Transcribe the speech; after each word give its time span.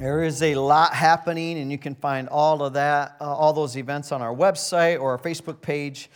There 0.00 0.22
is 0.22 0.42
a 0.42 0.54
lot 0.54 0.94
happening, 0.94 1.58
and 1.58 1.70
you 1.70 1.76
can 1.76 1.94
find 1.94 2.26
all 2.30 2.62
of 2.62 2.72
that, 2.72 3.16
uh, 3.20 3.24
all 3.24 3.52
those 3.52 3.76
events 3.76 4.12
on 4.12 4.22
our 4.22 4.34
website 4.34 4.98
or 4.98 5.10
our 5.10 5.18
Facebook 5.18 5.60
page. 5.60 6.08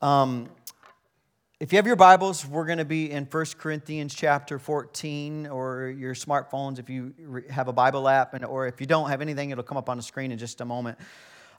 Um, 0.00 0.48
if 1.60 1.70
you 1.70 1.76
have 1.76 1.86
your 1.86 1.96
Bibles, 1.96 2.46
we're 2.46 2.64
going 2.64 2.78
to 2.78 2.86
be 2.86 3.10
in 3.10 3.26
1 3.26 3.44
Corinthians 3.58 4.14
chapter 4.14 4.58
14, 4.58 5.48
or 5.48 5.88
your 5.88 6.14
smartphones 6.14 6.78
if 6.78 6.88
you 6.88 7.12
have 7.50 7.68
a 7.68 7.74
Bible 7.74 8.08
app, 8.08 8.32
and, 8.32 8.42
or 8.42 8.68
if 8.68 8.80
you 8.80 8.86
don't 8.86 9.10
have 9.10 9.20
anything, 9.20 9.50
it'll 9.50 9.62
come 9.62 9.76
up 9.76 9.90
on 9.90 9.98
the 9.98 10.02
screen 10.02 10.32
in 10.32 10.38
just 10.38 10.62
a 10.62 10.64
moment. 10.64 10.96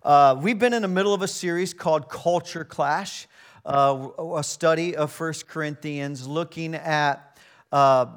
Uh, 0.01 0.35
we've 0.41 0.57
been 0.57 0.73
in 0.73 0.81
the 0.81 0.87
middle 0.87 1.13
of 1.13 1.21
a 1.21 1.27
series 1.27 1.75
called 1.75 2.09
Culture 2.09 2.65
Clash, 2.65 3.27
uh, 3.67 4.07
a 4.35 4.43
study 4.43 4.95
of 4.95 5.15
1 5.19 5.33
Corinthians, 5.47 6.27
looking 6.27 6.73
at 6.73 7.37
uh, 7.71 8.07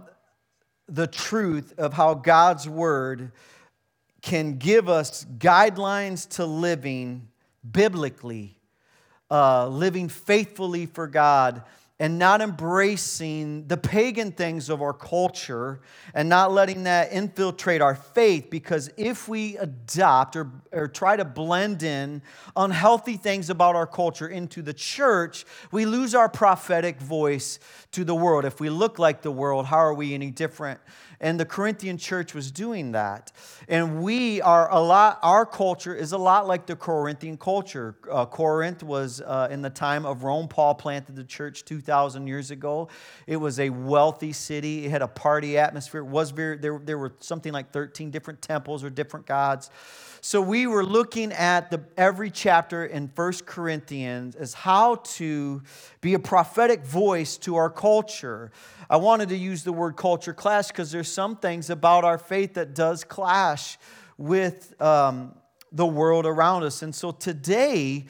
the 0.91 1.07
truth 1.07 1.73
of 1.79 1.93
how 1.93 2.15
God's 2.15 2.69
Word 2.69 3.33
can 4.23 4.59
give 4.59 4.89
us 4.89 5.25
guidelines 5.39 6.29
to 6.37 6.45
living 6.45 7.29
biblically, 7.69 8.59
uh, 9.31 9.69
living 9.69 10.09
faithfully 10.09 10.87
for 10.87 11.07
God, 11.07 11.63
and 12.01 12.19
not 12.19 12.41
embracing 12.41 13.69
the 13.69 13.77
pagan 13.77 14.33
things 14.33 14.71
of 14.71 14.81
our 14.81 14.95
culture 14.95 15.83
and 16.15 16.31
not 16.31 16.51
letting 16.51 16.85
that 16.85 17.13
infiltrate 17.13 17.83
our 17.83 17.95
faith. 17.95 18.49
Because 18.49 18.91
if 18.97 19.29
we 19.29 19.59
adopt 19.59 20.35
or, 20.35 20.51
or 20.73 20.89
try 20.89 21.15
to 21.15 21.27
blend 21.27 21.83
in 21.83 22.23
unhealthy 22.57 23.19
things 23.19 23.51
about 23.51 23.77
our 23.77 23.87
culture 23.87 24.27
into 24.27 24.63
the 24.63 24.73
church, 24.73 25.45
we 25.73 25.85
lose 25.85 26.15
our 26.15 26.31
prophetic 26.31 26.99
voice 26.99 27.59
to 27.93 28.03
the 28.03 28.15
world. 28.15 28.47
If 28.47 28.61
we 28.61 28.71
look 28.71 28.99
like 28.99 29.21
the 29.21 29.31
world, 29.31 29.67
how 29.67 29.77
are 29.77 29.95
we 29.95 30.15
any 30.15 30.31
different? 30.31 30.81
And 31.23 31.39
the 31.39 31.45
Corinthian 31.45 31.99
church 31.99 32.33
was 32.33 32.51
doing 32.51 32.93
that. 32.93 33.31
And 33.69 34.03
we 34.03 34.41
are 34.41 34.73
a 34.73 34.81
lot, 34.81 35.19
our 35.23 35.45
culture 35.45 35.95
is 35.95 36.13
a 36.13 36.19
lot 36.19 36.47
like 36.47 36.65
the 36.65 36.77
Corinthian 36.77 37.37
culture. 37.37 37.95
Uh, 38.11 38.25
Corinth 38.25 38.83
was 38.83 39.21
uh, 39.21 39.49
in 39.51 39.61
the 39.61 39.69
time 39.69 40.07
of 40.07 40.25
Rome. 40.25 40.49
Paul 40.49 40.75
planted 40.75 41.17
the 41.17 41.25
church 41.25 41.67
2,000 41.67 42.27
years 42.27 42.51
ago. 42.51 42.89
It 43.27 43.37
was 43.37 43.61
a 43.61 43.69
wealthy 43.69 44.33
city, 44.33 44.87
it 44.87 44.91
had 44.91 45.03
a 45.03 45.09
party 45.09 45.59
atmosphere. 45.59 46.01
It 46.01 46.07
was 46.07 46.31
very, 46.31 46.57
there, 46.57 46.81
there 46.83 46.97
were 46.97 47.13
something 47.21 47.53
like 47.53 47.71
13 47.71 48.11
different 48.11 48.41
temples 48.41 48.83
or 48.83 48.89
different 48.89 49.27
gods. 49.27 49.71
So 50.23 50.43
we 50.43 50.67
were 50.67 50.85
looking 50.85 51.33
at 51.33 51.71
the, 51.71 51.81
every 51.97 52.31
chapter 52.31 52.85
in 52.85 53.09
First 53.09 53.47
Corinthians 53.47 54.37
as 54.37 54.53
how 54.53 54.97
to 54.97 55.63
be 56.03 56.13
a 56.13 56.19
prophetic 56.19 56.85
voice 56.85 57.39
to 57.39 57.57
our 57.57 57.71
culture. 57.71 58.51
I 58.91 58.99
wanted 58.99 59.31
to 59.31 59.37
use 59.37 59.65
the 59.65 59.73
word 59.73 59.97
culture 59.97 60.35
clash 60.35 60.69
because 60.69 60.91
there's 60.91 61.10
some 61.11 61.37
things 61.37 61.71
about 61.71 62.05
our 62.05 62.19
faith 62.19 62.55
that 62.55 62.75
does 62.75 63.05
clash 63.05 63.79
with 64.17 64.81
um, 64.81 65.35
the 65.73 65.87
world 65.87 66.27
around 66.27 66.63
us. 66.63 66.83
And 66.83 66.95
so 66.95 67.11
today, 67.11 68.07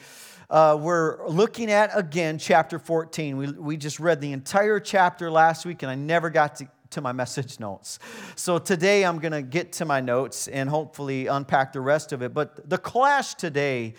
uh, 0.49 0.77
we're 0.79 1.27
looking 1.27 1.71
at 1.71 1.91
again 1.97 2.37
chapter 2.37 2.77
14. 2.77 3.37
We, 3.37 3.51
we 3.51 3.77
just 3.77 3.99
read 3.99 4.19
the 4.21 4.33
entire 4.33 4.79
chapter 4.79 5.31
last 5.31 5.65
week, 5.65 5.81
and 5.81 5.91
I 5.91 5.95
never 5.95 6.29
got 6.29 6.57
to 6.57 6.67
to 6.91 7.01
my 7.01 7.11
message 7.11 7.59
notes. 7.59 7.99
So 8.35 8.57
today 8.59 9.05
I'm 9.05 9.19
going 9.19 9.31
to 9.31 9.41
get 9.41 9.71
to 9.73 9.85
my 9.85 10.01
notes 10.01 10.47
and 10.47 10.69
hopefully 10.69 11.27
unpack 11.27 11.73
the 11.73 11.81
rest 11.81 12.11
of 12.11 12.21
it. 12.21 12.33
But 12.33 12.69
the 12.69 12.77
clash 12.77 13.35
today 13.35 13.95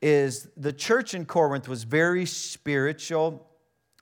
is 0.00 0.48
the 0.56 0.72
church 0.72 1.14
in 1.14 1.26
Corinth 1.26 1.68
was 1.68 1.84
very 1.84 2.24
spiritual. 2.24 3.48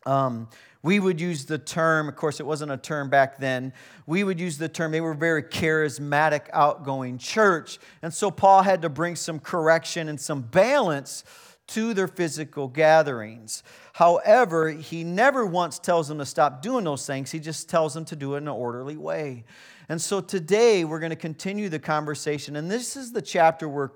Um, 0.06 0.48
we 0.84 1.00
would 1.00 1.18
use 1.18 1.46
the 1.46 1.56
term, 1.56 2.10
of 2.10 2.14
course, 2.14 2.40
it 2.40 2.46
wasn't 2.46 2.70
a 2.70 2.76
term 2.76 3.08
back 3.08 3.38
then. 3.38 3.72
We 4.06 4.22
would 4.22 4.38
use 4.38 4.58
the 4.58 4.68
term, 4.68 4.92
they 4.92 5.00
were 5.00 5.14
very 5.14 5.42
charismatic, 5.42 6.42
outgoing 6.52 7.16
church. 7.16 7.78
And 8.02 8.12
so 8.12 8.30
Paul 8.30 8.62
had 8.62 8.82
to 8.82 8.90
bring 8.90 9.16
some 9.16 9.40
correction 9.40 10.10
and 10.10 10.20
some 10.20 10.42
balance 10.42 11.24
to 11.68 11.94
their 11.94 12.06
physical 12.06 12.68
gatherings. 12.68 13.62
However, 13.94 14.68
he 14.68 15.04
never 15.04 15.46
once 15.46 15.78
tells 15.78 16.08
them 16.08 16.18
to 16.18 16.26
stop 16.26 16.60
doing 16.60 16.84
those 16.84 17.06
things, 17.06 17.30
he 17.30 17.40
just 17.40 17.70
tells 17.70 17.94
them 17.94 18.04
to 18.04 18.14
do 18.14 18.34
it 18.34 18.38
in 18.38 18.42
an 18.42 18.48
orderly 18.48 18.98
way. 18.98 19.44
And 19.88 19.98
so 19.98 20.20
today 20.20 20.84
we're 20.84 21.00
going 21.00 21.08
to 21.08 21.16
continue 21.16 21.70
the 21.70 21.78
conversation, 21.78 22.56
and 22.56 22.70
this 22.70 22.94
is 22.94 23.10
the 23.10 23.22
chapter 23.22 23.70
where 23.70 23.92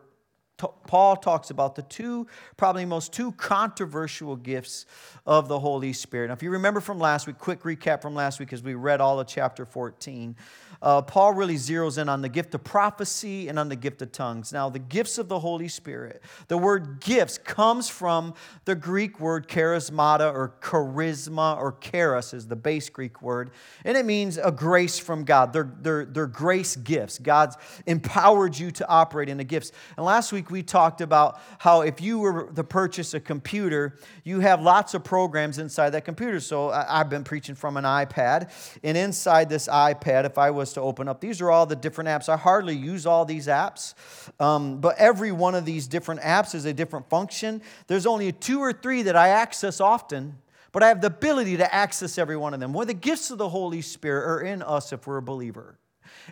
Paul 0.58 1.16
talks 1.16 1.50
about 1.50 1.76
the 1.76 1.82
two, 1.82 2.26
probably 2.56 2.84
most 2.84 3.12
two 3.12 3.32
controversial 3.32 4.34
gifts 4.34 4.86
of 5.24 5.46
the 5.46 5.58
Holy 5.58 5.92
Spirit. 5.92 6.28
Now, 6.28 6.34
if 6.34 6.42
you 6.42 6.50
remember 6.50 6.80
from 6.80 6.98
last 6.98 7.26
week, 7.26 7.38
quick 7.38 7.62
recap 7.62 8.02
from 8.02 8.14
last 8.14 8.40
week 8.40 8.52
as 8.52 8.62
we 8.62 8.74
read 8.74 9.00
all 9.00 9.20
of 9.20 9.28
chapter 9.28 9.64
14 9.64 10.34
uh, 10.80 11.02
Paul 11.02 11.32
really 11.32 11.56
zeroes 11.56 11.98
in 11.98 12.08
on 12.08 12.22
the 12.22 12.28
gift 12.28 12.54
of 12.54 12.62
prophecy 12.62 13.48
and 13.48 13.58
on 13.58 13.68
the 13.68 13.76
gift 13.76 14.00
of 14.00 14.12
tongues. 14.12 14.52
Now, 14.52 14.68
the 14.68 14.78
gifts 14.78 15.18
of 15.18 15.28
the 15.28 15.40
Holy 15.40 15.68
Spirit, 15.68 16.22
the 16.46 16.56
word 16.56 17.00
gifts 17.00 17.36
comes 17.36 17.88
from 17.88 18.34
the 18.64 18.76
Greek 18.76 19.18
word 19.18 19.48
charismata 19.48 20.32
or 20.32 20.54
charisma 20.60 21.56
or 21.58 21.76
charis 21.80 22.32
is 22.32 22.46
the 22.46 22.56
base 22.56 22.88
Greek 22.88 23.22
word, 23.22 23.50
and 23.84 23.96
it 23.96 24.06
means 24.06 24.38
a 24.38 24.52
grace 24.52 24.98
from 24.98 25.24
God. 25.24 25.52
They're, 25.52 25.72
they're, 25.80 26.04
they're 26.04 26.26
grace 26.26 26.76
gifts. 26.76 27.18
God's 27.18 27.56
empowered 27.86 28.56
you 28.56 28.70
to 28.72 28.88
operate 28.88 29.28
in 29.28 29.36
the 29.36 29.44
gifts. 29.44 29.72
And 29.96 30.06
last 30.06 30.32
week 30.32 30.47
we 30.50 30.62
talked 30.62 31.00
about 31.00 31.40
how 31.58 31.82
if 31.82 32.00
you 32.00 32.18
were 32.18 32.50
to 32.52 32.64
purchase 32.64 33.14
a 33.14 33.20
computer, 33.20 33.98
you 34.24 34.40
have 34.40 34.62
lots 34.62 34.94
of 34.94 35.04
programs 35.04 35.58
inside 35.58 35.90
that 35.90 36.04
computer. 36.04 36.40
So 36.40 36.70
I've 36.70 37.08
been 37.08 37.24
preaching 37.24 37.54
from 37.54 37.76
an 37.76 37.84
iPad, 37.84 38.50
and 38.82 38.96
inside 38.96 39.48
this 39.48 39.68
iPad, 39.68 40.24
if 40.24 40.38
I 40.38 40.50
was 40.50 40.72
to 40.74 40.80
open 40.80 41.08
up. 41.08 41.20
These 41.20 41.40
are 41.40 41.50
all 41.50 41.66
the 41.66 41.76
different 41.76 42.08
apps. 42.08 42.28
I 42.28 42.36
hardly 42.36 42.76
use 42.76 43.06
all 43.06 43.24
these 43.24 43.46
apps, 43.46 43.94
um, 44.40 44.80
but 44.80 44.96
every 44.98 45.32
one 45.32 45.54
of 45.54 45.64
these 45.64 45.86
different 45.86 46.20
apps 46.20 46.54
is 46.54 46.64
a 46.64 46.72
different 46.72 47.08
function. 47.08 47.62
There's 47.86 48.06
only 48.06 48.32
two 48.32 48.60
or 48.60 48.72
three 48.72 49.02
that 49.02 49.16
I 49.16 49.28
access 49.28 49.80
often, 49.80 50.38
but 50.72 50.82
I 50.82 50.88
have 50.88 51.00
the 51.00 51.08
ability 51.08 51.56
to 51.58 51.74
access 51.74 52.18
every 52.18 52.36
one 52.36 52.54
of 52.54 52.60
them. 52.60 52.72
Well, 52.72 52.86
the 52.86 52.94
gifts 52.94 53.30
of 53.30 53.38
the 53.38 53.48
Holy 53.48 53.82
Spirit 53.82 54.28
are 54.28 54.40
in 54.40 54.62
us 54.62 54.92
if 54.92 55.06
we're 55.06 55.16
a 55.16 55.22
believer. 55.22 55.78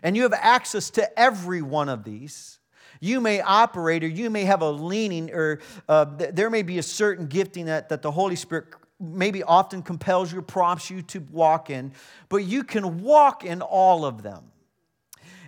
And 0.03 0.16
you 0.16 0.22
have 0.22 0.34
access 0.34 0.91
to 0.91 1.19
every 1.19 1.62
one 1.62 1.88
of 1.88 2.04
these. 2.04 2.59
You 3.00 3.20
may 3.20 3.40
operate 3.40 4.04
or 4.04 4.08
you 4.08 4.30
may 4.30 4.44
have 4.44 4.62
a 4.62 4.70
leaning, 4.70 5.32
or 5.32 5.60
uh, 5.88 6.04
there 6.04 6.50
may 6.50 6.62
be 6.62 6.78
a 6.78 6.82
certain 6.82 7.26
gifting 7.26 7.66
that, 7.66 7.88
that 7.88 8.02
the 8.02 8.10
Holy 8.10 8.36
Spirit 8.36 8.66
maybe 8.98 9.42
often 9.42 9.82
compels 9.82 10.32
you, 10.32 10.40
prompts 10.42 10.90
you 10.90 11.02
to 11.02 11.20
walk 11.30 11.70
in, 11.70 11.92
but 12.28 12.38
you 12.38 12.64
can 12.64 13.02
walk 13.02 13.44
in 13.44 13.60
all 13.60 14.04
of 14.04 14.22
them. 14.22 14.44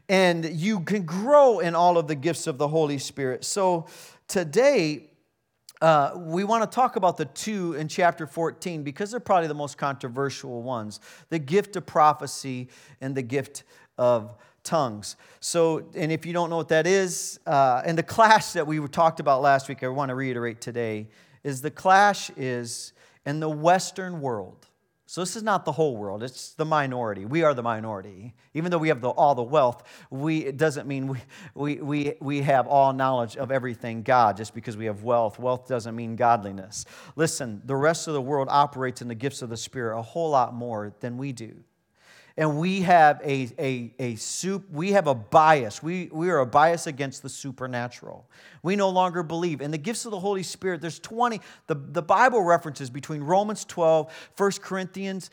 And 0.08 0.44
you 0.44 0.80
can 0.80 1.02
grow 1.02 1.58
in 1.58 1.74
all 1.74 1.98
of 1.98 2.08
the 2.08 2.14
gifts 2.14 2.46
of 2.46 2.56
the 2.56 2.68
Holy 2.68 2.98
Spirit. 2.98 3.44
So 3.44 3.86
today, 4.26 5.10
uh, 5.80 6.12
we 6.16 6.44
want 6.44 6.68
to 6.68 6.74
talk 6.74 6.96
about 6.96 7.16
the 7.16 7.26
two 7.26 7.74
in 7.74 7.88
chapter 7.88 8.26
14 8.26 8.82
because 8.82 9.10
they're 9.10 9.20
probably 9.20 9.48
the 9.48 9.54
most 9.54 9.78
controversial 9.78 10.62
ones 10.62 10.98
the 11.28 11.38
gift 11.38 11.76
of 11.76 11.86
prophecy 11.86 12.68
and 13.00 13.14
the 13.14 13.22
gift 13.22 13.62
of 13.96 14.34
tongues. 14.68 15.16
So, 15.40 15.88
and 15.94 16.12
if 16.12 16.26
you 16.26 16.32
don't 16.32 16.50
know 16.50 16.58
what 16.58 16.68
that 16.68 16.86
is, 16.86 17.40
uh, 17.46 17.82
and 17.84 17.96
the 17.96 18.02
clash 18.02 18.52
that 18.52 18.66
we 18.66 18.86
talked 18.88 19.18
about 19.18 19.40
last 19.40 19.68
week, 19.68 19.82
I 19.82 19.88
want 19.88 20.10
to 20.10 20.14
reiterate 20.14 20.60
today, 20.60 21.08
is 21.42 21.62
the 21.62 21.70
clash 21.70 22.30
is 22.36 22.92
in 23.24 23.40
the 23.40 23.48
Western 23.48 24.20
world, 24.20 24.66
so 25.06 25.22
this 25.22 25.36
is 25.36 25.42
not 25.42 25.64
the 25.64 25.72
whole 25.72 25.96
world, 25.96 26.22
it's 26.22 26.52
the 26.52 26.66
minority. 26.66 27.24
We 27.24 27.42
are 27.42 27.54
the 27.54 27.62
minority. 27.62 28.34
Even 28.52 28.70
though 28.70 28.76
we 28.76 28.88
have 28.88 29.00
the, 29.00 29.08
all 29.08 29.34
the 29.34 29.42
wealth, 29.42 29.82
we, 30.10 30.44
it 30.44 30.58
doesn't 30.58 30.86
mean 30.86 31.06
we, 31.06 31.18
we, 31.54 31.76
we, 31.76 32.14
we 32.20 32.42
have 32.42 32.66
all 32.66 32.92
knowledge 32.92 33.38
of 33.38 33.50
everything 33.50 34.02
God 34.02 34.36
just 34.36 34.54
because 34.54 34.76
we 34.76 34.84
have 34.84 35.04
wealth. 35.04 35.38
Wealth 35.38 35.66
doesn't 35.66 35.96
mean 35.96 36.14
godliness. 36.14 36.84
Listen, 37.16 37.62
the 37.64 37.74
rest 37.74 38.06
of 38.06 38.12
the 38.12 38.20
world 38.20 38.48
operates 38.50 39.00
in 39.00 39.08
the 39.08 39.14
gifts 39.14 39.40
of 39.40 39.48
the 39.48 39.56
Spirit 39.56 39.98
a 39.98 40.02
whole 40.02 40.28
lot 40.28 40.52
more 40.52 40.92
than 41.00 41.16
we 41.16 41.32
do 41.32 41.54
and 42.38 42.56
we 42.56 42.82
have 42.82 43.20
a, 43.24 43.50
a, 43.58 43.92
a 43.98 44.14
soup, 44.14 44.64
we 44.70 44.92
have 44.92 45.08
a 45.08 45.14
bias. 45.14 45.82
We, 45.82 46.08
we 46.12 46.30
are 46.30 46.38
a 46.38 46.46
bias 46.46 46.86
against 46.86 47.24
the 47.24 47.28
supernatural. 47.28 48.30
We 48.62 48.76
no 48.76 48.90
longer 48.90 49.24
believe. 49.24 49.60
In 49.60 49.72
the 49.72 49.78
gifts 49.78 50.04
of 50.04 50.12
the 50.12 50.20
Holy 50.20 50.44
Spirit, 50.44 50.80
there's 50.80 51.00
20, 51.00 51.40
the, 51.66 51.74
the 51.74 52.00
Bible 52.00 52.40
references 52.42 52.90
between 52.90 53.22
Romans 53.22 53.64
12, 53.64 54.30
1 54.36 54.50
Corinthians 54.62 55.30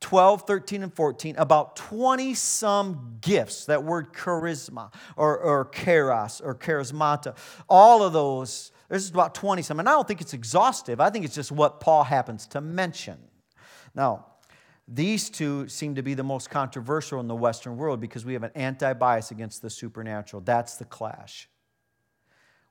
12, 0.00 0.42
13, 0.48 0.82
and 0.82 0.92
14, 0.92 1.36
about 1.36 1.76
20 1.76 2.34
some 2.34 3.18
gifts. 3.20 3.66
That 3.66 3.84
word 3.84 4.12
charisma 4.12 4.92
or, 5.16 5.38
or 5.38 5.66
charos 5.66 6.40
or 6.44 6.56
charismata, 6.56 7.36
all 7.68 8.02
of 8.02 8.12
those, 8.12 8.72
there's 8.88 9.08
about 9.10 9.32
20 9.36 9.62
some. 9.62 9.78
And 9.78 9.88
I 9.88 9.92
don't 9.92 10.08
think 10.08 10.20
it's 10.20 10.34
exhaustive. 10.34 11.00
I 11.00 11.10
think 11.10 11.24
it's 11.24 11.36
just 11.36 11.52
what 11.52 11.78
Paul 11.78 12.02
happens 12.02 12.48
to 12.48 12.60
mention. 12.60 13.18
Now, 13.94 14.26
these 14.90 15.28
two 15.28 15.68
seem 15.68 15.96
to 15.96 16.02
be 16.02 16.14
the 16.14 16.22
most 16.22 16.48
controversial 16.48 17.20
in 17.20 17.28
the 17.28 17.36
Western 17.36 17.76
world 17.76 18.00
because 18.00 18.24
we 18.24 18.32
have 18.32 18.42
an 18.42 18.52
anti 18.54 18.94
bias 18.94 19.30
against 19.30 19.60
the 19.60 19.68
supernatural. 19.68 20.40
That's 20.40 20.76
the 20.76 20.86
clash. 20.86 21.48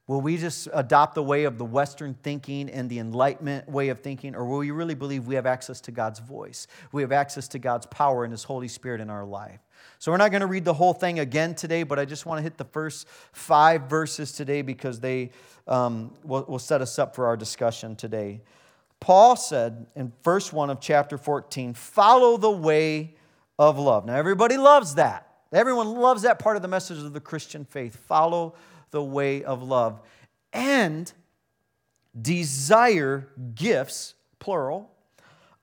Will 0.08 0.22
we 0.22 0.38
just 0.38 0.70
adopt 0.74 1.16
the 1.16 1.24
way 1.24 1.44
of 1.44 1.58
the 1.58 1.66
Western 1.66 2.14
thinking 2.14 2.70
and 2.70 2.90
the 2.90 3.00
Enlightenment 3.00 3.70
way 3.70 3.90
of 3.90 4.00
thinking, 4.00 4.36
or 4.36 4.46
will 4.46 4.60
we 4.60 4.72
really 4.72 4.96
believe 4.96 5.28
we 5.28 5.36
have 5.36 5.46
access 5.46 5.82
to 5.82 5.92
God's 5.92 6.20
voice? 6.20 6.66
We 6.94 7.02
have 7.02 7.12
access 7.12 7.50
to 7.50 7.60
God's 7.60 7.86
power 7.88 8.24
and 8.24 8.32
His 8.32 8.46
Holy 8.46 8.70
Spirit 8.70 9.02
in 9.02 9.10
our 9.10 9.26
life. 9.26 9.60
So 10.00 10.12
we're 10.12 10.18
not 10.18 10.32
going 10.32 10.42
to 10.42 10.48
read 10.48 10.64
the 10.64 10.74
whole 10.74 10.94
thing 10.94 11.20
again 11.20 11.56
today, 11.56 11.84
but 11.84 12.00
I 12.00 12.06
just 12.06 12.26
want 12.26 12.40
to 12.40 12.44
hit 12.44 12.58
the 12.58 12.66
first 12.66 13.06
five 13.34 13.90
verses 13.90 14.32
today 14.32 14.62
because 14.62 15.02
they 15.02 15.32
um, 15.68 16.14
will, 16.24 16.46
will 16.48 16.60
set 16.60 16.82
us 16.82 16.98
up 16.98 17.14
for 17.14 17.28
our 17.28 17.36
discussion 17.36 17.98
today. 17.98 18.42
Paul 19.00 19.36
said 19.36 19.88
in 19.96 20.12
verse 20.24 20.52
1 20.52 20.70
of 20.70 20.80
chapter 20.80 21.18
14, 21.18 21.74
follow 21.74 22.38
the 22.38 22.52
way 22.52 23.16
of 23.60 23.78
love. 23.78 24.06
Now, 24.06 24.16
everybody 24.16 24.58
loves 24.58 24.96
that. 24.96 25.28
Everyone 25.54 25.88
loves 25.88 26.24
that 26.24 26.40
part 26.40 26.56
of 26.56 26.62
the 26.62 26.68
message 26.68 26.98
of 26.98 27.14
the 27.14 27.20
Christian 27.20 27.64
faith. 27.66 27.96
Follow 27.96 28.56
the 28.92 29.04
way 29.04 29.44
of 29.44 29.64
love. 29.64 30.02
And 30.52 31.12
desire 32.20 33.28
gifts, 33.56 34.16
plural, 34.40 34.92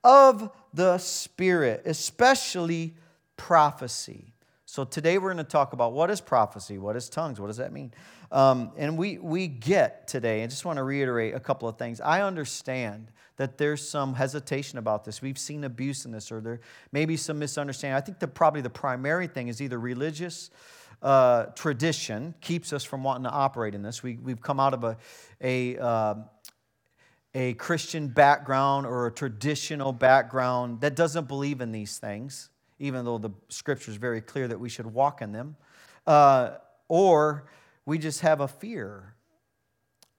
of 0.03 0.51
the 0.73 0.97
Spirit, 0.97 1.83
especially 1.85 2.95
prophecy. 3.37 4.33
So 4.65 4.83
today 4.83 5.17
we're 5.17 5.33
going 5.33 5.45
to 5.45 5.49
talk 5.49 5.73
about 5.73 5.93
what 5.93 6.09
is 6.09 6.19
prophecy, 6.19 6.77
what 6.77 6.95
is 6.95 7.09
tongues, 7.09 7.39
what 7.39 7.47
does 7.47 7.57
that 7.57 7.71
mean? 7.71 7.93
Um, 8.31 8.71
and 8.77 8.97
we, 8.97 9.17
we 9.19 9.47
get 9.47 10.07
today, 10.07 10.43
I 10.43 10.47
just 10.47 10.65
want 10.65 10.77
to 10.77 10.83
reiterate 10.83 11.33
a 11.33 11.39
couple 11.39 11.69
of 11.69 11.77
things. 11.77 12.01
I 12.01 12.21
understand 12.21 13.11
that 13.37 13.57
there's 13.57 13.87
some 13.87 14.13
hesitation 14.13 14.77
about 14.77 15.05
this. 15.05 15.21
We've 15.21 15.37
seen 15.37 15.63
abuse 15.63 16.05
in 16.05 16.11
this, 16.11 16.31
or 16.31 16.41
there 16.41 16.59
may 16.91 17.05
be 17.05 17.17
some 17.17 17.39
misunderstanding. 17.39 17.95
I 17.95 18.01
think 18.01 18.19
that 18.19 18.29
probably 18.29 18.61
the 18.61 18.69
primary 18.69 19.27
thing 19.27 19.47
is 19.47 19.61
either 19.61 19.79
religious 19.79 20.49
uh, 21.01 21.45
tradition 21.55 22.33
keeps 22.41 22.71
us 22.71 22.83
from 22.83 23.03
wanting 23.03 23.23
to 23.23 23.31
operate 23.31 23.75
in 23.75 23.81
this. 23.81 24.01
We, 24.01 24.17
we've 24.17 24.41
come 24.41 24.59
out 24.59 24.73
of 24.73 24.83
a, 24.83 24.97
a, 25.41 25.77
uh, 25.77 26.15
a 27.33 27.53
Christian 27.55 28.07
background 28.07 28.85
or 28.85 29.07
a 29.07 29.11
traditional 29.11 29.91
background 29.91 30.81
that 30.81 30.95
doesn't 30.95 31.27
believe 31.27 31.61
in 31.61 31.71
these 31.71 31.97
things 31.97 32.49
even 32.79 33.05
though 33.05 33.17
the 33.17 33.31
scripture 33.49 33.91
is 33.91 33.97
very 33.97 34.21
clear 34.21 34.47
that 34.47 34.59
we 34.59 34.69
should 34.69 34.85
walk 34.85 35.21
in 35.21 35.31
them. 35.31 35.55
Uh, 36.05 36.51
or 36.87 37.45
we 37.85 37.97
just 37.97 38.21
have 38.21 38.41
a 38.41 38.47
fear 38.47 39.14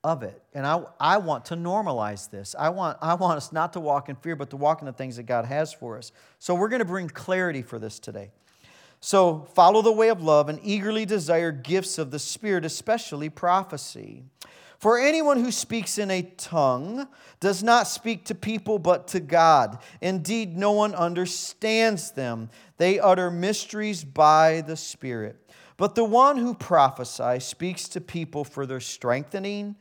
of 0.06 0.22
it. 0.22 0.40
And 0.54 0.64
I, 0.64 0.82
I 1.00 1.16
want 1.18 1.46
to 1.46 1.56
normalize 1.56 2.30
this. 2.30 2.54
I 2.56 2.68
want, 2.68 2.96
I 3.02 3.14
want 3.14 3.36
us 3.36 3.52
not 3.52 3.72
to 3.72 3.80
walk 3.80 4.08
in 4.08 4.14
fear, 4.14 4.36
but 4.36 4.50
to 4.50 4.56
walk 4.56 4.80
in 4.80 4.86
the 4.86 4.92
things 4.92 5.16
that 5.16 5.24
God 5.24 5.44
has 5.44 5.72
for 5.72 5.98
us. 5.98 6.12
So 6.38 6.54
we're 6.54 6.68
going 6.68 6.78
to 6.78 6.84
bring 6.84 7.08
clarity 7.08 7.60
for 7.60 7.80
this 7.80 7.98
today. 7.98 8.30
So 9.00 9.48
follow 9.54 9.82
the 9.82 9.92
way 9.92 10.08
of 10.08 10.22
love 10.22 10.48
and 10.48 10.60
eagerly 10.62 11.06
desire 11.06 11.50
gifts 11.50 11.98
of 11.98 12.12
the 12.12 12.20
Spirit, 12.20 12.64
especially 12.64 13.28
prophecy. 13.28 14.22
For 14.78 14.98
anyone 14.98 15.42
who 15.42 15.50
speaks 15.50 15.98
in 15.98 16.10
a 16.10 16.22
tongue 16.22 17.08
does 17.40 17.62
not 17.62 17.88
speak 17.88 18.26
to 18.26 18.34
people 18.34 18.78
but 18.78 19.08
to 19.08 19.20
God. 19.20 19.78
Indeed, 20.00 20.56
no 20.56 20.70
one 20.70 20.94
understands 20.94 22.12
them. 22.12 22.50
They 22.76 23.00
utter 23.00 23.30
mysteries 23.30 24.04
by 24.04 24.60
the 24.60 24.76
Spirit. 24.76 25.36
But 25.76 25.94
the 25.94 26.04
one 26.04 26.36
who 26.38 26.54
prophesies 26.54 27.44
speaks 27.44 27.88
to 27.88 28.00
people 28.00 28.44
for 28.44 28.66
their 28.66 28.80
strengthening, 28.80 29.76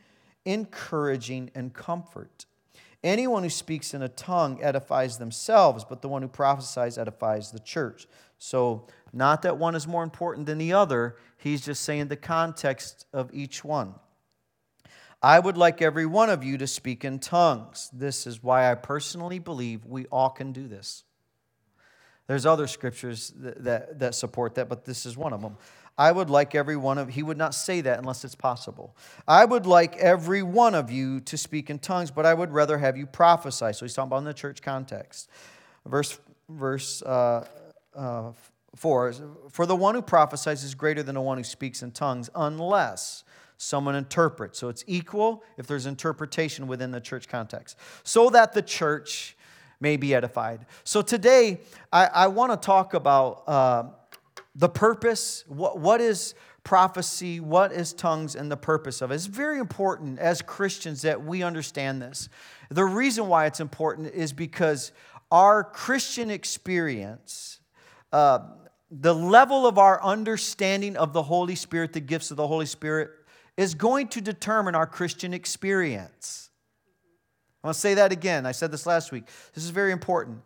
encouraging, 0.46 1.50
and 1.54 1.74
comfort. 1.74 2.46
Anyone 3.04 3.42
who 3.42 3.50
speaks 3.50 3.92
in 3.92 4.02
a 4.02 4.08
tongue 4.08 4.62
edifies 4.62 5.18
themselves, 5.18 5.84
but 5.84 6.00
the 6.00 6.08
one 6.08 6.22
who 6.22 6.28
prophesies 6.28 6.96
edifies 6.96 7.50
the 7.50 7.58
church. 7.58 8.06
So, 8.38 8.86
not 9.12 9.42
that 9.42 9.58
one 9.58 9.74
is 9.74 9.86
more 9.86 10.02
important 10.02 10.46
than 10.46 10.58
the 10.58 10.72
other, 10.72 11.16
he's 11.38 11.64
just 11.64 11.82
saying 11.82 12.08
the 12.08 12.16
context 12.16 13.06
of 13.12 13.30
each 13.32 13.64
one. 13.64 13.94
I 15.22 15.38
would 15.38 15.56
like 15.56 15.80
every 15.80 16.06
one 16.06 16.30
of 16.30 16.44
you 16.44 16.58
to 16.58 16.66
speak 16.66 17.04
in 17.04 17.18
tongues. 17.18 17.90
This 17.92 18.26
is 18.26 18.42
why 18.42 18.70
I 18.70 18.74
personally 18.74 19.38
believe 19.38 19.84
we 19.84 20.06
all 20.06 20.30
can 20.30 20.52
do 20.52 20.68
this. 20.68 21.04
There's 22.26 22.44
other 22.44 22.66
scriptures 22.66 23.32
that, 23.36 23.64
that, 23.64 23.98
that, 24.00 24.14
support 24.14 24.56
that, 24.56 24.68
but 24.68 24.84
this 24.84 25.06
is 25.06 25.16
one 25.16 25.32
of 25.32 25.40
them. 25.40 25.56
I 25.98 26.12
would 26.12 26.28
like 26.28 26.54
every 26.54 26.76
one 26.76 26.98
of 26.98 27.08
he 27.08 27.22
would 27.22 27.38
not 27.38 27.54
say 27.54 27.80
that 27.80 27.98
unless 27.98 28.24
it's 28.24 28.34
possible. 28.34 28.94
I 29.26 29.44
would 29.44 29.66
like 29.66 29.96
every 29.96 30.42
one 30.42 30.74
of 30.74 30.90
you 30.90 31.20
to 31.20 31.38
speak 31.38 31.70
in 31.70 31.78
tongues, 31.78 32.10
but 32.10 32.26
I 32.26 32.34
would 32.34 32.52
rather 32.52 32.76
have 32.78 32.96
you 32.96 33.06
prophesy. 33.06 33.72
So 33.72 33.86
he's 33.86 33.94
talking 33.94 34.08
about 34.08 34.18
in 34.18 34.24
the 34.24 34.34
church 34.34 34.60
context. 34.60 35.30
Verse 35.86 36.18
verse 36.48 37.02
uh, 37.02 37.46
uh, 37.94 38.32
four: 38.74 39.12
For 39.50 39.64
the 39.64 39.76
one 39.76 39.94
who 39.94 40.02
prophesies 40.02 40.64
is 40.64 40.74
greater 40.74 41.02
than 41.02 41.14
the 41.14 41.22
one 41.22 41.38
who 41.38 41.44
speaks 41.44 41.82
in 41.82 41.92
tongues, 41.92 42.28
unless 42.34 43.24
someone 43.56 43.94
interprets. 43.94 44.58
So 44.58 44.68
it's 44.68 44.84
equal 44.86 45.42
if 45.56 45.66
there's 45.66 45.86
interpretation 45.86 46.66
within 46.66 46.90
the 46.90 47.00
church 47.00 47.26
context, 47.26 47.78
so 48.04 48.28
that 48.30 48.52
the 48.52 48.62
church 48.62 49.36
may 49.80 49.96
be 49.96 50.14
edified. 50.14 50.66
So 50.84 51.02
today, 51.02 51.60
I, 51.92 52.06
I 52.06 52.26
want 52.28 52.52
to 52.52 52.64
talk 52.64 52.94
about 52.94 53.44
uh, 53.46 53.84
the 54.56 54.68
purpose. 54.68 55.44
What, 55.46 55.78
what 55.78 56.00
is 56.00 56.34
prophecy? 56.64 57.38
What 57.38 57.72
is 57.72 57.92
tongues 57.92 58.34
and 58.34 58.50
the 58.50 58.56
purpose 58.56 59.02
of 59.02 59.10
it? 59.10 59.14
It's 59.14 59.26
very 59.26 59.60
important 59.60 60.18
as 60.18 60.42
Christians 60.42 61.02
that 61.02 61.24
we 61.24 61.42
understand 61.42 62.02
this. 62.02 62.28
The 62.70 62.84
reason 62.84 63.28
why 63.28 63.46
it's 63.46 63.60
important 63.60 64.12
is 64.14 64.32
because 64.32 64.92
our 65.30 65.62
Christian 65.62 66.30
experience. 66.30 67.60
Uh, 68.12 68.38
the 68.90 69.14
level 69.14 69.66
of 69.66 69.78
our 69.78 70.02
understanding 70.02 70.96
of 70.96 71.12
the 71.12 71.22
Holy 71.22 71.56
Spirit, 71.56 71.92
the 71.92 72.00
gifts 72.00 72.30
of 72.30 72.36
the 72.36 72.46
Holy 72.46 72.66
Spirit, 72.66 73.10
is 73.56 73.74
going 73.74 74.08
to 74.08 74.20
determine 74.20 74.74
our 74.74 74.86
Christian 74.86 75.34
experience. 75.34 76.50
I 77.62 77.68
want 77.68 77.74
to 77.74 77.80
say 77.80 77.94
that 77.94 78.12
again. 78.12 78.46
I 78.46 78.52
said 78.52 78.70
this 78.70 78.86
last 78.86 79.10
week. 79.10 79.26
This 79.54 79.64
is 79.64 79.70
very 79.70 79.90
important. 79.90 80.42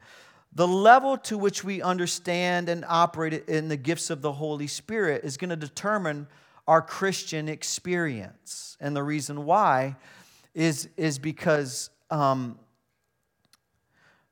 The 0.52 0.66
level 0.66 1.16
to 1.18 1.38
which 1.38 1.62
we 1.62 1.80
understand 1.80 2.68
and 2.68 2.84
operate 2.88 3.48
in 3.48 3.68
the 3.68 3.76
gifts 3.76 4.10
of 4.10 4.20
the 4.20 4.32
Holy 4.32 4.66
Spirit 4.66 5.24
is 5.24 5.36
going 5.36 5.50
to 5.50 5.56
determine 5.56 6.26
our 6.66 6.82
Christian 6.82 7.48
experience. 7.48 8.76
And 8.80 8.96
the 8.96 9.02
reason 9.02 9.44
why 9.44 9.96
is, 10.54 10.88
is 10.96 11.18
because 11.18 11.90
um, 12.10 12.58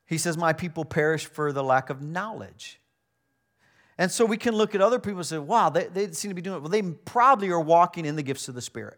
he 0.05 0.17
says, 0.17 0.37
My 0.37 0.53
people 0.53 0.83
perish 0.83 1.25
for 1.25 1.53
the 1.53 1.63
lack 1.63 1.89
of 1.89 2.01
knowledge. 2.01 2.79
And 3.99 4.09
so 4.09 4.23
we 4.23 4.37
can 4.37 4.55
look 4.55 4.73
at 4.75 4.81
other 4.81 4.97
people 4.97 5.19
and 5.19 5.25
say, 5.25 5.37
wow, 5.39 5.69
they, 5.69 5.87
they 5.87 6.09
seem 6.13 6.31
to 6.31 6.35
be 6.35 6.41
doing 6.41 6.55
it. 6.55 6.61
Well, 6.61 6.69
they 6.69 6.81
probably 6.81 7.49
are 7.49 7.59
walking 7.59 8.05
in 8.05 8.15
the 8.15 8.23
gifts 8.23 8.47
of 8.47 8.55
the 8.55 8.61
Spirit. 8.61 8.97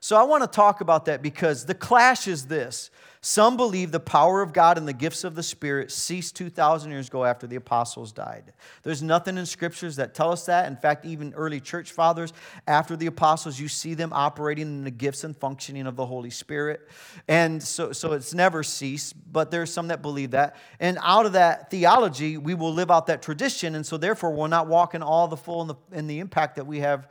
So 0.00 0.16
I 0.16 0.22
want 0.22 0.42
to 0.42 0.46
talk 0.48 0.80
about 0.80 1.04
that 1.04 1.20
because 1.20 1.66
the 1.66 1.74
clash 1.74 2.26
is 2.26 2.46
this 2.46 2.90
some 3.20 3.56
believe 3.56 3.90
the 3.90 4.00
power 4.00 4.42
of 4.42 4.52
God 4.52 4.78
and 4.78 4.86
the 4.86 4.92
gifts 4.92 5.24
of 5.24 5.34
the 5.34 5.42
Spirit 5.42 5.90
ceased 5.90 6.36
2,000 6.36 6.90
years 6.90 7.08
ago 7.08 7.24
after 7.24 7.46
the 7.46 7.56
apostles 7.56 8.12
died. 8.12 8.52
There's 8.84 9.02
nothing 9.02 9.36
in 9.36 9.46
scriptures 9.46 9.96
that 9.96 10.14
tell 10.14 10.30
us 10.30 10.46
that. 10.46 10.66
In 10.66 10.76
fact, 10.76 11.04
even 11.04 11.34
early 11.34 11.60
church 11.60 11.90
fathers, 11.90 12.32
after 12.66 12.96
the 12.96 13.06
apostles, 13.06 13.58
you 13.58 13.66
see 13.66 13.94
them 13.94 14.12
operating 14.12 14.66
in 14.66 14.84
the 14.84 14.90
gifts 14.90 15.24
and 15.24 15.36
functioning 15.36 15.86
of 15.86 15.96
the 15.96 16.06
Holy 16.06 16.30
Spirit. 16.30 16.88
And 17.26 17.60
so, 17.60 17.92
so 17.92 18.12
it's 18.12 18.34
never 18.34 18.62
ceased, 18.62 19.14
but 19.32 19.50
there's 19.50 19.72
some 19.72 19.88
that 19.88 20.00
believe 20.00 20.30
that. 20.30 20.56
And 20.78 20.98
out 21.02 21.26
of 21.26 21.32
that 21.32 21.70
theology, 21.70 22.36
we 22.36 22.54
will 22.54 22.72
live 22.72 22.90
out 22.90 23.06
that 23.08 23.20
tradition. 23.20 23.74
And 23.74 23.84
so 23.84 23.96
therefore, 23.96 24.30
we'll 24.30 24.48
not 24.48 24.68
walk 24.68 24.94
in 24.94 25.02
all 25.02 25.26
the 25.26 25.36
full 25.36 25.62
and 25.62 25.70
the, 25.70 26.02
the 26.02 26.20
impact 26.20 26.56
that 26.56 26.66
we 26.66 26.78
have 26.80 27.08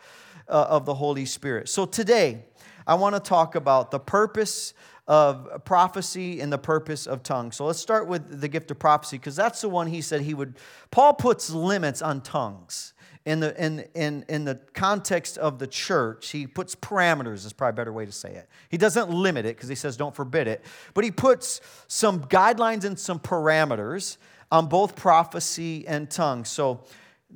uh, 0.48 0.68
of 0.70 0.86
the 0.86 0.94
Holy 0.94 1.26
Spirit. 1.26 1.68
So 1.68 1.86
today, 1.86 2.46
I 2.86 2.96
want 2.96 3.16
to 3.16 3.20
talk 3.20 3.56
about 3.56 3.92
the 3.92 4.00
purpose 4.00 4.74
of 5.08 5.64
prophecy 5.64 6.42
and 6.42 6.52
the 6.52 6.58
purpose 6.58 7.08
of 7.08 7.24
tongues. 7.24 7.56
So 7.56 7.66
let's 7.66 7.80
start 7.80 8.08
with 8.08 8.42
the 8.42 8.48
gift 8.48 8.72
of 8.72 8.80
prophecy 8.80 9.18
because 9.18 9.36
that's 9.36 9.62
the 9.62 9.70
one 9.70 9.88
he 9.88 10.02
said 10.02 10.22
he 10.22 10.34
would. 10.34 10.56
Paul 10.92 11.14
puts 11.14 11.50
limits 11.50 12.02
on 12.02 12.22
tongues. 12.22 12.94
In 13.26 13.42
the, 13.42 13.62
in, 13.62 13.86
in, 13.94 14.24
in 14.30 14.46
the 14.46 14.56
context 14.74 15.38
of 15.38 15.60
the 15.60 15.68
church, 15.68 16.30
he 16.30 16.48
puts 16.48 16.76
parameters, 16.76 17.46
is 17.46 17.52
probably 17.52 17.72
a 17.72 17.76
better 17.76 17.92
way 17.92 18.06
to 18.06 18.12
say 18.12 18.34
it. 18.34 18.48
He 18.70 18.78
doesn't 18.78 19.10
limit 19.10 19.46
it 19.46 19.58
because 19.58 19.68
he 19.68 19.76
says 19.76 19.98
don't 19.98 20.16
forbid 20.16 20.48
it, 20.48 20.64
but 20.94 21.04
he 21.04 21.12
puts 21.12 21.60
some 21.88 22.22
guidelines 22.22 22.86
and 22.86 22.98
some 22.98 23.20
parameters 23.20 24.16
on 24.50 24.68
both 24.68 24.96
prophecy 24.96 25.86
and 25.88 26.10
tongues. 26.10 26.48
So 26.48 26.86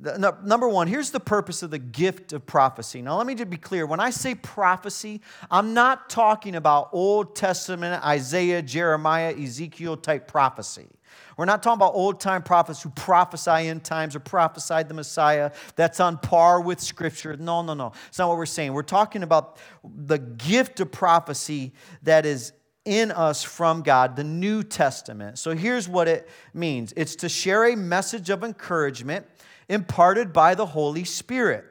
Number 0.02 0.68
one, 0.68 0.88
here's 0.88 1.10
the 1.10 1.20
purpose 1.20 1.62
of 1.62 1.70
the 1.70 1.78
gift 1.78 2.32
of 2.32 2.44
prophecy. 2.44 3.02
Now, 3.02 3.18
let 3.18 3.26
me 3.26 3.36
just 3.36 3.50
be 3.50 3.56
clear. 3.56 3.86
When 3.86 4.00
I 4.00 4.10
say 4.10 4.34
prophecy, 4.34 5.20
I'm 5.48 5.74
not 5.74 6.10
talking 6.10 6.56
about 6.56 6.88
Old 6.92 7.36
Testament, 7.36 8.04
Isaiah, 8.04 8.62
Jeremiah, 8.62 9.32
Ezekiel 9.32 9.96
type 9.96 10.26
prophecy. 10.26 10.88
We're 11.36 11.44
not 11.44 11.62
talking 11.62 11.78
about 11.78 11.94
old 11.94 12.20
time 12.20 12.42
prophets 12.42 12.82
who 12.82 12.90
prophesy 12.90 13.68
in 13.68 13.80
times 13.80 14.16
or 14.16 14.20
prophesied 14.20 14.88
the 14.88 14.94
Messiah. 14.94 15.52
That's 15.76 16.00
on 16.00 16.18
par 16.18 16.60
with 16.60 16.80
Scripture. 16.80 17.36
No, 17.36 17.62
no, 17.62 17.74
no. 17.74 17.92
It's 18.08 18.18
not 18.18 18.28
what 18.28 18.38
we're 18.38 18.46
saying. 18.46 18.72
We're 18.72 18.82
talking 18.82 19.22
about 19.22 19.58
the 19.84 20.18
gift 20.18 20.80
of 20.80 20.90
prophecy 20.90 21.72
that 22.02 22.26
is 22.26 22.52
in 22.84 23.12
us 23.12 23.44
from 23.44 23.82
God, 23.82 24.16
the 24.16 24.24
New 24.24 24.62
Testament. 24.64 25.38
So 25.38 25.54
here's 25.54 25.88
what 25.88 26.08
it 26.08 26.28
means 26.52 26.92
it's 26.96 27.16
to 27.16 27.28
share 27.28 27.72
a 27.72 27.76
message 27.76 28.30
of 28.30 28.42
encouragement 28.42 29.26
imparted 29.68 30.32
by 30.32 30.54
the 30.54 30.66
Holy 30.66 31.04
Spirit. 31.04 31.64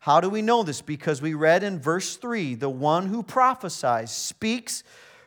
How 0.00 0.20
do 0.20 0.28
we 0.28 0.42
know 0.42 0.62
this? 0.62 0.80
Because 0.80 1.22
we 1.22 1.34
read 1.34 1.62
in 1.62 1.78
verse 1.78 2.16
3 2.16 2.56
the 2.56 2.68
one 2.68 3.06
who 3.06 3.22
prophesies 3.22 4.10
speaks 4.10 4.82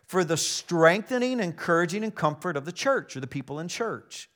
for 0.06 0.24
the 0.24 0.38
strengthening, 0.38 1.40
encouraging, 1.40 2.04
and 2.04 2.14
comfort 2.14 2.58
of 2.58 2.66
the 2.66 2.72
church 2.72 3.16
or 3.16 3.20
the 3.20 3.28
people 3.28 3.60
in 3.60 3.68
church. 3.68 4.30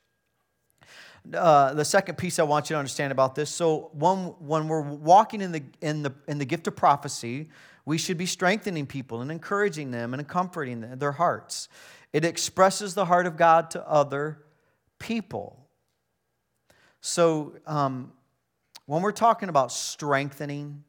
Uh, 1.33 1.73
the 1.73 1.85
second 1.85 2.17
piece 2.17 2.39
I 2.39 2.43
want 2.43 2.69
you 2.69 2.75
to 2.75 2.79
understand 2.79 3.11
about 3.11 3.35
this 3.35 3.49
so, 3.49 3.91
when, 3.93 4.17
when 4.39 4.67
we're 4.67 4.81
walking 4.81 5.41
in 5.41 5.51
the, 5.51 5.63
in, 5.81 6.01
the, 6.01 6.13
in 6.27 6.37
the 6.37 6.45
gift 6.45 6.67
of 6.67 6.75
prophecy, 6.75 7.49
we 7.85 7.97
should 7.97 8.17
be 8.17 8.25
strengthening 8.25 8.85
people 8.85 9.21
and 9.21 9.31
encouraging 9.31 9.91
them 9.91 10.13
and 10.13 10.27
comforting 10.27 10.81
their 10.97 11.11
hearts. 11.11 11.67
It 12.13 12.25
expresses 12.25 12.93
the 12.93 13.05
heart 13.05 13.27
of 13.27 13.37
God 13.37 13.69
to 13.71 13.87
other 13.87 14.43
people. 14.97 15.68
So, 17.01 17.55
um, 17.65 18.11
when 18.85 19.01
we're 19.01 19.11
talking 19.11 19.49
about 19.49 19.71
strengthening, 19.71 20.83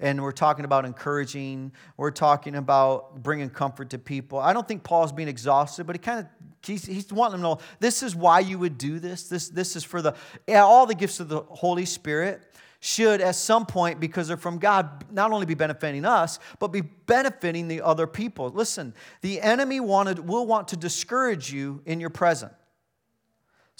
and 0.00 0.22
we're 0.22 0.32
talking 0.32 0.64
about 0.64 0.84
encouraging, 0.84 1.72
we're 1.96 2.10
talking 2.10 2.56
about 2.56 3.22
bringing 3.22 3.50
comfort 3.50 3.90
to 3.90 3.98
people. 3.98 4.38
I 4.38 4.52
don't 4.52 4.66
think 4.66 4.82
Paul's 4.82 5.12
being 5.12 5.28
exhausted, 5.28 5.86
but 5.86 5.94
he 5.94 6.00
kind 6.00 6.20
of 6.20 6.26
he's, 6.66 6.86
he's 6.86 7.12
wanting 7.12 7.32
them 7.32 7.40
to 7.40 7.42
know 7.42 7.58
this 7.78 8.02
is 8.02 8.16
why 8.16 8.40
you 8.40 8.58
would 8.58 8.78
do 8.78 8.98
this. 8.98 9.28
This 9.28 9.48
this 9.50 9.76
is 9.76 9.84
for 9.84 10.02
the 10.02 10.14
all 10.48 10.86
the 10.86 10.94
gifts 10.94 11.20
of 11.20 11.28
the 11.28 11.42
Holy 11.42 11.84
Spirit 11.84 12.42
should 12.82 13.20
at 13.20 13.34
some 13.34 13.66
point 13.66 14.00
because 14.00 14.26
they're 14.26 14.38
from 14.38 14.58
God 14.58 15.04
not 15.12 15.32
only 15.32 15.44
be 15.44 15.52
benefiting 15.52 16.06
us 16.06 16.38
but 16.58 16.68
be 16.68 16.80
benefiting 16.80 17.68
the 17.68 17.82
other 17.82 18.06
people. 18.06 18.48
Listen, 18.48 18.94
the 19.20 19.38
enemy 19.40 19.80
wanted 19.80 20.18
will 20.18 20.46
want 20.46 20.68
to 20.68 20.76
discourage 20.76 21.52
you 21.52 21.82
in 21.84 22.00
your 22.00 22.10
present. 22.10 22.52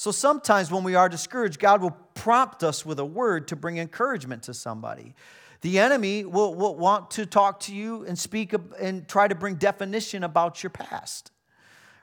So 0.00 0.10
sometimes 0.12 0.70
when 0.70 0.82
we 0.82 0.94
are 0.94 1.10
discouraged, 1.10 1.60
God 1.60 1.82
will 1.82 1.94
prompt 2.14 2.64
us 2.64 2.86
with 2.86 2.98
a 2.98 3.04
word 3.04 3.48
to 3.48 3.54
bring 3.54 3.76
encouragement 3.76 4.44
to 4.44 4.54
somebody. 4.54 5.14
The 5.60 5.78
enemy 5.78 6.24
will, 6.24 6.54
will 6.54 6.74
want 6.74 7.10
to 7.10 7.26
talk 7.26 7.60
to 7.60 7.74
you 7.74 8.06
and 8.06 8.18
speak 8.18 8.54
and 8.80 9.06
try 9.06 9.28
to 9.28 9.34
bring 9.34 9.56
definition 9.56 10.24
about 10.24 10.62
your 10.62 10.70
past, 10.70 11.32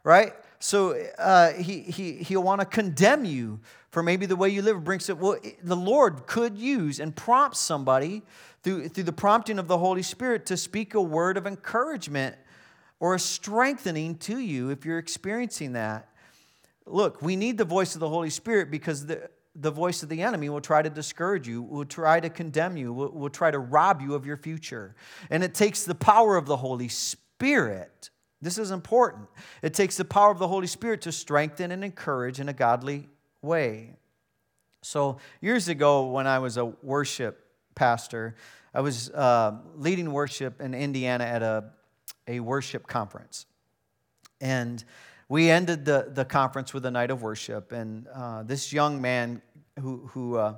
right? 0.03 0.33
So 0.59 0.91
uh, 1.17 1.53
he, 1.53 1.79
he, 1.79 2.11
he'll 2.17 2.43
want 2.43 2.61
to 2.61 2.67
condemn 2.67 3.25
you 3.25 3.61
for 3.89 4.03
maybe 4.03 4.27
the 4.27 4.35
way 4.35 4.49
you 4.49 4.61
live. 4.61 4.83
Brings 4.83 5.09
it. 5.09 5.17
Well, 5.17 5.39
the 5.63 5.75
Lord 5.75 6.27
could 6.27 6.55
use 6.55 6.99
and 6.99 7.15
prompt 7.15 7.57
somebody 7.57 8.21
through, 8.61 8.89
through 8.89 9.05
the 9.05 9.11
prompting 9.11 9.57
of 9.57 9.67
the 9.67 9.79
Holy 9.79 10.03
Spirit 10.03 10.45
to 10.45 10.55
speak 10.55 10.93
a 10.93 11.01
word 11.01 11.35
of 11.35 11.47
encouragement 11.47 12.35
or 12.99 13.15
a 13.15 13.19
strengthening 13.19 14.17
to 14.17 14.37
you 14.37 14.69
if 14.69 14.85
you're 14.85 14.99
experiencing 14.99 15.73
that. 15.73 16.11
Look, 16.87 17.21
we 17.21 17.35
need 17.35 17.57
the 17.57 17.65
voice 17.65 17.95
of 17.95 17.99
the 17.99 18.09
Holy 18.09 18.29
Spirit 18.29 18.71
because 18.71 19.05
the, 19.05 19.29
the 19.55 19.71
voice 19.71 20.03
of 20.03 20.09
the 20.09 20.21
enemy 20.21 20.49
will 20.49 20.61
try 20.61 20.81
to 20.81 20.89
discourage 20.89 21.47
you, 21.47 21.61
will 21.61 21.85
try 21.85 22.19
to 22.19 22.29
condemn 22.29 22.77
you, 22.77 22.93
will, 22.93 23.11
will 23.11 23.29
try 23.29 23.51
to 23.51 23.59
rob 23.59 24.01
you 24.01 24.13
of 24.13 24.25
your 24.25 24.37
future. 24.37 24.95
And 25.29 25.43
it 25.43 25.53
takes 25.53 25.83
the 25.83 25.95
power 25.95 26.37
of 26.37 26.45
the 26.45 26.57
Holy 26.57 26.87
Spirit. 26.87 28.09
This 28.41 28.57
is 28.57 28.71
important. 28.71 29.27
It 29.61 29.73
takes 29.73 29.97
the 29.97 30.05
power 30.05 30.31
of 30.31 30.39
the 30.39 30.47
Holy 30.47 30.67
Spirit 30.67 31.01
to 31.01 31.11
strengthen 31.11 31.71
and 31.71 31.83
encourage 31.83 32.39
in 32.39 32.49
a 32.49 32.53
godly 32.53 33.09
way. 33.41 33.95
So, 34.83 35.17
years 35.41 35.67
ago, 35.67 36.05
when 36.05 36.27
I 36.27 36.39
was 36.39 36.57
a 36.57 36.65
worship 36.65 37.43
pastor, 37.73 38.35
I 38.73 38.81
was 38.81 39.09
uh, 39.09 39.57
leading 39.75 40.11
worship 40.13 40.61
in 40.61 40.75
Indiana 40.75 41.23
at 41.23 41.41
a, 41.41 41.71
a 42.27 42.39
worship 42.39 42.85
conference. 42.85 43.47
And 44.39 44.83
we 45.29 45.49
ended 45.49 45.85
the, 45.85 46.09
the 46.13 46.25
conference 46.25 46.73
with 46.73 46.85
a 46.85 46.91
night 46.91 47.11
of 47.11 47.21
worship, 47.21 47.71
and 47.71 48.07
uh, 48.13 48.43
this 48.43 48.71
young 48.71 49.01
man 49.01 49.41
who, 49.79 50.07
who 50.13 50.37
uh, 50.37 50.55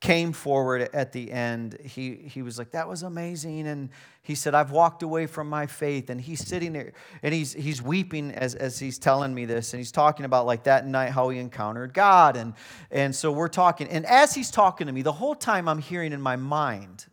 came 0.00 0.32
forward 0.32 0.88
at 0.92 1.12
the 1.12 1.32
end, 1.32 1.76
he, 1.82 2.14
he 2.14 2.42
was 2.42 2.58
like, 2.58 2.70
That 2.70 2.88
was 2.88 3.02
amazing. 3.02 3.66
And 3.66 3.90
he 4.22 4.34
said, 4.34 4.54
I've 4.54 4.70
walked 4.70 5.02
away 5.02 5.26
from 5.26 5.48
my 5.48 5.66
faith. 5.66 6.10
And 6.10 6.20
he's 6.20 6.46
sitting 6.46 6.72
there 6.72 6.92
and 7.22 7.34
he's, 7.34 7.52
he's 7.52 7.82
weeping 7.82 8.30
as, 8.32 8.54
as 8.54 8.78
he's 8.78 8.98
telling 8.98 9.34
me 9.34 9.44
this. 9.44 9.72
And 9.72 9.80
he's 9.80 9.92
talking 9.92 10.24
about 10.24 10.46
like 10.46 10.64
that 10.64 10.86
night 10.86 11.10
how 11.10 11.30
he 11.30 11.38
encountered 11.38 11.94
God. 11.94 12.36
And, 12.36 12.54
and 12.90 13.14
so 13.14 13.32
we're 13.32 13.48
talking. 13.48 13.88
And 13.88 14.06
as 14.06 14.34
he's 14.34 14.50
talking 14.50 14.86
to 14.86 14.92
me, 14.92 15.02
the 15.02 15.12
whole 15.12 15.34
time 15.34 15.68
I'm 15.68 15.78
hearing 15.78 16.12
in 16.12 16.20
my 16.20 16.36
mind 16.36 17.06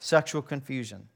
sexual 0.00 0.42
confusion. 0.42 1.08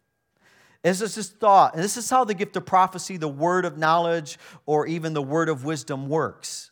This 0.83 1.01
is 1.01 1.15
this 1.15 1.31
thought. 1.31 1.75
And 1.75 1.83
this 1.83 1.97
is 1.97 2.11
how 2.11 2.25
the 2.25 2.35
gift 2.35 2.57
of 2.57 2.67
prophecy, 2.67 3.17
the 3.17 3.29
word 3.29 3.65
of 3.65 3.79
knowledge, 3.79 4.39
or 4.67 4.87
even 4.87 5.15
the 5.15 5.23
word 5.23 5.49
of 5.49 5.65
wisdom 5.65 6.09
works. 6.09 6.71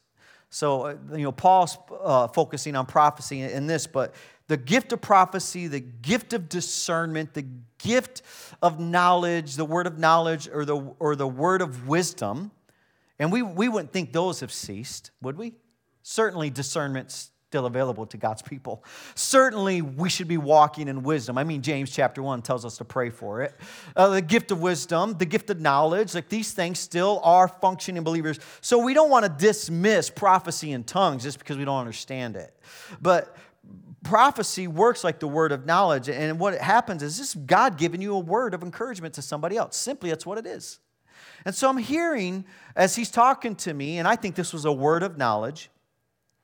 So, 0.50 0.82
uh, 0.82 0.96
you 1.12 1.22
know, 1.22 1.32
Paul's 1.32 1.78
uh, 2.02 2.26
focusing 2.28 2.74
on 2.74 2.86
prophecy 2.86 3.40
in 3.40 3.66
this, 3.68 3.86
but 3.86 4.14
the 4.48 4.56
gift 4.56 4.92
of 4.92 5.00
prophecy, 5.00 5.68
the 5.68 5.78
gift 5.78 6.32
of 6.32 6.48
discernment, 6.48 7.34
the 7.34 7.46
gift 7.78 8.22
of 8.60 8.80
knowledge, 8.80 9.54
the 9.54 9.64
word 9.64 9.86
of 9.86 9.96
knowledge, 9.96 10.48
or 10.52 10.64
the, 10.64 10.76
or 10.98 11.14
the 11.14 11.28
word 11.28 11.62
of 11.62 11.86
wisdom, 11.86 12.50
and 13.20 13.30
we, 13.30 13.42
we 13.42 13.68
wouldn't 13.68 13.92
think 13.92 14.12
those 14.12 14.40
have 14.40 14.50
ceased, 14.50 15.12
would 15.22 15.36
we? 15.36 15.54
Certainly, 16.02 16.50
discernment 16.50 17.30
still 17.50 17.66
available 17.66 18.06
to 18.06 18.16
God's 18.16 18.42
people. 18.42 18.84
Certainly, 19.16 19.82
we 19.82 20.08
should 20.08 20.28
be 20.28 20.36
walking 20.36 20.86
in 20.86 21.02
wisdom. 21.02 21.36
I 21.36 21.42
mean, 21.42 21.62
James 21.62 21.90
chapter 21.90 22.22
1 22.22 22.42
tells 22.42 22.64
us 22.64 22.76
to 22.76 22.84
pray 22.84 23.10
for 23.10 23.42
it. 23.42 23.56
Uh, 23.96 24.10
the 24.10 24.22
gift 24.22 24.52
of 24.52 24.62
wisdom, 24.62 25.18
the 25.18 25.24
gift 25.24 25.50
of 25.50 25.60
knowledge, 25.60 26.14
like 26.14 26.28
these 26.28 26.52
things 26.52 26.78
still 26.78 27.20
are 27.24 27.48
functioning 27.48 28.04
believers. 28.04 28.38
So 28.60 28.78
we 28.78 28.94
don't 28.94 29.10
want 29.10 29.24
to 29.24 29.46
dismiss 29.46 30.10
prophecy 30.10 30.70
in 30.70 30.84
tongues 30.84 31.24
just 31.24 31.40
because 31.40 31.56
we 31.58 31.64
don't 31.64 31.80
understand 31.80 32.36
it. 32.36 32.56
But 33.02 33.36
prophecy 34.04 34.68
works 34.68 35.02
like 35.02 35.18
the 35.18 35.26
word 35.26 35.50
of 35.50 35.66
knowledge. 35.66 36.08
And 36.08 36.38
what 36.38 36.56
happens 36.56 37.02
is 37.02 37.18
this 37.18 37.34
God 37.34 37.78
giving 37.78 38.00
you 38.00 38.14
a 38.14 38.20
word 38.20 38.54
of 38.54 38.62
encouragement 38.62 39.14
to 39.14 39.22
somebody 39.22 39.56
else. 39.56 39.76
Simply, 39.76 40.10
that's 40.10 40.24
what 40.24 40.38
it 40.38 40.46
is. 40.46 40.78
And 41.44 41.52
so 41.52 41.68
I'm 41.68 41.78
hearing 41.78 42.44
as 42.76 42.94
he's 42.94 43.10
talking 43.10 43.56
to 43.56 43.74
me, 43.74 43.98
and 43.98 44.06
I 44.06 44.14
think 44.14 44.36
this 44.36 44.52
was 44.52 44.66
a 44.66 44.72
word 44.72 45.02
of 45.02 45.18
knowledge 45.18 45.68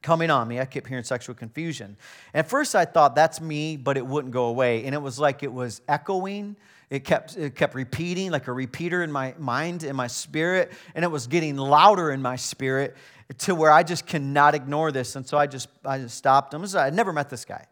coming 0.07 0.31
on 0.31 0.47
me. 0.47 0.61
I 0.61 0.67
kept 0.67 0.87
hearing 0.87 1.03
sexual 1.03 1.35
confusion. 1.35 1.97
At 2.33 2.49
first, 2.49 2.77
I 2.77 2.85
thought 2.85 3.17
that's 3.17 3.41
me, 3.41 3.77
but 3.77 3.97
it 3.97 4.07
wouldn't 4.07 4.33
go 4.33 4.45
away. 4.45 4.85
And 4.85 4.95
it 4.95 5.03
was 5.03 5.19
like 5.19 5.43
it 5.43 5.53
was 5.53 5.81
echoing. 5.89 6.55
It 6.91 7.03
kept, 7.03 7.37
it 7.37 7.57
kept 7.57 7.75
repeating 7.75 8.31
like 8.31 8.47
a 8.47 8.53
repeater 8.53 9.03
in 9.03 9.11
my 9.11 9.35
mind, 9.37 9.83
in 9.83 9.97
my 9.97 10.07
spirit. 10.07 10.71
And 10.95 11.05
it 11.05 11.09
was 11.09 11.27
getting 11.27 11.57
louder 11.57 12.13
in 12.13 12.23
my 12.23 12.37
spirit 12.37 12.97
to 13.39 13.57
where 13.57 13.73
I 13.73 13.83
just 13.83 14.07
cannot 14.07 14.55
ignore 14.55 14.93
this. 14.93 15.17
And 15.17 15.27
so 15.27 15.37
I 15.37 15.49
just, 15.49 15.69
I 15.85 15.99
just 15.99 16.17
stopped 16.17 16.55
him. 16.55 16.65
I 16.77 16.91
never 16.91 17.13
met 17.13 17.29
this 17.29 17.45
guy. 17.45 17.67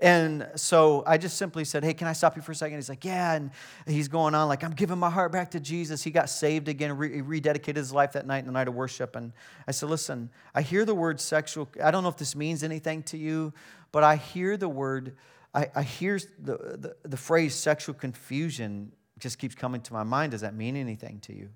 And 0.00 0.48
so 0.56 1.02
I 1.06 1.18
just 1.18 1.36
simply 1.36 1.64
said, 1.64 1.84
Hey, 1.84 1.94
can 1.94 2.06
I 2.06 2.12
stop 2.12 2.36
you 2.36 2.42
for 2.42 2.52
a 2.52 2.54
second? 2.54 2.78
He's 2.78 2.88
like, 2.88 3.04
Yeah. 3.04 3.34
And 3.34 3.50
he's 3.86 4.08
going 4.08 4.34
on, 4.34 4.48
like, 4.48 4.64
I'm 4.64 4.72
giving 4.72 4.98
my 4.98 5.10
heart 5.10 5.32
back 5.32 5.50
to 5.52 5.60
Jesus. 5.60 6.02
He 6.02 6.10
got 6.10 6.30
saved 6.30 6.68
again, 6.68 6.96
re- 6.96 7.20
rededicated 7.22 7.76
his 7.76 7.92
life 7.92 8.12
that 8.12 8.26
night 8.26 8.40
in 8.40 8.46
the 8.46 8.52
night 8.52 8.68
of 8.68 8.74
worship. 8.74 9.16
And 9.16 9.32
I 9.66 9.70
said, 9.72 9.88
Listen, 9.88 10.30
I 10.54 10.62
hear 10.62 10.84
the 10.84 10.94
word 10.94 11.20
sexual. 11.20 11.68
I 11.82 11.90
don't 11.90 12.02
know 12.02 12.08
if 12.08 12.16
this 12.16 12.36
means 12.36 12.62
anything 12.62 13.02
to 13.04 13.18
you, 13.18 13.52
but 13.92 14.04
I 14.04 14.16
hear 14.16 14.56
the 14.56 14.68
word, 14.68 15.16
I, 15.54 15.68
I 15.74 15.82
hear 15.82 16.18
the, 16.38 16.56
the, 16.56 16.96
the 17.08 17.16
phrase 17.16 17.54
sexual 17.54 17.94
confusion 17.94 18.92
just 19.18 19.38
keeps 19.38 19.54
coming 19.54 19.80
to 19.82 19.92
my 19.92 20.02
mind. 20.02 20.32
Does 20.32 20.40
that 20.40 20.54
mean 20.54 20.76
anything 20.76 21.20
to 21.20 21.34
you? 21.34 21.50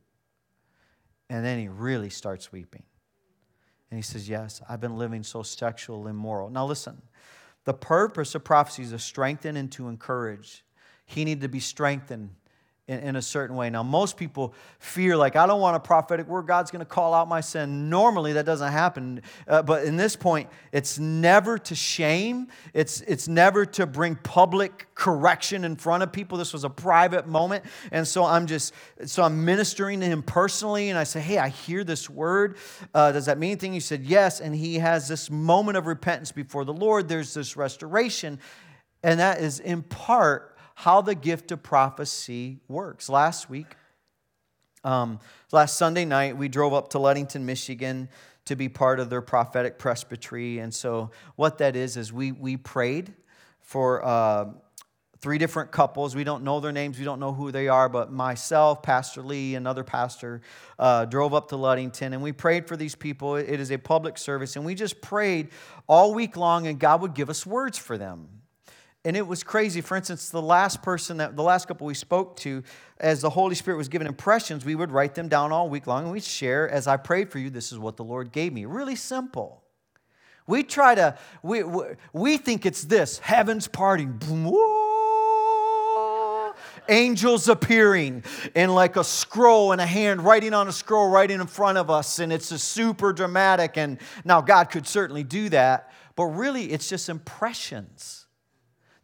And 1.31 1.45
then 1.45 1.59
he 1.59 1.69
really 1.69 2.11
starts 2.11 2.51
weeping. 2.53 2.85
And 3.91 3.99
he 3.99 4.03
says, 4.03 4.29
Yes, 4.29 4.63
I've 4.69 4.81
been 4.81 4.97
living 4.97 5.23
so 5.23 5.43
sexual 5.43 6.07
immoral. 6.09 6.51
Now, 6.51 6.67
listen, 6.67 7.01
the 7.69 7.75
purpose 7.75 8.35
of 8.35 8.43
prophecy 8.43 8.83
is 8.83 8.93
to 8.93 8.99
strengthen 8.99 9.55
and 9.55 9.71
to 9.71 9.89
encourage. 9.89 10.65
He 11.05 11.27
needed 11.27 11.43
to 11.43 11.51
be 11.51 11.61
strengthened 11.61 12.31
in, 12.89 13.01
in 13.01 13.17
a 13.17 13.23
certain 13.23 13.55
way. 13.55 13.71
Now, 13.71 13.83
most 13.83 14.17
people 14.17 14.55
fear, 14.79 15.17
like, 15.17 15.37
I 15.37 15.47
don't 15.47 15.61
want 15.61 15.77
a 15.77 15.81
prophetic 15.81 16.27
word. 16.27 16.47
God's 16.47 16.71
going 16.71 16.81
to 16.81 16.87
call 16.87 17.15
out 17.15 17.29
my 17.29 17.41
sin. 17.41 17.89
Normally, 17.89 18.33
that 18.33 18.47
doesn't 18.47 18.73
happen. 18.73 19.23
Uh, 19.47 19.63
but 19.63 19.85
in 19.85 19.97
this 19.97 20.17
point, 20.17 20.49
it's 20.73 20.99
never 20.99 21.59
to 21.59 21.75
shame, 21.75 22.49
it's, 22.73 23.03
it's 23.03 23.29
never 23.29 23.65
to 23.67 23.87
bring 23.87 24.17
public 24.17 24.89
correction 24.95 25.65
in 25.65 25.77
front 25.77 26.03
of 26.03 26.11
people. 26.11 26.39
This 26.39 26.53
was 26.53 26.65
a 26.65 26.71
private 26.71 27.29
moment. 27.29 27.65
And 27.93 28.09
so 28.09 28.25
I'm 28.25 28.47
just, 28.47 28.73
so 29.05 29.23
I'm 29.23 29.45
ministering 29.45 30.01
to 30.01 30.07
him 30.07 30.23
personally. 30.23 30.89
And 30.89 30.99
I 30.99 31.05
say, 31.05 31.21
Hey, 31.21 31.39
I 31.39 31.49
hear 31.49 31.85
this 31.85 32.09
word. 32.09 32.57
Uh, 32.95 33.13
does 33.13 33.27
that 33.27 33.39
mean 33.39 33.53
anything? 33.53 33.73
He 33.73 33.81
said, 33.81 34.05
Yes. 34.05 34.41
And 34.41 34.55
he 34.55 34.77
has 34.77 35.07
this 35.07 35.31
moment 35.31 35.77
of 35.77 35.87
repentance 35.87 36.33
before 36.33 36.65
the 36.65 36.73
Lord. 36.73 37.09
There's 37.09 37.35
this 37.35 37.57
restoration. 37.57 38.41
And 39.03 39.21
that 39.21 39.41
is 39.41 39.61
in 39.61 39.83
part 39.83 40.58
how 40.79 41.01
the 41.01 41.15
gift 41.17 41.51
of 41.51 41.61
prophecy 41.61 42.61
works. 42.69 43.09
Last 43.09 43.51
week, 43.51 43.67
um, 44.85 45.19
last 45.51 45.77
Sunday 45.77 46.05
night, 46.05 46.37
we 46.37 46.47
drove 46.47 46.73
up 46.73 46.91
to 46.91 47.01
Ludington, 47.01 47.45
Michigan 47.45 48.09
to 48.45 48.55
be 48.55 48.69
part 48.69 49.01
of 49.01 49.11
their 49.11 49.21
prophetic 49.21 49.77
presbytery. 49.77 50.61
And 50.61 50.73
so, 50.73 51.11
what 51.35 51.59
that 51.59 51.75
is, 51.75 51.97
is 51.97 52.13
we, 52.13 52.31
we 52.31 52.57
prayed 52.57 53.13
for 53.61 54.07
uh, 54.07 54.51
three 55.21 55.37
different 55.37 55.73
couples. 55.73 56.15
We 56.15 56.23
don't 56.23 56.45
know 56.45 56.61
their 56.61 56.71
names, 56.71 56.97
we 56.97 57.05
don't 57.05 57.19
know 57.19 57.33
who 57.33 57.51
they 57.51 57.67
are, 57.67 57.89
but 57.89 58.13
myself, 58.13 58.81
Pastor 58.81 59.21
Lee, 59.21 59.57
another 59.57 59.83
pastor, 59.83 60.43
uh, 60.79 61.07
drove 61.07 61.35
up 61.35 61.49
to 61.49 61.57
Ludington 61.57 62.13
and 62.13 62.23
we 62.23 62.31
prayed 62.31 62.69
for 62.69 62.77
these 62.77 62.95
people. 62.95 63.35
It 63.35 63.59
is 63.59 63.73
a 63.73 63.79
public 63.79 64.17
service, 64.17 64.55
and 64.55 64.65
we 64.65 64.77
just 64.77 65.01
prayed 65.01 65.49
all 65.89 66.15
week 66.15 66.37
long, 66.37 66.69
and 66.69 66.79
God 66.79 67.01
would 67.03 67.15
give 67.15 67.31
us 67.31 67.45
words 67.45 67.79
for 67.79 67.99
them. 67.99 68.38
And 69.05 69.17
it 69.17 69.27
was 69.27 69.45
crazy. 69.45 69.81
For 69.81 69.97
instance, 69.97 70.31
the 70.31 70.43
last 70.43 70.83
person 70.83 71.19
that 71.19 71.37
the 71.37 71.43
last 71.43 71.69
couple 71.69 71.87
we 71.87 71.95
spoke 71.95 72.37
to, 72.39 72.63
as 72.99 73.21
the 73.21 73.31
Holy 73.31 73.55
Spirit 73.55 73.77
was 73.77 73.89
giving 73.89 74.09
impressions, 74.09 74.65
we 74.65 74.75
would 74.75 74.91
write 74.91 75.15
them 75.15 75.29
down 75.29 75.53
all 75.53 75.71
week 75.71 75.87
long 75.87 76.05
and 76.05 76.13
we'd 76.13 76.25
share, 76.25 76.69
as 76.69 76.87
I 76.87 76.97
prayed 76.97 77.31
for 77.31 77.39
you, 77.39 77.49
this 77.49 77.71
is 77.73 77.79
what 77.79 77.97
the 77.97 78.05
Lord 78.05 78.33
gave 78.33 78.53
me. 78.53 78.65
Really 78.65 78.97
simple. 78.97 79.63
We 80.47 80.65
try 80.65 80.95
to, 80.95 81.17
we, 81.43 81.63
we, 81.63 81.85
we 82.13 82.37
think 82.39 82.67
it's 82.67 82.83
this 82.85 83.19
heaven's 83.19 83.69
parting. 83.69 84.21
Angels 86.89 87.49
appearing 87.49 88.25
and 88.57 88.75
like 88.75 88.97
a 88.97 89.05
scroll 89.05 89.73
and 89.73 89.81
a 89.81 89.87
hand 89.87 90.23
writing 90.23 90.55
on 90.55 90.67
a 90.67 90.73
scroll 90.73 91.11
right 91.11 91.31
in 91.31 91.47
front 91.47 91.77
of 91.77 91.91
us, 91.91 92.19
and 92.19 92.33
it's 92.33 92.51
a 92.51 92.59
super 92.59 93.13
dramatic. 93.13 93.77
And 93.77 93.99
now 94.25 94.41
God 94.41 94.71
could 94.71 94.87
certainly 94.87 95.23
do 95.23 95.51
that, 95.51 95.93
but 96.17 96.25
really 96.25 96.73
it's 96.73 96.89
just 96.89 97.11
impressions 97.11 98.25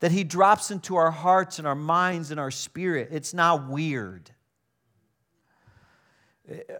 that 0.05 0.13
He 0.13 0.23
drops 0.23 0.71
into 0.71 0.97
our 0.97 1.11
hearts 1.11 1.59
and 1.59 1.67
our 1.67 1.75
minds 1.75 2.31
and 2.31 2.39
our 2.39 2.51
spirit. 2.51 3.09
It's 3.11 3.33
not 3.33 3.71
weird. 3.71 4.31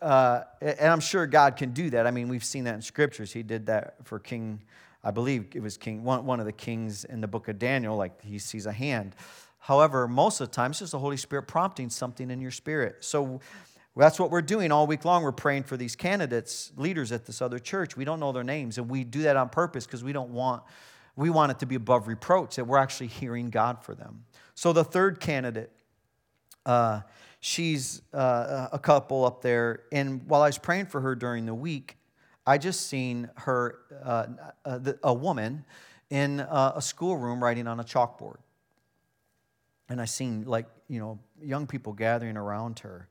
Uh, 0.03 0.43
and 0.61 0.93
I'm 0.93 1.01
sure 1.01 1.27
God 1.27 1.57
can 1.57 1.71
do 1.71 1.89
that. 1.89 2.07
I 2.07 2.11
mean, 2.11 2.29
we've 2.29 2.45
seen 2.45 2.65
that 2.65 2.75
in 2.75 2.83
scriptures. 2.83 3.33
He 3.33 3.43
did 3.43 3.65
that 3.65 3.95
for 4.05 4.19
King, 4.19 4.61
I 5.03 5.11
believe 5.11 5.47
it 5.55 5.63
was 5.63 5.79
King, 5.79 6.05
one, 6.05 6.27
one 6.27 6.39
of 6.39 6.45
the 6.45 6.53
kings 6.53 7.07
in 7.07 7.23
the 7.23 7.27
book 7.27 7.49
of 7.49 7.59
Daniel, 7.59 7.97
like 7.97 8.23
he 8.23 8.39
sees 8.39 8.67
a 8.67 8.73
hand. 8.73 9.17
However, 9.59 10.07
most 10.07 10.43
of 10.43 10.51
the 10.51 10.55
time, 10.55 10.73
it's 10.73 10.81
just 10.81 10.93
the 10.93 10.99
Holy 10.99 11.17
Spirit 11.17 11.45
prompting 11.45 11.89
something 11.89 12.31
in 12.31 12.43
your 12.43 12.51
spirit. 12.51 12.97
So 13.07 13.41
that's 13.97 14.21
what 14.21 14.31
we're 14.31 14.43
doing 14.43 14.71
all 14.71 14.87
week 14.87 15.07
long. 15.07 15.23
We're 15.23 15.33
praying 15.33 15.63
for 15.63 15.79
these 15.79 15.97
candidates, 15.97 16.73
leaders 16.77 17.11
at 17.11 17.25
this 17.25 17.41
other 17.41 17.59
church. 17.59 17.97
We 17.97 18.05
don't 18.05 18.21
know 18.21 18.33
their 18.33 18.45
names, 18.45 18.77
and 18.77 18.91
we 18.91 19.03
do 19.03 19.23
that 19.23 19.39
on 19.39 19.49
purpose 19.49 19.87
because 19.87 20.05
we 20.05 20.13
don't 20.13 20.33
want 20.33 20.63
we 21.17 21.31
want 21.31 21.53
it 21.53 21.59
to 21.61 21.67
be 21.67 21.75
above 21.75 22.09
reproach 22.09 22.57
that 22.57 22.67
we're 22.67 22.79
actually 22.79 23.07
hearing 23.07 23.51
God 23.51 23.83
for 23.83 23.95
them. 23.95 24.25
So 24.55 24.73
the 24.73 24.85
third 24.85 25.21
candidate, 25.21 25.71
uh, 26.67 27.03
she's 27.41 28.03
uh, 28.13 28.69
a 28.73 28.79
couple 28.79 29.25
up 29.25 29.43
there, 29.43 29.83
and 29.93 30.27
while 30.27 30.43
I 30.43 30.47
was 30.47 30.59
praying 30.59 30.87
for 30.87 31.01
her 31.01 31.15
during 31.15 31.47
the 31.47 31.55
week, 31.55 31.97
I 32.47 32.59
just 32.59 32.89
seen 32.89 33.31
her, 33.37 33.79
uh, 34.03 34.27
a, 34.65 34.95
a, 35.03 35.15
woman, 35.15 35.65
in 36.11 36.41
a 36.41 36.81
schoolroom 36.81 37.43
writing 37.43 37.67
on 37.67 37.81
a 37.81 37.85
chalkboard. 37.85 38.37
And 39.89 40.01
I 40.01 40.05
seen 40.05 40.45
like 40.45 40.67
you 40.89 41.01
know 41.01 41.19
young 41.43 41.67
people 41.67 41.93
gathering 41.93 42.37
around 42.37 42.81
her, 42.81 43.09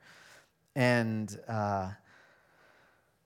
and 0.75 1.37
uh, 1.47 1.91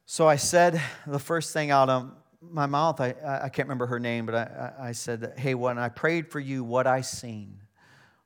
so 0.06 0.28
I 0.28 0.36
said 0.38 0.82
the 1.06 1.20
first 1.20 1.54
thing 1.54 1.72
out 1.72 1.90
of 1.90 2.12
my 2.42 2.66
mouth. 2.66 3.02
I 3.02 3.16
I 3.44 3.50
can't 3.50 3.68
remember 3.68 3.88
her 3.88 4.00
name, 4.00 4.26
but 4.26 4.36
I 4.36 4.74
I 4.80 4.92
said, 4.92 5.34
"Hey, 5.38 5.56
when 5.56 5.78
I 5.78 5.90
prayed 5.90 6.32
for 6.32 6.40
you, 6.40 6.64
what 6.64 6.88
I 6.88 7.02
seen 7.02 7.62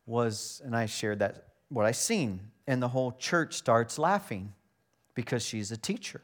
was," 0.05 0.61
and 0.65 0.75
I 0.75 0.85
shared 0.85 1.19
that 1.19 1.47
what 1.69 1.85
I 1.85 1.91
seen, 1.91 2.51
and 2.67 2.81
the 2.81 2.89
whole 2.89 3.13
church 3.13 3.55
starts 3.55 3.97
laughing 3.97 4.53
because 5.13 5.43
she's 5.43 5.71
a 5.71 5.77
teacher. 5.77 6.21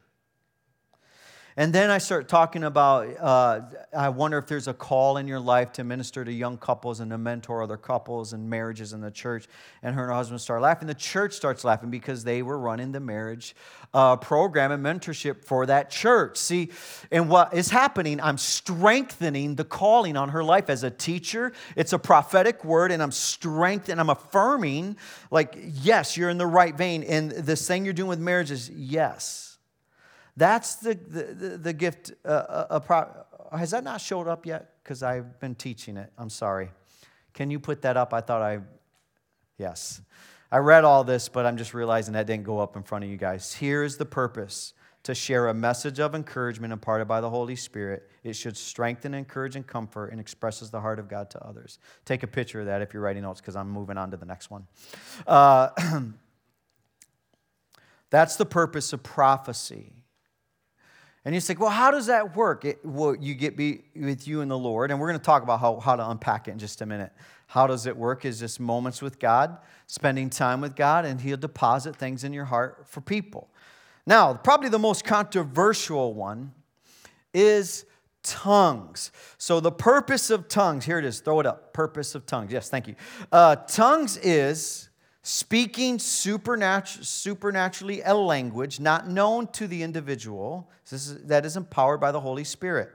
And 1.59 1.73
then 1.73 1.89
I 1.89 1.97
start 1.97 2.27
talking 2.27 2.63
about 2.63 3.07
uh, 3.19 3.61
I 3.91 4.09
wonder 4.09 4.37
if 4.37 4.45
there's 4.45 4.67
a 4.67 4.75
call 4.75 5.17
in 5.17 5.27
your 5.27 5.39
life 5.39 5.71
to 5.73 5.83
minister 5.83 6.23
to 6.23 6.31
young 6.31 6.59
couples 6.59 6.99
and 6.99 7.09
to 7.09 7.17
mentor 7.17 7.63
other 7.63 7.77
couples 7.77 8.31
and 8.33 8.47
marriages 8.47 8.93
in 8.93 9.01
the 9.01 9.09
church. 9.09 9.47
And 9.81 9.95
her 9.95 10.03
and 10.03 10.11
her 10.11 10.15
husband 10.15 10.39
start 10.39 10.61
laughing. 10.61 10.87
The 10.87 10.93
church 10.93 11.33
starts 11.33 11.63
laughing 11.63 11.89
because 11.89 12.23
they 12.23 12.43
were 12.43 12.59
running 12.59 12.91
the 12.91 12.99
marriage 12.99 13.55
uh, 13.91 14.17
program 14.17 14.71
and 14.71 14.85
mentorship 14.85 15.45
for 15.45 15.65
that 15.65 15.89
church. 15.89 16.37
See, 16.37 16.69
and 17.11 17.27
what 17.27 17.55
is 17.55 17.71
happening, 17.71 18.21
I'm 18.21 18.37
strengthening 18.37 19.55
the 19.55 19.65
calling 19.65 20.15
on 20.15 20.29
her 20.29 20.43
life 20.43 20.69
as 20.69 20.83
a 20.83 20.91
teacher. 20.91 21.53
It's 21.75 21.91
a 21.91 21.97
prophetic 21.97 22.63
word, 22.63 22.91
and 22.91 23.01
I'm 23.01 23.11
strengthening, 23.11 23.99
I'm 23.99 24.11
affirming, 24.11 24.97
like, 25.31 25.57
yes, 25.59 26.17
you're 26.17 26.29
in 26.29 26.37
the 26.37 26.45
right 26.45 26.77
vein. 26.77 27.01
And 27.01 27.31
this 27.31 27.67
thing 27.67 27.83
you're 27.83 27.95
doing 27.95 28.09
with 28.09 28.19
marriage 28.19 28.51
is 28.51 28.69
yes 28.69 29.46
that's 30.37 30.75
the, 30.75 30.93
the, 30.93 31.57
the 31.57 31.73
gift. 31.73 32.13
Uh, 32.23 32.77
uh, 32.79 33.57
has 33.57 33.71
that 33.71 33.83
not 33.83 33.99
showed 33.99 34.27
up 34.27 34.45
yet? 34.45 34.75
Because 34.83 35.01
I've 35.01 35.39
been 35.39 35.55
teaching 35.55 35.97
it. 35.97 36.11
I'm 36.17 36.29
sorry. 36.29 36.69
Can 37.33 37.49
you 37.49 37.59
put 37.59 37.81
that 37.81 37.97
up? 37.97 38.13
I 38.13 38.21
thought 38.21 38.43
I, 38.43 38.59
yes. 39.57 39.99
I 40.51 40.59
read 40.59 40.85
all 40.85 41.03
this, 41.03 41.27
but 41.27 41.45
I'm 41.45 41.57
just 41.57 41.73
realizing 41.73 42.13
that 42.13 42.27
didn't 42.27 42.45
go 42.45 42.59
up 42.59 42.77
in 42.77 42.83
front 42.83 43.03
of 43.03 43.09
you 43.09 43.17
guys. 43.17 43.53
Here 43.53 43.83
is 43.83 43.97
the 43.97 44.05
purpose 44.05 44.73
to 45.03 45.15
share 45.15 45.47
a 45.47 45.53
message 45.53 45.99
of 45.99 46.13
encouragement 46.13 46.71
imparted 46.71 47.07
by 47.07 47.19
the 47.19 47.29
Holy 47.29 47.55
Spirit. 47.55 48.09
It 48.23 48.33
should 48.33 48.55
strengthen, 48.55 49.13
encourage, 49.13 49.55
and 49.55 49.65
comfort 49.65 50.09
and 50.09 50.19
expresses 50.19 50.69
the 50.69 50.81
heart 50.81 50.99
of 50.99 51.07
God 51.07 51.29
to 51.31 51.43
others. 51.43 51.79
Take 52.05 52.23
a 52.23 52.27
picture 52.27 52.59
of 52.59 52.67
that 52.67 52.81
if 52.81 52.93
you're 52.93 53.01
writing 53.01 53.23
notes, 53.23 53.41
because 53.41 53.55
I'm 53.55 53.69
moving 53.69 53.97
on 53.97 54.11
to 54.11 54.17
the 54.17 54.25
next 54.25 54.51
one. 54.51 54.67
Uh, 55.25 55.69
that's 58.09 58.35
the 58.35 58.45
purpose 58.45 58.93
of 58.93 59.01
prophecy. 59.01 59.93
And 61.27 61.35
you 61.35 61.41
say, 61.41 61.55
well, 61.55 61.69
how 61.69 61.91
does 61.91 62.05
that 62.05 62.37
work? 62.37 62.63
It, 62.63 62.79
well, 62.85 63.13
you 63.13 63.35
get 63.35 63.57
be 63.57 63.81
with 63.93 64.29
you 64.29 64.39
and 64.39 64.49
the 64.49 64.57
Lord, 64.57 64.91
and 64.91 64.97
we're 64.97 65.09
going 65.09 65.19
to 65.19 65.25
talk 65.25 65.43
about 65.43 65.59
how, 65.59 65.77
how 65.77 65.97
to 65.97 66.09
unpack 66.09 66.47
it 66.47 66.51
in 66.51 66.57
just 66.57 66.79
a 66.79 66.85
minute. 66.85 67.11
How 67.47 67.67
does 67.67 67.85
it 67.85 67.97
work? 67.97 68.23
Is 68.23 68.39
just 68.39 68.61
moments 68.61 69.01
with 69.01 69.19
God, 69.19 69.57
spending 69.87 70.29
time 70.29 70.61
with 70.61 70.73
God, 70.73 71.03
and 71.03 71.19
He'll 71.19 71.35
deposit 71.35 71.97
things 71.97 72.23
in 72.23 72.31
your 72.31 72.45
heart 72.45 72.85
for 72.87 73.01
people. 73.01 73.49
Now, 74.05 74.35
probably 74.35 74.69
the 74.69 74.79
most 74.79 75.03
controversial 75.03 76.13
one 76.13 76.53
is 77.33 77.83
tongues. 78.23 79.11
So, 79.37 79.59
the 79.59 79.69
purpose 79.69 80.29
of 80.29 80.47
tongues, 80.47 80.85
here 80.85 80.97
it 80.97 81.03
is, 81.03 81.19
throw 81.19 81.41
it 81.41 81.45
up. 81.45 81.73
Purpose 81.73 82.15
of 82.15 82.25
tongues. 82.25 82.53
Yes, 82.53 82.69
thank 82.69 82.87
you. 82.87 82.95
Uh, 83.33 83.57
tongues 83.57 84.15
is 84.15 84.87
speaking 85.27 85.97
supernatu- 85.97 87.03
supernaturally 87.03 88.01
a 88.01 88.13
language 88.13 88.79
not 88.79 89.09
known 89.09 89.45
to 89.47 89.67
the 89.67 89.83
individual 89.83 90.69
this 90.89 91.07
is, 91.07 91.17
that 91.23 91.45
is 91.45 91.57
empowered 91.57 91.99
by 91.99 92.13
the 92.13 92.21
Holy 92.21 92.45
Spirit. 92.45 92.89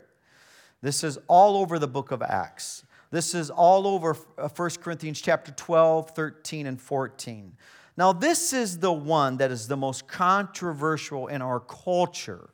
This 0.81 1.05
is 1.05 1.19
all 1.29 1.59
over 1.59 1.79
the 1.79 1.87
book 1.87 2.11
of 2.11 2.23
Acts. 2.23 2.85
This 3.11 3.35
is 3.35 3.51
all 3.51 3.87
over 3.87 4.15
1 4.15 4.27
uh, 4.39 4.69
Corinthians 4.81 5.21
chapter 5.21 5.53
12, 5.53 6.13
13, 6.13 6.67
and 6.67 6.81
14. 6.81 7.53
Now, 7.99 8.15
this 8.15 8.55
is 8.55 8.79
the 8.79 8.93
one 8.93 9.37
that 9.37 9.51
is 9.51 9.69
the 9.69 9.77
most 9.77 10.09
controversial 10.09 11.27
in 11.27 11.43
our 11.43 11.61
culture. 11.61 12.49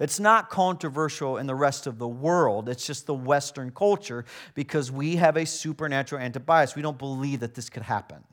It's 0.00 0.18
not 0.18 0.48
controversial 0.48 1.36
in 1.36 1.46
the 1.46 1.54
rest 1.54 1.86
of 1.86 1.98
the 1.98 2.08
world. 2.08 2.70
It's 2.70 2.86
just 2.86 3.04
the 3.04 3.12
Western 3.12 3.72
culture 3.72 4.24
because 4.54 4.90
we 4.90 5.16
have 5.16 5.36
a 5.36 5.44
supernatural 5.44 6.22
antibias. 6.22 6.74
We 6.74 6.80
don't 6.80 6.98
believe 6.98 7.40
that 7.40 7.54
this 7.54 7.68
could 7.68 7.82
happen. 7.82 8.24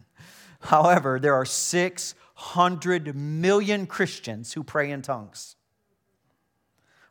However, 0.65 1.19
there 1.19 1.35
are 1.35 1.45
600 1.45 3.15
million 3.15 3.85
Christians 3.85 4.53
who 4.53 4.63
pray 4.63 4.91
in 4.91 5.01
tongues. 5.01 5.55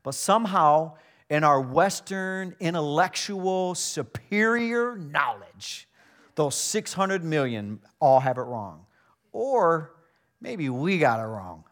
But 0.02 0.14
somehow, 0.14 0.96
in 1.30 1.44
our 1.44 1.60
Western 1.60 2.56
intellectual 2.58 3.74
superior 3.74 4.96
knowledge, 4.96 5.88
those 6.34 6.56
600 6.56 7.22
million 7.22 7.80
all 8.00 8.20
have 8.20 8.38
it 8.38 8.42
wrong. 8.42 8.86
Or 9.32 9.94
maybe 10.40 10.68
we 10.68 10.98
got 10.98 11.20
it 11.20 11.26
wrong. 11.26 11.64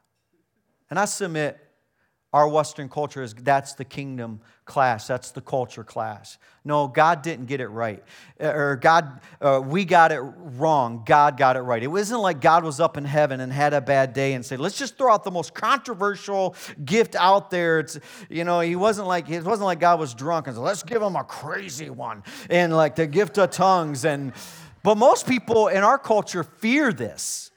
And 0.89 0.99
I 0.99 1.05
submit 1.05 1.59
our 2.33 2.49
Western 2.49 2.89
culture 2.89 3.23
is 3.23 3.35
that's 3.35 3.75
the 3.75 3.85
kingdom 3.85 4.41
class, 4.73 5.07
that's 5.07 5.33
the 5.33 5.43
culture 5.43 5.85
clash. 5.85 6.39
No, 6.65 6.89
God 6.89 7.21
didn't 7.21 7.45
get 7.45 7.61
it 7.61 7.69
right. 7.69 8.03
Uh, 8.41 8.47
or 8.47 8.77
God, 8.77 9.21
uh, 9.43 9.61
we 9.63 9.85
got 9.85 10.13
it 10.13 10.21
wrong. 10.21 11.03
God 11.05 11.37
got 11.37 11.57
it 11.57 11.61
right. 11.61 11.83
It 11.83 11.89
wasn't 11.89 12.21
like 12.21 12.41
God 12.41 12.65
was 12.65 12.81
up 12.81 12.97
in 12.97 13.05
heaven 13.05 13.41
and 13.41 13.53
had 13.53 13.75
a 13.75 13.83
bad 13.83 14.15
day 14.15 14.33
and 14.33 14.43
said, 14.43 14.61
let's 14.61 14.79
just 14.79 14.97
throw 14.97 15.13
out 15.13 15.25
the 15.25 15.31
most 15.31 15.53
controversial 15.53 16.57
gift 16.83 17.15
out 17.17 17.51
there. 17.51 17.81
It's, 17.81 17.99
you 18.31 18.45
know, 18.45 18.61
he 18.61 18.75
wasn't 18.75 19.09
like, 19.09 19.29
it 19.29 19.45
wasn't 19.45 19.67
like 19.67 19.79
God 19.79 20.01
was 20.01 20.15
drunk 20.15 20.47
and 20.47 20.57
said, 20.57 20.63
let's 20.63 20.83
give 20.83 21.03
him 21.03 21.17
a 21.17 21.25
crazy 21.25 21.91
one. 21.91 22.23
And 22.49 22.75
like 22.75 22.97
the 22.97 23.07
gift 23.07 23.37
of 23.37 23.51
tongues. 23.51 24.07
And, 24.07 24.33
but 24.83 24.97
most 24.97 25.29
people 25.29 25.69
in 25.69 25.85
our 25.85 25.99
culture 25.99 26.45
fear 26.45 26.95
this. 26.95 27.52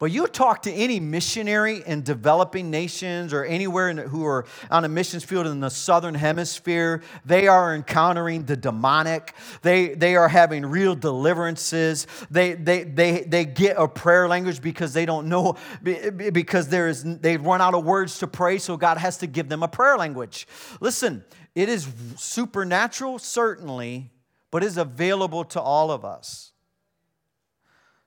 But 0.00 0.12
you 0.12 0.26
talk 0.28 0.62
to 0.62 0.72
any 0.72 0.98
missionary 0.98 1.82
in 1.86 2.00
developing 2.00 2.70
nations 2.70 3.34
or 3.34 3.44
anywhere 3.44 3.92
who 3.92 4.24
are 4.24 4.46
on 4.70 4.86
a 4.86 4.88
missions 4.88 5.24
field 5.24 5.46
in 5.46 5.60
the 5.60 5.68
southern 5.68 6.14
hemisphere, 6.14 7.02
they 7.26 7.46
are 7.48 7.74
encountering 7.74 8.46
the 8.46 8.56
demonic. 8.56 9.34
They, 9.60 9.92
they 9.92 10.16
are 10.16 10.30
having 10.30 10.64
real 10.64 10.94
deliverances. 10.94 12.06
They, 12.30 12.54
they, 12.54 12.84
they, 12.84 13.24
they 13.24 13.44
get 13.44 13.76
a 13.76 13.86
prayer 13.86 14.26
language 14.26 14.62
because 14.62 14.94
they 14.94 15.04
don't 15.04 15.28
know, 15.28 15.56
because 15.82 16.68
there 16.68 16.88
is, 16.88 17.04
they've 17.04 17.44
run 17.44 17.60
out 17.60 17.74
of 17.74 17.84
words 17.84 18.20
to 18.20 18.26
pray, 18.26 18.56
so 18.56 18.78
God 18.78 18.96
has 18.96 19.18
to 19.18 19.26
give 19.26 19.50
them 19.50 19.62
a 19.62 19.68
prayer 19.68 19.98
language. 19.98 20.48
Listen, 20.80 21.22
it 21.54 21.68
is 21.68 21.86
supernatural, 22.16 23.18
certainly, 23.18 24.10
but 24.50 24.64
is 24.64 24.78
available 24.78 25.44
to 25.44 25.60
all 25.60 25.90
of 25.90 26.06
us. 26.06 26.52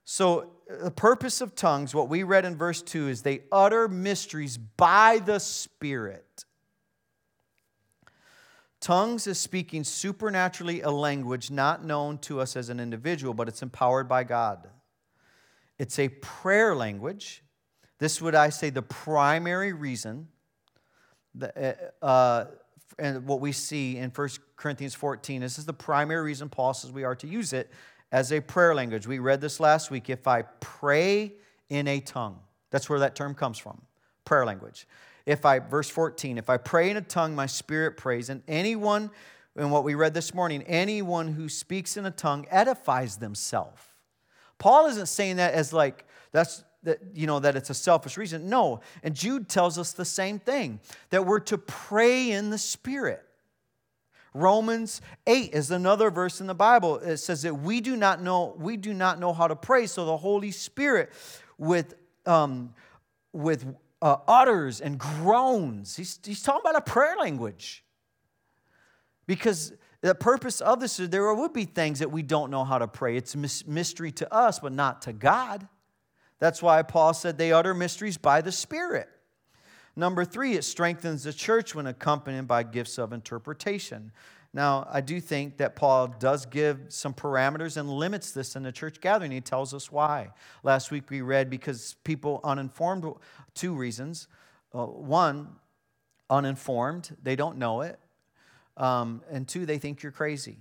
So, 0.05 0.52
the 0.67 0.91
purpose 0.91 1.41
of 1.41 1.55
tongues, 1.55 1.93
what 1.93 2.09
we 2.09 2.23
read 2.23 2.45
in 2.45 2.55
verse 2.55 2.81
2, 2.81 3.09
is 3.09 3.21
they 3.21 3.41
utter 3.51 3.87
mysteries 3.87 4.57
by 4.57 5.19
the 5.19 5.39
Spirit. 5.39 6.45
Tongues 8.79 9.27
is 9.27 9.39
speaking 9.39 9.83
supernaturally 9.83 10.81
a 10.81 10.91
language 10.91 11.49
not 11.49 11.85
known 11.85 12.17
to 12.19 12.41
us 12.41 12.55
as 12.55 12.69
an 12.69 12.79
individual, 12.79 13.33
but 13.33 13.47
it's 13.47 13.61
empowered 13.61 14.09
by 14.09 14.23
God. 14.23 14.67
It's 15.79 15.97
a 15.99 16.09
prayer 16.09 16.75
language. 16.75 17.43
This 17.99 18.21
would, 18.21 18.35
I 18.35 18.49
say, 18.49 18.69
the 18.69 18.81
primary 18.81 19.71
reason 19.71 20.27
that, 21.35 21.93
uh, 22.01 22.05
uh, 22.05 22.45
and 22.99 23.25
what 23.25 23.39
we 23.39 23.51
see 23.51 23.97
in 23.97 24.11
1 24.11 24.29
Corinthians 24.55 24.93
14. 24.93 25.41
This 25.41 25.57
is 25.57 25.65
the 25.65 25.73
primary 25.73 26.23
reason 26.23 26.49
Paul 26.49 26.73
says 26.73 26.91
we 26.91 27.03
are 27.03 27.15
to 27.15 27.27
use 27.27 27.53
it 27.53 27.71
as 28.13 28.31
a 28.31 28.39
prayer 28.39 28.75
language. 28.75 29.07
We 29.07 29.17
read 29.17 29.41
this 29.41 29.59
last 29.59 29.91
week. 29.91 30.09
If 30.09 30.27
I 30.27 30.43
pray 30.61 31.33
in 31.69 31.87
a 31.87 31.99
tongue, 31.99 32.39
that's 32.69 32.87
where 32.87 32.99
that 32.99 33.15
term 33.15 33.33
comes 33.33 33.57
from 33.57 33.81
prayer 34.23 34.45
language. 34.45 34.87
If 35.25 35.45
I, 35.45 35.59
verse 35.59 35.89
14, 35.89 36.37
if 36.37 36.49
I 36.49 36.57
pray 36.57 36.89
in 36.91 36.97
a 36.97 37.01
tongue, 37.01 37.35
my 37.35 37.47
spirit 37.47 37.97
prays, 37.97 38.29
and 38.29 38.43
anyone, 38.47 39.09
and 39.55 39.71
what 39.71 39.83
we 39.83 39.95
read 39.95 40.13
this 40.13 40.33
morning, 40.33 40.63
anyone 40.63 41.29
who 41.29 41.49
speaks 41.49 41.97
in 41.97 42.05
a 42.05 42.11
tongue 42.11 42.45
edifies 42.51 43.17
themselves. 43.17 43.81
Paul 44.59 44.85
isn't 44.87 45.07
saying 45.07 45.37
that 45.37 45.55
as 45.55 45.73
like, 45.73 46.05
that's, 46.31 46.63
that, 46.83 46.99
you 47.13 47.25
know, 47.25 47.39
that 47.39 47.55
it's 47.55 47.69
a 47.69 47.73
selfish 47.73 48.17
reason. 48.17 48.47
No. 48.47 48.81
And 49.01 49.15
Jude 49.15 49.49
tells 49.49 49.79
us 49.79 49.91
the 49.91 50.05
same 50.05 50.39
thing 50.39 50.79
that 51.09 51.25
we're 51.25 51.39
to 51.41 51.57
pray 51.57 52.31
in 52.31 52.49
the 52.49 52.57
Spirit. 52.57 53.23
Romans 54.33 55.01
8 55.27 55.53
is 55.53 55.71
another 55.71 56.09
verse 56.09 56.41
in 56.41 56.47
the 56.47 56.55
Bible. 56.55 56.97
It 56.97 57.17
says 57.17 57.43
that 57.43 57.55
we 57.55 57.81
do 57.81 57.95
not 57.95 58.21
know, 58.21 58.55
we 58.57 58.77
do 58.77 58.93
not 58.93 59.19
know 59.19 59.33
how 59.33 59.47
to 59.47 59.55
pray. 59.55 59.85
So 59.85 60.05
the 60.05 60.17
Holy 60.17 60.51
Spirit 60.51 61.11
with 61.57 61.95
um, 62.25 62.73
with 63.33 63.65
uh, 64.01 64.17
utters 64.27 64.81
and 64.81 64.99
groans. 64.99 65.95
He's, 65.95 66.19
he's 66.23 66.43
talking 66.43 66.61
about 66.61 66.75
a 66.75 66.81
prayer 66.81 67.15
language. 67.17 67.83
Because 69.25 69.73
the 70.01 70.13
purpose 70.13 70.59
of 70.59 70.81
this 70.81 70.99
is 70.99 71.09
there 71.09 71.33
would 71.33 71.53
be 71.53 71.65
things 71.65 71.99
that 71.99 72.11
we 72.11 72.21
don't 72.21 72.51
know 72.51 72.65
how 72.65 72.77
to 72.77 72.87
pray. 72.87 73.15
It's 73.15 73.35
mystery 73.65 74.11
to 74.13 74.33
us, 74.33 74.59
but 74.59 74.73
not 74.73 75.03
to 75.03 75.13
God. 75.13 75.67
That's 76.39 76.61
why 76.61 76.81
Paul 76.83 77.13
said 77.13 77.37
they 77.37 77.53
utter 77.53 77.73
mysteries 77.73 78.17
by 78.17 78.41
the 78.41 78.51
Spirit. 78.51 79.07
Number 79.95 80.25
three, 80.25 80.53
it 80.53 80.63
strengthens 80.63 81.23
the 81.23 81.33
church 81.33 81.75
when 81.75 81.87
accompanied 81.87 82.47
by 82.47 82.63
gifts 82.63 82.97
of 82.97 83.13
interpretation. 83.13 84.11
Now, 84.53 84.87
I 84.91 85.01
do 85.01 85.19
think 85.19 85.57
that 85.57 85.75
Paul 85.75 86.07
does 86.07 86.45
give 86.45 86.79
some 86.89 87.13
parameters 87.13 87.77
and 87.77 87.89
limits 87.89 88.31
this 88.31 88.55
in 88.55 88.63
the 88.63 88.71
church 88.71 89.01
gathering. 89.01 89.31
He 89.31 89.41
tells 89.41 89.73
us 89.73 89.91
why. 89.91 90.29
Last 90.61 90.91
week 90.91 91.09
we 91.09 91.21
read 91.21 91.49
because 91.49 91.95
people 92.03 92.39
uninformed, 92.43 93.05
two 93.55 93.73
reasons. 93.73 94.27
Uh, 94.73 94.85
one, 94.85 95.47
uninformed, 96.29 97.15
they 97.21 97.35
don't 97.35 97.57
know 97.57 97.81
it. 97.81 97.99
Um, 98.77 99.21
and 99.31 99.47
two, 99.47 99.65
they 99.65 99.77
think 99.77 100.01
you're 100.01 100.11
crazy. 100.11 100.57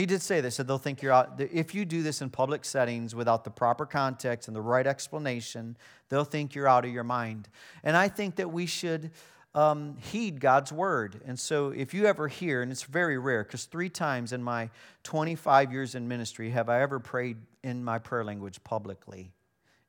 He 0.00 0.06
did 0.06 0.22
say 0.22 0.40
this, 0.40 0.56
that 0.56 0.66
they'll 0.66 0.78
think 0.78 1.02
you're 1.02 1.12
out. 1.12 1.38
If 1.38 1.74
you 1.74 1.84
do 1.84 2.02
this 2.02 2.22
in 2.22 2.30
public 2.30 2.64
settings 2.64 3.14
without 3.14 3.44
the 3.44 3.50
proper 3.50 3.84
context 3.84 4.48
and 4.48 4.56
the 4.56 4.62
right 4.62 4.86
explanation, 4.86 5.76
they'll 6.08 6.24
think 6.24 6.54
you're 6.54 6.66
out 6.66 6.86
of 6.86 6.90
your 6.90 7.04
mind. 7.04 7.50
And 7.84 7.94
I 7.94 8.08
think 8.08 8.36
that 8.36 8.50
we 8.50 8.64
should 8.64 9.10
um, 9.54 9.98
heed 9.98 10.40
God's 10.40 10.72
word. 10.72 11.20
And 11.26 11.38
so, 11.38 11.68
if 11.68 11.92
you 11.92 12.06
ever 12.06 12.28
hear, 12.28 12.62
and 12.62 12.72
it's 12.72 12.84
very 12.84 13.18
rare, 13.18 13.44
because 13.44 13.64
three 13.64 13.90
times 13.90 14.32
in 14.32 14.42
my 14.42 14.70
25 15.02 15.70
years 15.70 15.94
in 15.94 16.08
ministry 16.08 16.48
have 16.48 16.70
I 16.70 16.80
ever 16.80 16.98
prayed 16.98 17.36
in 17.62 17.84
my 17.84 17.98
prayer 17.98 18.24
language 18.24 18.64
publicly. 18.64 19.32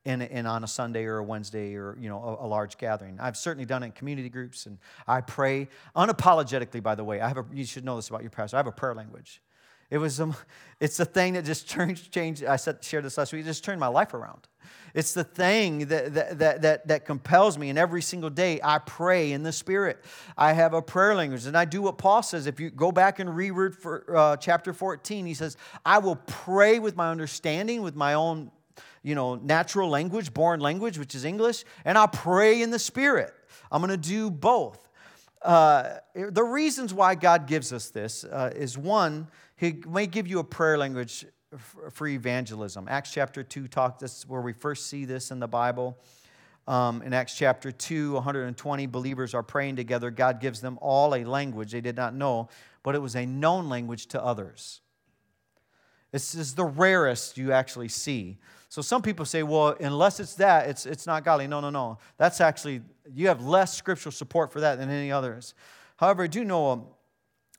In, 0.03 0.21
in 0.23 0.45
on 0.47 0.63
a 0.63 0.67
Sunday 0.67 1.05
or 1.05 1.19
a 1.19 1.23
Wednesday 1.23 1.75
or 1.75 1.95
you 1.97 2.09
know 2.09 2.21
a, 2.41 2.45
a, 2.45 2.47
large 2.47 2.79
gathering. 2.79 3.19
I've 3.21 3.37
certainly 3.37 3.65
done 3.65 3.83
it 3.83 3.85
in 3.85 3.91
community 3.91 4.29
groups, 4.29 4.65
and 4.65 4.79
I 5.07 5.21
pray 5.21 5.69
unapologetically. 5.95 6.81
By 6.81 6.95
the 6.95 7.03
way, 7.03 7.21
I 7.21 7.27
have 7.27 7.37
a, 7.37 7.45
you 7.53 7.63
should 7.65 7.85
know 7.85 7.97
this 7.97 8.09
about 8.09 8.21
your 8.21 8.31
pastor. 8.31 8.57
I 8.57 8.59
have 8.59 8.67
a 8.67 8.71
prayer 8.71 8.95
language. 8.95 9.41
It 9.91 9.99
was 9.99 10.19
um, 10.19 10.35
it's 10.79 10.97
the 10.97 11.05
thing 11.05 11.33
that 11.33 11.45
just 11.45 11.67
changed. 11.67 12.11
Changed. 12.11 12.43
I 12.43 12.55
said 12.55 12.83
shared 12.83 13.05
this 13.05 13.17
last 13.17 13.31
week. 13.33 13.43
It 13.43 13.45
just 13.45 13.63
turned 13.63 13.79
my 13.79 13.87
life 13.87 14.15
around. 14.15 14.47
It's 14.93 15.13
the 15.13 15.23
thing 15.23 15.87
that, 15.87 16.13
that, 16.13 16.39
that, 16.39 16.61
that, 16.63 16.87
that 16.87 17.05
compels 17.05 17.57
me. 17.57 17.69
And 17.69 17.79
every 17.79 18.01
single 18.01 18.29
day, 18.29 18.59
I 18.61 18.79
pray 18.79 19.31
in 19.31 19.43
the 19.43 19.53
Spirit. 19.53 20.03
I 20.37 20.51
have 20.51 20.73
a 20.73 20.81
prayer 20.81 21.15
language. 21.15 21.45
And 21.45 21.57
I 21.57 21.63
do 21.63 21.81
what 21.81 21.97
Paul 21.97 22.21
says. 22.23 22.45
If 22.45 22.59
you 22.59 22.69
go 22.69 22.91
back 22.91 23.19
and 23.19 23.33
reread 23.33 23.73
for, 23.73 24.03
uh, 24.15 24.37
chapter 24.37 24.73
14, 24.73 25.25
he 25.25 25.33
says, 25.33 25.55
I 25.85 25.99
will 25.99 26.17
pray 26.17 26.79
with 26.79 26.97
my 26.97 27.09
understanding, 27.09 27.83
with 27.83 27.95
my 27.95 28.15
own 28.15 28.51
you 29.03 29.15
know, 29.15 29.35
natural 29.35 29.89
language, 29.89 30.33
born 30.33 30.59
language, 30.59 30.97
which 30.97 31.15
is 31.15 31.25
English, 31.25 31.63
and 31.85 31.97
I'll 31.97 32.07
pray 32.07 32.61
in 32.61 32.69
the 32.69 32.79
Spirit. 32.79 33.33
I'm 33.71 33.81
going 33.81 33.89
to 33.89 33.97
do 33.97 34.29
both. 34.29 34.87
Uh, 35.41 35.97
the 36.13 36.43
reasons 36.43 36.93
why 36.93 37.15
God 37.15 37.47
gives 37.47 37.73
us 37.73 37.89
this 37.89 38.23
uh, 38.23 38.51
is 38.55 38.77
one, 38.77 39.27
He 39.61 39.79
may 39.87 40.07
give 40.07 40.25
you 40.25 40.39
a 40.39 40.43
prayer 40.43 40.75
language 40.75 41.23
for 41.91 42.07
evangelism. 42.07 42.87
Acts 42.89 43.11
chapter 43.11 43.43
2 43.43 43.67
talk 43.67 43.99
this 43.99 44.17
is 44.17 44.27
where 44.27 44.41
we 44.41 44.53
first 44.53 44.87
see 44.87 45.05
this 45.05 45.29
in 45.29 45.39
the 45.39 45.47
Bible. 45.47 45.99
Um, 46.67 47.03
in 47.03 47.13
Acts 47.13 47.37
chapter 47.37 47.71
2, 47.71 48.13
120 48.13 48.87
believers 48.87 49.35
are 49.35 49.43
praying 49.43 49.75
together. 49.75 50.09
God 50.09 50.41
gives 50.41 50.61
them 50.61 50.79
all 50.81 51.13
a 51.13 51.23
language 51.25 51.73
they 51.73 51.81
did 51.81 51.95
not 51.95 52.15
know, 52.15 52.49
but 52.81 52.95
it 52.95 53.03
was 53.03 53.15
a 53.15 53.23
known 53.23 53.69
language 53.69 54.07
to 54.07 54.23
others. 54.23 54.81
This 56.11 56.33
is 56.33 56.55
the 56.55 56.65
rarest 56.65 57.37
you 57.37 57.51
actually 57.51 57.89
see. 57.89 58.39
So 58.67 58.81
some 58.81 59.03
people 59.03 59.25
say, 59.25 59.43
well, 59.43 59.75
unless 59.79 60.19
it's 60.19 60.33
that, 60.35 60.69
it's, 60.69 60.87
it's 60.87 61.05
not 61.05 61.23
godly. 61.23 61.45
No, 61.45 61.59
no, 61.59 61.69
no. 61.69 61.99
That's 62.17 62.41
actually, 62.41 62.81
you 63.13 63.27
have 63.27 63.45
less 63.45 63.77
scriptural 63.77 64.11
support 64.11 64.51
for 64.51 64.61
that 64.61 64.79
than 64.79 64.89
any 64.89 65.11
others. 65.11 65.53
However, 65.97 66.23
I 66.23 66.27
do 66.27 66.43
know 66.43 66.95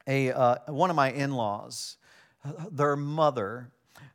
a, 0.07 0.33
uh, 0.33 0.57
one 0.67 0.91
of 0.91 0.97
my 0.97 1.11
in 1.11 1.33
laws, 1.33 1.97
their 2.71 2.97
mother 2.97 3.71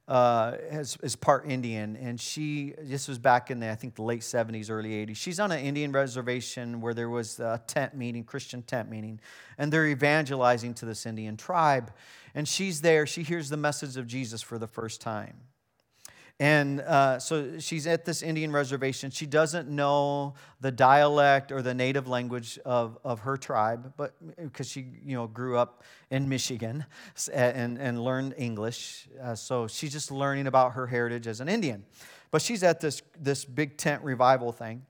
uh, 0.07 0.55
is, 0.71 0.97
is 1.03 1.15
part 1.15 1.45
Indian, 1.45 1.97
and 1.97 2.19
she, 2.19 2.73
this 2.81 3.07
was 3.07 3.19
back 3.19 3.51
in 3.51 3.59
the, 3.59 3.69
I 3.69 3.75
think, 3.75 3.95
the 3.95 4.03
late 4.03 4.21
70s, 4.21 4.71
early 4.71 5.05
80s. 5.05 5.17
She's 5.17 5.39
on 5.39 5.51
an 5.51 5.59
Indian 5.59 5.91
reservation 5.91 6.79
where 6.79 6.93
there 6.93 7.09
was 7.09 7.39
a 7.39 7.61
tent 7.67 7.93
meeting, 7.93 8.23
Christian 8.23 8.61
tent 8.61 8.89
meeting, 8.89 9.19
and 9.57 9.71
they're 9.71 9.87
evangelizing 9.87 10.73
to 10.75 10.85
this 10.85 11.05
Indian 11.05 11.35
tribe. 11.35 11.91
And 12.33 12.47
she's 12.47 12.81
there, 12.81 13.05
she 13.05 13.23
hears 13.23 13.49
the 13.49 13.57
message 13.57 13.97
of 13.97 14.07
Jesus 14.07 14.41
for 14.41 14.57
the 14.57 14.67
first 14.67 15.01
time. 15.01 15.35
And 16.39 16.81
uh, 16.81 17.17
so 17.17 17.57
she's 17.57 17.87
at 17.87 18.05
this 18.05 18.21
Indian 18.21 18.51
reservation. 18.51 19.09
She 19.09 19.25
doesn't 19.25 19.69
know 19.69 20.35
the 20.61 20.71
dialect 20.71 21.51
or 21.51 21.63
the 21.63 21.73
native 21.73 22.07
language 22.07 22.59
of, 22.63 22.99
of 23.03 23.21
her 23.21 23.37
tribe, 23.37 23.93
but 23.97 24.13
because 24.37 24.69
she 24.69 24.85
you 25.03 25.15
know 25.15 25.25
grew 25.25 25.57
up 25.57 25.83
in 26.11 26.29
Michigan 26.29 26.85
and, 27.33 27.79
and 27.79 28.03
learned 28.03 28.35
English. 28.37 29.07
Uh, 29.19 29.33
so 29.33 29.67
she's 29.67 29.91
just 29.91 30.11
learning 30.11 30.45
about 30.45 30.73
her 30.73 30.85
heritage 30.85 31.25
as 31.25 31.41
an 31.41 31.49
Indian. 31.49 31.83
But 32.29 32.43
she's 32.43 32.61
at 32.61 32.81
this, 32.81 33.01
this 33.19 33.43
big 33.43 33.77
tent 33.77 34.03
revival 34.03 34.51
thing. 34.51 34.85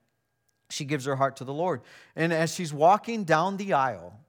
She 0.69 0.83
gives 0.83 1.05
her 1.05 1.15
heart 1.15 1.37
to 1.37 1.45
the 1.45 1.53
Lord. 1.53 1.81
And 2.17 2.33
as 2.33 2.53
she's 2.53 2.73
walking 2.73 3.23
down 3.23 3.55
the 3.55 3.71
aisle, 3.71 4.19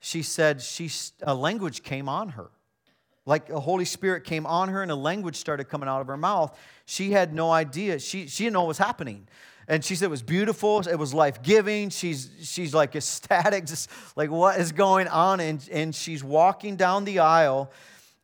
she 0.00 0.22
said 0.22 0.60
she, 0.60 0.90
a 1.22 1.34
language 1.34 1.82
came 1.82 2.10
on 2.10 2.30
her 2.30 2.50
like 3.26 3.46
the 3.46 3.60
Holy 3.60 3.84
Spirit 3.84 4.24
came 4.24 4.46
on 4.46 4.68
her 4.68 4.82
and 4.82 4.90
a 4.90 4.96
language 4.96 5.36
started 5.36 5.64
coming 5.64 5.88
out 5.88 6.00
of 6.00 6.06
her 6.08 6.16
mouth. 6.16 6.58
She 6.84 7.12
had 7.12 7.32
no 7.32 7.50
idea. 7.50 7.98
She, 7.98 8.26
she 8.26 8.44
didn't 8.44 8.54
know 8.54 8.62
what 8.62 8.68
was 8.68 8.78
happening. 8.78 9.26
And 9.66 9.82
she 9.82 9.94
said 9.94 10.06
it 10.06 10.10
was 10.10 10.22
beautiful. 10.22 10.80
It 10.80 10.96
was 10.96 11.14
life 11.14 11.42
giving. 11.42 11.88
She's, 11.88 12.30
she's 12.42 12.74
like 12.74 12.94
ecstatic, 12.94 13.64
just 13.66 13.90
like 14.16 14.30
what 14.30 14.60
is 14.60 14.72
going 14.72 15.08
on? 15.08 15.40
And, 15.40 15.66
and 15.72 15.94
she's 15.94 16.22
walking 16.22 16.76
down 16.76 17.04
the 17.04 17.20
aisle, 17.20 17.70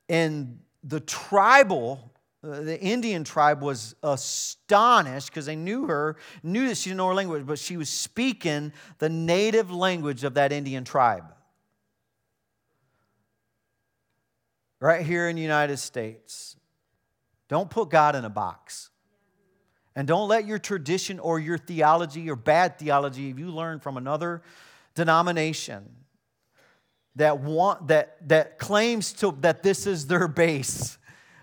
and 0.09 0.59
the 0.85 1.01
tribal, 1.01 2.13
uh, 2.43 2.61
the 2.61 2.79
Indian 2.81 3.25
tribe 3.25 3.63
was 3.63 3.95
astonished 4.03 5.29
because 5.29 5.47
they 5.47 5.57
knew 5.57 5.87
her, 5.87 6.17
knew 6.43 6.69
that 6.69 6.77
she 6.77 6.91
didn't 6.91 6.99
know 6.99 7.09
her 7.09 7.15
language, 7.15 7.47
but 7.47 7.59
she 7.59 7.77
was 7.77 7.89
speaking 7.89 8.73
the 8.99 9.09
native 9.09 9.71
language 9.71 10.25
of 10.25 10.35
that 10.35 10.53
Indian 10.53 10.85
tribe. 10.85 11.25
Right 14.81 15.05
here 15.05 15.29
in 15.29 15.37
the 15.37 15.43
United 15.43 15.77
States. 15.77 16.57
Don't 17.49 17.71
put 17.71 17.91
God 17.91 18.17
in 18.17 18.25
a 18.25 18.31
box. 18.31 18.91
And 19.95 20.07
don't 20.09 20.29
let 20.29 20.47
your 20.47 20.59
tradition 20.59 21.19
or 21.19 21.39
your 21.39 21.59
theology 21.59 22.31
or 22.31 22.37
bad 22.37 22.79
theology, 22.79 23.31
if 23.31 23.39
you 23.39 23.51
learn 23.51 23.81
from 23.81 23.97
another 23.97 24.43
denomination 24.95 25.85
that 27.17 27.41
want 27.41 27.89
that 27.89 28.17
that 28.29 28.59
claims 28.59 29.13
to 29.15 29.37
that 29.41 29.63
this 29.63 29.87
is 29.87 30.07
their 30.07 30.29
base. 30.29 30.97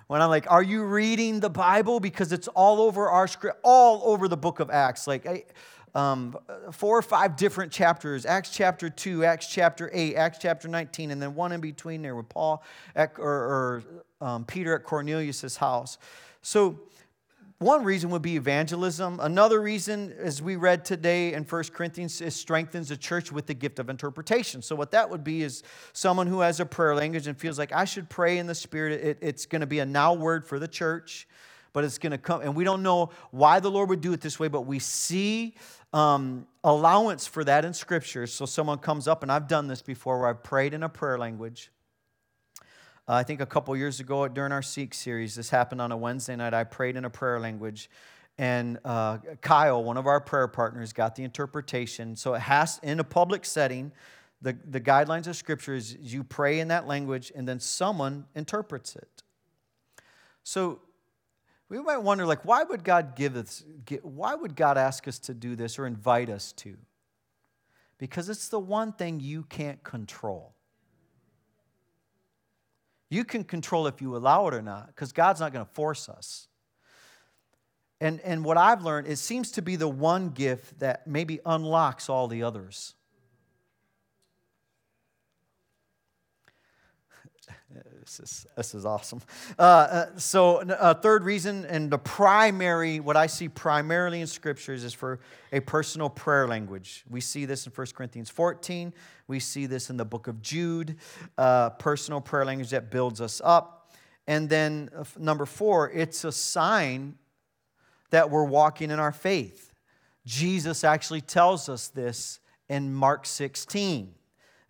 When 0.07 0.21
I'm 0.21 0.29
like, 0.29 0.49
are 0.49 0.63
you 0.63 0.85
reading 0.85 1.41
the 1.41 1.49
Bible? 1.49 1.99
Because 1.99 2.31
it's 2.31 2.47
all 2.47 2.79
over 2.81 3.09
our 3.09 3.27
script, 3.27 3.59
all 3.63 4.01
over 4.05 4.29
the 4.29 4.37
book 4.37 4.61
of 4.61 4.69
Acts. 4.69 5.05
Like 5.05 5.25
I, 5.25 5.43
um, 5.97 6.37
four 6.71 6.97
or 6.97 7.01
five 7.01 7.35
different 7.35 7.71
chapters 7.71 8.25
Acts 8.25 8.51
chapter 8.51 8.87
2, 8.89 9.25
Acts 9.25 9.47
chapter 9.47 9.89
8, 9.91 10.15
Acts 10.15 10.37
chapter 10.39 10.67
19, 10.67 11.09
and 11.09 11.21
then 11.21 11.33
one 11.33 11.51
in 11.51 11.59
between 11.59 12.03
there 12.03 12.15
with 12.15 12.29
Paul 12.29 12.63
at, 12.95 13.13
or, 13.17 13.25
or 13.31 13.83
um, 14.21 14.45
Peter 14.45 14.75
at 14.75 14.83
Cornelius' 14.83 15.57
house. 15.57 15.97
So 16.43 16.79
one 17.57 17.83
reason 17.83 18.11
would 18.11 18.21
be 18.21 18.35
evangelism. 18.35 19.19
Another 19.19 19.59
reason, 19.59 20.13
as 20.19 20.43
we 20.43 20.55
read 20.55 20.85
today 20.85 21.33
in 21.33 21.43
1 21.43 21.63
Corinthians, 21.73 22.21
is 22.21 22.35
strengthens 22.35 22.89
the 22.89 22.97
church 22.97 23.31
with 23.31 23.47
the 23.47 23.55
gift 23.55 23.79
of 23.79 23.89
interpretation. 23.89 24.61
So, 24.61 24.75
what 24.75 24.91
that 24.91 25.09
would 25.09 25.23
be 25.23 25.41
is 25.41 25.63
someone 25.93 26.27
who 26.27 26.41
has 26.41 26.59
a 26.59 26.67
prayer 26.67 26.93
language 26.93 27.25
and 27.25 27.35
feels 27.35 27.57
like 27.57 27.71
I 27.71 27.85
should 27.85 28.09
pray 28.09 28.37
in 28.37 28.45
the 28.45 28.53
Spirit. 28.53 29.03
It, 29.03 29.17
it's 29.21 29.47
going 29.47 29.61
to 29.61 29.67
be 29.67 29.79
a 29.79 29.85
now 29.87 30.13
word 30.13 30.45
for 30.45 30.59
the 30.59 30.67
church, 30.67 31.27
but 31.77 31.83
it's 31.83 31.99
going 31.99 32.11
to 32.11 32.17
come. 32.17 32.41
And 32.41 32.55
we 32.55 32.63
don't 32.63 32.81
know 32.81 33.11
why 33.29 33.59
the 33.59 33.69
Lord 33.69 33.89
would 33.89 34.01
do 34.01 34.13
it 34.13 34.21
this 34.21 34.39
way, 34.39 34.47
but 34.47 34.61
we 34.61 34.79
see 34.79 35.53
um, 35.93 36.47
allowance 36.63 37.27
for 37.27 37.43
that 37.43 37.65
in 37.65 37.73
Scripture. 37.73 38.25
So, 38.25 38.47
someone 38.47 38.79
comes 38.79 39.07
up, 39.07 39.21
and 39.21 39.31
I've 39.31 39.47
done 39.47 39.67
this 39.67 39.83
before 39.83 40.19
where 40.19 40.29
I've 40.29 40.41
prayed 40.41 40.73
in 40.73 40.81
a 40.81 40.89
prayer 40.89 41.19
language 41.19 41.69
uh, 43.07 43.13
I 43.13 43.23
think 43.23 43.39
a 43.39 43.45
couple 43.45 43.75
years 43.77 44.01
ago 44.01 44.27
during 44.27 44.51
our 44.51 44.61
Seek 44.61 44.93
series, 44.93 45.35
this 45.35 45.49
happened 45.49 45.79
on 45.79 45.93
a 45.93 45.97
Wednesday 45.97 46.35
night. 46.35 46.53
I 46.53 46.65
prayed 46.65 46.97
in 46.97 47.05
a 47.05 47.09
prayer 47.09 47.39
language, 47.39 47.89
and 48.37 48.79
uh, 48.83 49.19
Kyle, 49.39 49.81
one 49.81 49.95
of 49.95 50.07
our 50.07 50.19
prayer 50.19 50.49
partners, 50.49 50.91
got 50.91 51.15
the 51.15 51.23
interpretation. 51.23 52.17
So 52.17 52.33
it 52.33 52.41
has, 52.41 52.81
in 52.83 52.99
a 52.99 53.05
public 53.05 53.45
setting, 53.45 53.93
the, 54.41 54.57
the 54.69 54.81
guidelines 54.81 55.25
of 55.27 55.37
Scripture 55.37 55.73
is 55.73 55.95
you 56.01 56.21
pray 56.21 56.59
in 56.59 56.67
that 56.67 56.85
language, 56.85 57.31
and 57.33 57.47
then 57.47 57.61
someone 57.61 58.25
interprets 58.35 58.97
it. 58.97 59.23
So 60.43 60.81
we 61.69 61.81
might 61.81 61.97
wonder, 61.97 62.25
like, 62.25 62.45
why 62.45 62.63
would 62.63 62.83
God 62.83 63.15
give 63.15 63.35
us, 63.35 63.63
why 64.01 64.35
would 64.35 64.55
God 64.55 64.77
ask 64.77 65.07
us 65.07 65.19
to 65.19 65.33
do 65.33 65.55
this 65.55 65.77
or 65.77 65.85
invite 65.85 66.29
us 66.29 66.53
to? 66.53 66.77
Because 67.97 68.29
it's 68.29 68.47
the 68.47 68.59
one 68.59 68.93
thing 68.93 69.19
you 69.19 69.43
can't 69.43 69.83
control. 69.83 70.53
You 73.09 73.23
can 73.23 73.43
control 73.43 73.87
if 73.87 74.01
you 74.01 74.15
allow 74.15 74.47
it 74.47 74.53
or 74.53 74.61
not, 74.61 74.87
because 74.87 75.11
God's 75.11 75.39
not 75.39 75.51
going 75.51 75.65
to 75.65 75.71
force 75.71 76.07
us. 76.07 76.47
And, 77.99 78.21
and 78.21 78.45
what 78.45 78.57
I've 78.57 78.83
learned, 78.83 79.07
it 79.07 79.15
seems 79.17 79.51
to 79.53 79.61
be 79.61 79.75
the 79.75 79.87
one 79.87 80.29
gift 80.29 80.79
that 80.79 81.07
maybe 81.07 81.39
unlocks 81.45 82.09
all 82.09 82.27
the 82.27 82.43
others. 82.43 82.93
This 88.07 88.19
is, 88.21 88.47
this 88.55 88.73
is 88.73 88.85
awesome. 88.85 89.21
Uh, 89.59 89.61
uh, 89.61 90.05
so, 90.17 90.61
a 90.61 90.81
uh, 90.81 90.93
third 90.93 91.25
reason, 91.25 91.65
and 91.65 91.91
the 91.91 91.97
primary, 91.97 93.01
what 93.01 93.17
I 93.17 93.27
see 93.27 93.49
primarily 93.49 94.21
in 94.21 94.27
scriptures 94.27 94.85
is 94.85 94.93
for 94.93 95.19
a 95.51 95.59
personal 95.59 96.09
prayer 96.09 96.47
language. 96.47 97.03
We 97.09 97.19
see 97.19 97.43
this 97.43 97.67
in 97.67 97.73
1 97.73 97.87
Corinthians 97.93 98.29
14. 98.29 98.93
We 99.27 99.41
see 99.41 99.65
this 99.65 99.89
in 99.89 99.97
the 99.97 100.05
book 100.05 100.27
of 100.27 100.41
Jude, 100.41 100.95
uh, 101.37 101.71
personal 101.71 102.21
prayer 102.21 102.45
language 102.45 102.69
that 102.69 102.89
builds 102.89 103.19
us 103.19 103.41
up. 103.43 103.91
And 104.25 104.47
then, 104.47 104.89
number 105.19 105.45
four, 105.45 105.91
it's 105.91 106.23
a 106.23 106.31
sign 106.31 107.15
that 108.11 108.29
we're 108.29 108.45
walking 108.45 108.89
in 108.89 108.99
our 108.99 109.11
faith. 109.11 109.73
Jesus 110.25 110.85
actually 110.85 111.21
tells 111.21 111.67
us 111.67 111.89
this 111.89 112.39
in 112.69 112.93
Mark 112.93 113.25
16. 113.25 114.13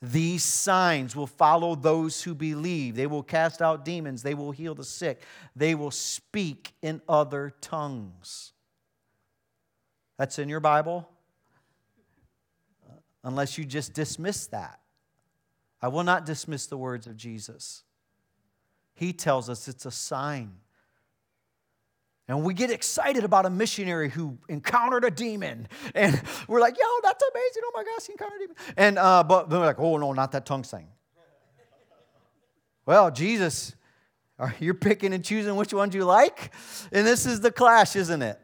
These 0.02 0.44
signs 0.44 1.16
will 1.16 1.28
follow 1.28 1.74
those 1.74 2.22
who 2.22 2.36
believe. 2.36 2.96
They 2.96 3.08
will 3.08 3.24
cast 3.24 3.62
out 3.62 3.84
demons. 3.84 4.22
They 4.22 4.36
will 4.36 4.52
heal 4.52 4.76
the 4.76 4.84
sick. 4.84 5.22
They 5.56 5.74
will 5.74 5.92
speak 5.92 6.74
in 6.82 7.02
other 7.10 7.56
tongues. 7.62 8.54
That's 10.18 10.38
in 10.38 10.50
your 10.50 10.60
Bible? 10.60 11.10
Uh, 12.88 12.94
unless 13.24 13.58
you 13.58 13.66
just 13.66 13.94
dismiss 13.94 14.48
that. 14.48 14.80
I 15.82 15.88
will 15.88 16.04
not 16.04 16.26
dismiss 16.26 16.68
the 16.68 16.78
words 16.78 17.08
of 17.08 17.18
Jesus. 17.18 17.84
He 18.94 19.14
tells 19.14 19.50
us 19.50 19.68
it's 19.68 19.86
a 19.86 19.92
sign. 19.92 20.54
And 22.28 22.44
we 22.44 22.54
get 22.54 22.72
excited 22.72 23.24
about 23.24 23.46
a 23.46 23.50
missionary 23.50 24.10
who 24.10 24.38
encountered 24.50 25.06
a 25.06 25.12
demon. 25.12 25.68
And 25.96 26.22
we're 26.48 26.60
like, 26.60 26.78
yo, 26.78 26.86
that's 27.04 27.24
amazing. 27.34 27.62
Oh 27.66 27.72
my 27.74 27.84
gosh, 27.84 28.06
he 28.06 28.14
encountered 28.14 28.38
a 28.38 28.48
demon. 28.48 28.56
And, 28.76 28.98
uh, 28.98 29.24
but 29.24 29.50
we're 29.50 29.60
like, 29.60 29.80
oh 29.80 29.98
no, 29.98 30.14
not 30.14 30.34
that 30.34 30.46
tongue 30.46 30.64
thing. 30.64 30.88
well, 32.86 33.12
Jesus, 33.12 33.76
you're 34.60 34.74
picking 34.74 35.14
and 35.14 35.24
choosing 35.24 35.56
which 35.56 35.74
ones 35.74 35.96
you 35.96 36.04
like. 36.04 36.54
And 36.92 37.08
this 37.08 37.26
is 37.26 37.40
the 37.40 37.52
clash, 37.52 37.96
isn't 37.96 38.22
it? 38.22 38.40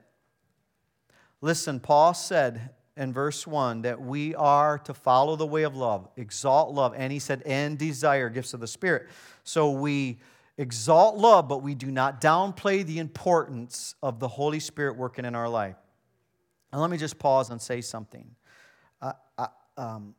Listen, 1.41 1.81
Paul 1.81 2.13
said 2.13 2.69
in 2.95 3.11
verse 3.11 3.45
1 3.45 3.81
that 3.81 4.01
we 4.01 4.33
are 4.35 4.77
to 4.79 4.93
follow 4.93 5.35
the 5.35 5.45
way 5.45 5.63
of 5.63 5.75
love, 5.75 6.07
exalt 6.15 6.73
love. 6.73 6.93
And 6.95 7.11
he 7.11 7.19
said, 7.19 7.41
and 7.45 7.77
desire 7.77 8.29
gifts 8.29 8.53
of 8.53 8.61
the 8.61 8.67
Spirit. 8.67 9.07
So 9.43 9.71
we 9.71 10.19
exalt 10.57 11.17
love, 11.17 11.47
but 11.47 11.63
we 11.63 11.75
do 11.75 11.91
not 11.91 12.21
downplay 12.21 12.85
the 12.85 12.99
importance 12.99 13.95
of 14.03 14.19
the 14.19 14.27
Holy 14.27 14.59
Spirit 14.59 14.97
working 14.97 15.25
in 15.25 15.35
our 15.35 15.49
life. 15.49 15.77
And 16.71 16.81
let 16.81 16.89
me 16.89 16.97
just 16.97 17.19
pause 17.19 17.49
and 17.49 17.61
say 17.61 17.81
something. 17.81 18.35
Uh, 19.01 19.13
um, 19.77 20.15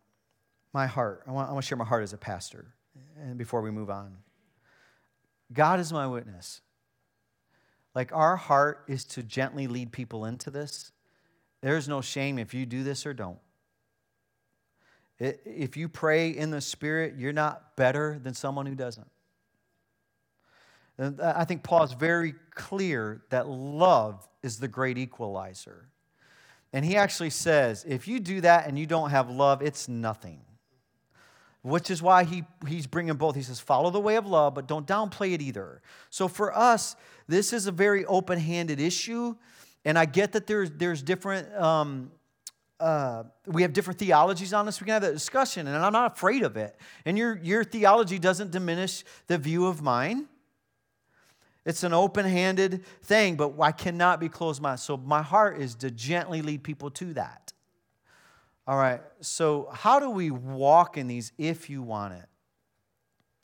my 0.72 0.86
heart, 0.86 1.22
I 1.26 1.30
want, 1.30 1.48
I 1.48 1.52
want 1.52 1.64
to 1.64 1.68
share 1.68 1.78
my 1.78 1.84
heart 1.84 2.02
as 2.02 2.12
a 2.12 2.18
pastor 2.18 2.74
and 3.20 3.38
before 3.38 3.60
we 3.60 3.70
move 3.70 3.90
on. 3.90 4.16
God 5.52 5.80
is 5.80 5.92
my 5.92 6.06
witness. 6.06 6.60
Like 7.94 8.12
our 8.12 8.36
heart 8.36 8.84
is 8.88 9.04
to 9.06 9.22
gently 9.22 9.68
lead 9.68 9.92
people 9.92 10.24
into 10.24 10.50
this. 10.50 10.90
There's 11.60 11.88
no 11.88 12.00
shame 12.00 12.38
if 12.38 12.52
you 12.52 12.66
do 12.66 12.82
this 12.82 13.06
or 13.06 13.14
don't. 13.14 13.38
If 15.18 15.76
you 15.76 15.88
pray 15.88 16.30
in 16.30 16.50
the 16.50 16.60
Spirit, 16.60 17.14
you're 17.16 17.32
not 17.32 17.76
better 17.76 18.18
than 18.22 18.34
someone 18.34 18.66
who 18.66 18.74
doesn't. 18.74 19.08
And 20.98 21.20
I 21.20 21.44
think 21.44 21.62
Paul 21.62 21.82
is 21.82 21.92
very 21.92 22.34
clear 22.54 23.22
that 23.30 23.48
love 23.48 24.26
is 24.42 24.58
the 24.58 24.68
great 24.68 24.96
equalizer. 24.96 25.88
And 26.72 26.84
he 26.84 26.96
actually 26.96 27.30
says, 27.30 27.84
if 27.88 28.06
you 28.08 28.20
do 28.20 28.40
that 28.42 28.66
and 28.66 28.78
you 28.78 28.86
don't 28.86 29.10
have 29.10 29.30
love, 29.30 29.62
it's 29.62 29.88
nothing. 29.88 30.40
Which 31.62 31.90
is 31.90 32.02
why 32.02 32.24
he, 32.24 32.44
he's 32.66 32.86
bringing 32.86 33.14
both. 33.14 33.34
He 33.34 33.42
says, 33.42 33.58
follow 33.58 33.90
the 33.90 34.00
way 34.00 34.16
of 34.16 34.26
love, 34.26 34.54
but 34.54 34.66
don't 34.66 34.86
downplay 34.86 35.32
it 35.32 35.40
either. 35.40 35.80
So 36.10 36.28
for 36.28 36.56
us, 36.56 36.94
this 37.26 37.52
is 37.52 37.66
a 37.66 37.72
very 37.72 38.04
open 38.04 38.38
handed 38.38 38.80
issue. 38.80 39.34
And 39.84 39.98
I 39.98 40.04
get 40.04 40.32
that 40.32 40.46
there's, 40.46 40.70
there's 40.72 41.02
different, 41.02 41.52
um, 41.54 42.10
uh, 42.80 43.24
we 43.46 43.62
have 43.62 43.72
different 43.72 43.98
theologies 43.98 44.52
on 44.52 44.66
this. 44.66 44.80
We 44.80 44.84
can 44.84 44.94
have 44.94 45.02
that 45.02 45.12
discussion, 45.12 45.66
and 45.66 45.76
I'm 45.76 45.92
not 45.92 46.12
afraid 46.12 46.42
of 46.42 46.56
it. 46.56 46.78
And 47.04 47.16
your, 47.16 47.38
your 47.42 47.64
theology 47.64 48.18
doesn't 48.18 48.50
diminish 48.50 49.04
the 49.26 49.38
view 49.38 49.66
of 49.66 49.80
mine. 49.80 50.26
It's 51.64 51.82
an 51.82 51.94
open 51.94 52.26
handed 52.26 52.84
thing, 53.02 53.36
but 53.36 53.54
I 53.58 53.72
cannot 53.72 54.20
be 54.20 54.28
closed 54.28 54.60
minded. 54.60 54.82
So 54.82 54.96
my 54.96 55.22
heart 55.22 55.60
is 55.60 55.74
to 55.76 55.90
gently 55.90 56.42
lead 56.42 56.62
people 56.62 56.90
to 56.90 57.14
that. 57.14 57.52
All 58.66 58.76
right, 58.76 59.00
so 59.20 59.68
how 59.72 60.00
do 60.00 60.08
we 60.08 60.30
walk 60.30 60.96
in 60.96 61.06
these 61.06 61.32
if 61.36 61.68
you 61.68 61.82
want 61.82 62.14
it? 62.14 62.26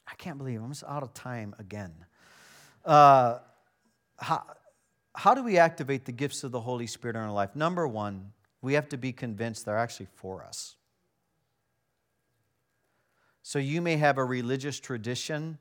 I 0.06 0.14
can't 0.14 0.38
believe 0.38 0.62
I'm 0.62 0.70
just 0.70 0.84
out 0.84 1.02
of 1.02 1.12
time 1.12 1.54
again. 1.58 1.92
Uh, 2.84 3.38
how, 4.18 4.44
how 5.14 5.34
do 5.34 5.42
we 5.42 5.58
activate 5.58 6.04
the 6.06 6.12
gifts 6.12 6.42
of 6.42 6.52
the 6.52 6.60
Holy 6.60 6.86
Spirit 6.86 7.16
in 7.16 7.22
our 7.22 7.32
life? 7.32 7.54
Number 7.54 7.86
one, 7.86 8.32
we 8.62 8.74
have 8.74 8.88
to 8.90 8.96
be 8.96 9.12
convinced 9.12 9.66
they're 9.66 9.78
actually 9.78 10.08
for 10.14 10.44
us. 10.44 10.76
So 13.42 13.58
you 13.58 13.82
may 13.82 13.96
have 13.96 14.16
a 14.18 14.24
religious 14.24 14.80
tradition 14.80 15.58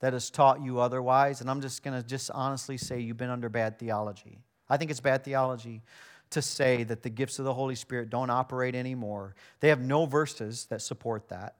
that 0.00 0.12
has 0.12 0.30
taught 0.30 0.60
you 0.60 0.80
otherwise. 0.80 1.40
And 1.40 1.50
I'm 1.50 1.60
just 1.60 1.82
going 1.82 2.00
to 2.00 2.06
just 2.06 2.30
honestly 2.30 2.76
say 2.76 3.00
you've 3.00 3.16
been 3.16 3.30
under 3.30 3.48
bad 3.48 3.78
theology. 3.78 4.38
I 4.68 4.76
think 4.76 4.90
it's 4.90 5.00
bad 5.00 5.24
theology 5.24 5.82
to 6.30 6.42
say 6.42 6.82
that 6.84 7.02
the 7.02 7.10
gifts 7.10 7.38
of 7.38 7.44
the 7.44 7.54
Holy 7.54 7.74
Spirit 7.74 8.10
don't 8.10 8.30
operate 8.30 8.74
anymore. 8.74 9.34
They 9.60 9.68
have 9.68 9.80
no 9.80 10.06
verses 10.06 10.66
that 10.66 10.82
support 10.82 11.28
that. 11.28 11.56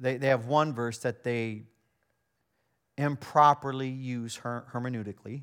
They, 0.00 0.16
they 0.16 0.28
have 0.28 0.46
one 0.46 0.72
verse 0.72 0.98
that 0.98 1.22
they 1.22 1.62
improperly 2.96 3.88
use 3.88 4.36
her, 4.36 4.64
hermeneutically. 4.72 5.42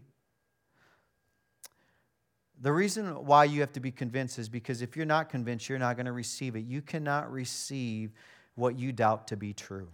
The 2.60 2.72
reason 2.72 3.26
why 3.26 3.46
you 3.46 3.62
have 3.62 3.74
to 3.74 3.80
be 3.80 3.92
convinced 3.92 4.38
is 4.38 4.48
because 4.48 4.82
if 4.82 4.96
you're 4.96 5.06
not 5.06 5.30
convinced, 5.30 5.68
you're 5.68 5.80
not 5.80 5.96
going 5.96 6.06
to 6.06 6.12
receive 6.12 6.56
it. 6.56 6.66
You 6.66 6.82
cannot 6.82 7.32
receive 7.32 8.12
what 8.56 8.78
you 8.78 8.92
doubt 8.92 9.28
to 9.28 9.38
be 9.38 9.54
true. 9.54 9.88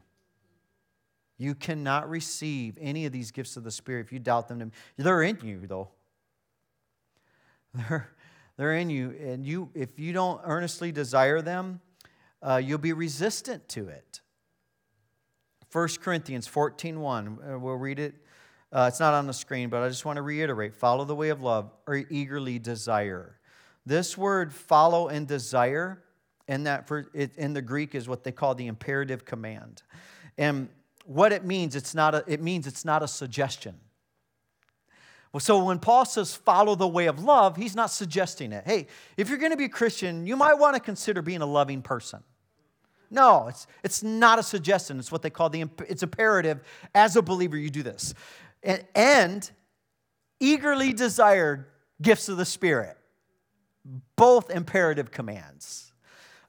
You 1.38 1.54
cannot 1.54 2.10
receive 2.10 2.78
any 2.82 3.06
of 3.06 3.12
these 3.12 3.32
gifts 3.32 3.58
of 3.58 3.64
the 3.64 3.72
Spirit 3.72 4.06
if 4.06 4.12
you 4.12 4.20
doubt 4.20 4.48
them. 4.48 4.72
They're 4.98 5.24
in 5.24 5.40
you, 5.44 5.68
though. 5.68 5.90
They're, 7.74 8.10
they're 8.58 8.74
in 8.74 8.90
you. 8.90 9.16
And 9.22 9.46
you, 9.46 9.70
if 9.76 10.00
you 10.00 10.14
don't 10.14 10.42
earnestly 10.44 10.92
desire 10.92 11.42
them, 11.42 11.80
uh, 12.42 12.62
you'll 12.64 12.80
be 12.80 12.94
resistant 12.94 13.68
to 13.70 13.88
it. 13.88 14.22
1 15.72 15.88
Corinthians 16.02 16.48
14 16.48 17.00
1, 17.00 17.28
uh, 17.28 17.60
we'll 17.60 17.76
read 17.76 18.00
it. 18.00 18.16
Uh, 18.72 18.86
it's 18.88 19.00
not 19.00 19.14
on 19.14 19.28
the 19.28 19.34
screen, 19.34 19.70
but 19.70 19.84
I 19.84 19.90
just 19.90 20.06
want 20.06 20.18
to 20.18 20.22
reiterate 20.22 20.74
follow 20.74 21.06
the 21.06 21.16
way 21.16 21.30
of 21.30 21.42
love 21.42 21.72
or 21.86 21.96
eagerly 21.96 22.60
desire. 22.60 23.40
This 23.86 24.18
word 24.18 24.54
follow 24.54 25.08
and 25.08 25.28
desire 25.28 26.04
in, 26.48 26.64
that 26.64 26.88
for, 26.88 27.10
it, 27.14 27.36
in 27.38 27.54
the 27.54 27.62
Greek 27.62 27.96
is 27.96 28.08
what 28.08 28.24
they 28.24 28.32
call 28.32 28.56
the 28.56 28.68
imperative 28.68 29.24
command. 29.24 29.84
And 30.38 30.70
what 31.08 31.32
it 31.32 31.46
means, 31.46 31.76
it's 31.76 31.96
not 31.96 32.14
a, 32.14 32.24
it 32.28 32.42
means 32.42 32.68
it's 32.68 32.84
not 32.84 33.02
a 33.02 33.08
suggestion. 33.08 33.76
Well, 35.32 35.40
So 35.40 35.64
when 35.64 35.80
Paul 35.80 36.06
says 36.06 36.36
follow 36.36 36.76
the 36.76 36.88
way 36.88 37.08
of 37.08 37.24
love, 37.24 37.56
he's 37.56 37.76
not 37.76 37.92
suggesting 37.92 38.52
it. 38.52 38.64
Hey, 38.66 38.88
if 39.16 39.30
you're 39.30 39.38
going 39.38 39.52
to 39.52 39.58
be 39.58 39.66
a 39.66 39.70
Christian, 39.70 40.26
you 40.26 40.36
might 40.36 40.56
want 40.56 40.76
to 40.76 40.80
consider 40.80 41.22
being 41.22 41.42
a 41.42 41.46
loving 41.46 41.82
person. 41.82 42.24
No, 43.10 43.48
it's, 43.48 43.68
it's 43.84 44.04
not 44.04 44.38
a 44.38 44.44
suggestion. 44.44 45.00
It's 45.00 45.12
what 45.12 45.22
they 45.22 45.30
call 45.30 45.50
the, 45.50 45.66
it's 45.88 46.04
imperative. 46.04 46.60
As 46.94 47.16
a 47.16 47.22
believer, 47.22 47.58
you 47.58 47.70
do 47.70 47.84
this. 47.84 48.14
And, 48.64 48.84
and 48.96 49.50
eagerly 50.40 50.92
desired 50.92 51.68
gifts 52.02 52.28
of 52.28 52.38
the 52.38 52.46
Spirit. 52.46 52.98
Both 54.18 54.50
imperative 54.50 55.12
commands. 55.12 55.94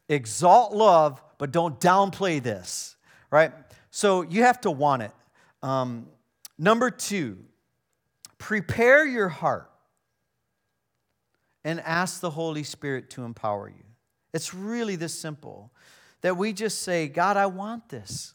Exalt 0.09 0.73
love, 0.73 1.23
but 1.39 1.53
don't 1.53 1.79
downplay 1.79 2.43
this, 2.43 2.97
right? 3.31 3.53
So 3.91 4.23
you 4.23 4.43
have 4.43 4.61
to 4.63 4.71
want 4.71 5.03
it. 5.03 5.13
Um, 5.63 6.09
number 6.59 6.91
two, 6.91 7.39
prepare 8.39 9.07
your 9.07 9.29
heart 9.29 9.71
and 11.65 11.81
ask 11.81 12.21
the 12.21 12.31
Holy 12.31 12.63
Spirit 12.63 13.11
to 13.11 13.25
empower 13.25 13.69
you. 13.69 13.85
It's 14.33 14.55
really 14.55 14.97
this 14.97 15.19
simple 15.19 15.73
that 16.21 16.37
we 16.37 16.53
just 16.53 16.83
say, 16.83 17.09
God, 17.09 17.37
I 17.37 17.47
want 17.47 17.89
this. 17.89 18.35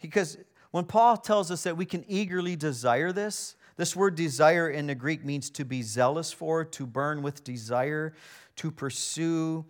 Because 0.00 0.36
when 0.70 0.84
Paul 0.84 1.16
tells 1.16 1.50
us 1.50 1.62
that 1.62 1.76
we 1.76 1.86
can 1.86 2.04
eagerly 2.08 2.56
desire 2.56 3.12
this, 3.12 3.56
this 3.76 3.96
word 3.96 4.14
desire 4.14 4.68
in 4.68 4.86
the 4.86 4.94
Greek 4.94 5.24
means 5.24 5.50
to 5.50 5.64
be 5.64 5.82
zealous 5.82 6.32
for, 6.32 6.64
to 6.64 6.86
burn 6.86 7.22
with 7.22 7.42
desire, 7.42 8.14
to 8.56 8.70
pursue 8.70 9.64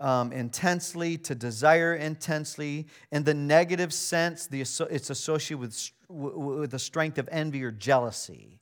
um, 0.00 0.32
intensely, 0.32 1.18
to 1.18 1.34
desire 1.34 1.94
intensely. 1.94 2.86
In 3.10 3.24
the 3.24 3.34
negative 3.34 3.92
sense, 3.92 4.46
the, 4.46 4.60
it's 4.60 5.10
associated 5.10 5.58
with, 5.58 5.90
with 6.08 6.70
the 6.70 6.78
strength 6.78 7.18
of 7.18 7.28
envy 7.32 7.64
or 7.64 7.70
jealousy. 7.70 8.58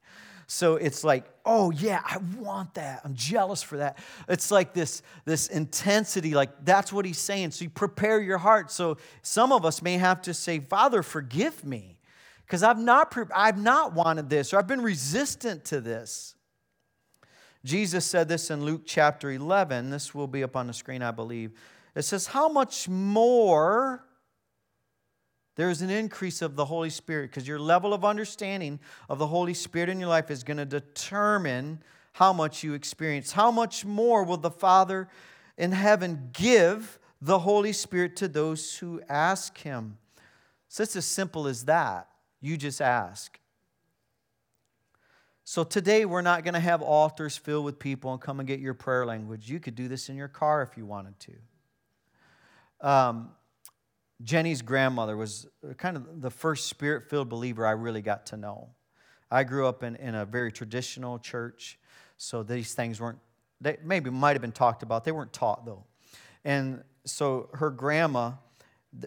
So 0.49 0.77
it's 0.77 1.03
like, 1.03 1.25
oh 1.45 1.73
yeah, 1.73 2.01
I 2.05 2.19
want 2.39 2.75
that. 2.75 3.01
I'm 3.05 3.15
jealous 3.15 3.63
for 3.63 3.79
that. 3.79 3.99
It's 4.29 4.53
like 4.53 4.75
this, 4.75 5.03
this 5.25 5.49
intensity, 5.49 6.35
like 6.35 6.51
that's 6.65 6.93
what 6.93 7.05
he's 7.05 7.19
saying. 7.19 7.51
So 7.51 7.65
you 7.65 7.71
prepare 7.71 8.21
your 8.21 8.39
heart. 8.39 8.71
So 8.71 8.99
some 9.23 9.51
of 9.51 9.65
us 9.65 9.83
may 9.83 9.99
have 9.99 10.23
to 10.23 10.35
say, 10.35 10.61
Father, 10.61 11.03
forgive 11.03 11.65
me. 11.65 11.99
Because 12.47 12.63
I've 12.63 12.79
not, 12.79 13.13
I've 13.35 13.61
not 13.61 13.93
wanted 13.93 14.31
this, 14.31 14.55
or 14.55 14.59
I've 14.59 14.69
been 14.69 14.83
resistant 14.83 15.65
to 15.67 15.81
this. 15.81 16.36
Jesus 17.65 18.05
said 18.05 18.29
this 18.29 18.51
in 18.51 18.65
Luke 18.65 18.83
chapter 18.85 19.31
11. 19.31 19.91
This 19.91 20.15
will 20.15 20.27
be 20.27 20.43
up 20.43 20.57
on 20.57 20.67
the 20.67 20.73
screen, 20.73 21.03
I 21.03 21.11
believe. 21.11 21.53
It 21.95 22.03
says, 22.03 22.27
How 22.29 22.49
much 22.49 22.89
more 22.89 24.05
there's 25.57 25.81
an 25.81 25.91
increase 25.91 26.43
of 26.43 26.55
the 26.55 26.67
Holy 26.67 26.91
Spirit 26.91 27.31
because 27.31 27.49
your 27.49 27.59
level 27.59 27.95
of 27.95 28.05
understanding 28.05 28.79
of 29.09 29.19
the 29.19 29.27
Holy 29.27 29.55
Spirit 29.55 29.89
in 29.89 29.99
your 29.99 30.11
life 30.11 30.31
is 30.31 30.45
going 30.45 30.59
to 30.59 30.67
determine 30.67 31.83
how 32.13 32.33
much 32.33 32.63
you 32.63 32.75
experience. 32.75 33.33
How 33.33 33.51
much 33.51 33.85
more 33.85 34.23
will 34.23 34.37
the 34.37 34.51
Father 34.51 35.09
in 35.57 35.73
heaven 35.73 36.31
give 36.33 36.99
the 37.21 37.41
Holy 37.41 37.73
Spirit 37.73 38.17
to 38.17 38.29
those 38.29 38.77
who 38.79 39.01
ask 39.09 39.59
Him? 39.59 39.97
So 40.69 40.83
it's 40.83 40.97
as 40.97 41.07
simple 41.07 41.47
as 41.47 41.65
that. 41.65 42.09
You 42.41 42.57
just 42.57 42.81
ask. 42.81 43.39
So 45.49 45.63
today 45.63 46.05
we're 46.07 46.23
not 46.23 46.43
going 46.43 46.55
to 46.55 46.61
have 46.61 46.83
altars 46.83 47.37
filled 47.37 47.65
with 47.65 47.79
people 47.79 48.11
and 48.11 48.21
come 48.21 48.41
and 48.41 48.49
get 48.49 48.59
your 48.59 48.75
prayer 48.75 49.07
language. 49.07 49.49
You 49.49 49.61
could 49.61 49.77
do 49.77 49.87
this 49.87 50.09
in 50.09 50.17
your 50.17 50.27
car 50.27 50.61
if 50.61 50.77
you 50.77 50.85
wanted 50.85 51.15
to. 51.21 52.89
Um, 52.89 53.31
Jenny's 54.25 54.61
grandmother 54.61 55.17
was 55.17 55.47
kind 55.77 55.97
of 55.97 56.21
the 56.21 56.33
first 56.33 56.67
spirit 56.67 57.09
filled 57.09 57.29
believer 57.29 57.65
I 57.65 57.71
really 57.71 58.03
got 58.03 58.27
to 58.27 58.37
know. 58.37 58.71
I 59.31 59.45
grew 59.45 59.69
up 59.69 59.85
in, 59.85 59.95
in 59.95 60.17
a 60.17 60.25
very 60.25 60.51
traditional 60.51 61.21
church, 61.21 61.79
so 62.17 62.43
these 62.43 62.75
things 62.75 63.01
weren't, 63.01 63.21
they 63.61 63.77
maybe 63.85 64.11
might 64.11 64.33
have 64.33 64.43
been 64.43 64.51
talked 64.51 64.83
about. 64.83 65.05
They 65.05 65.13
weren't 65.13 65.33
taught 65.33 65.65
though. 65.65 65.85
And 66.45 66.83
so 67.05 67.51
her 67.53 67.71
grandma 67.71 68.33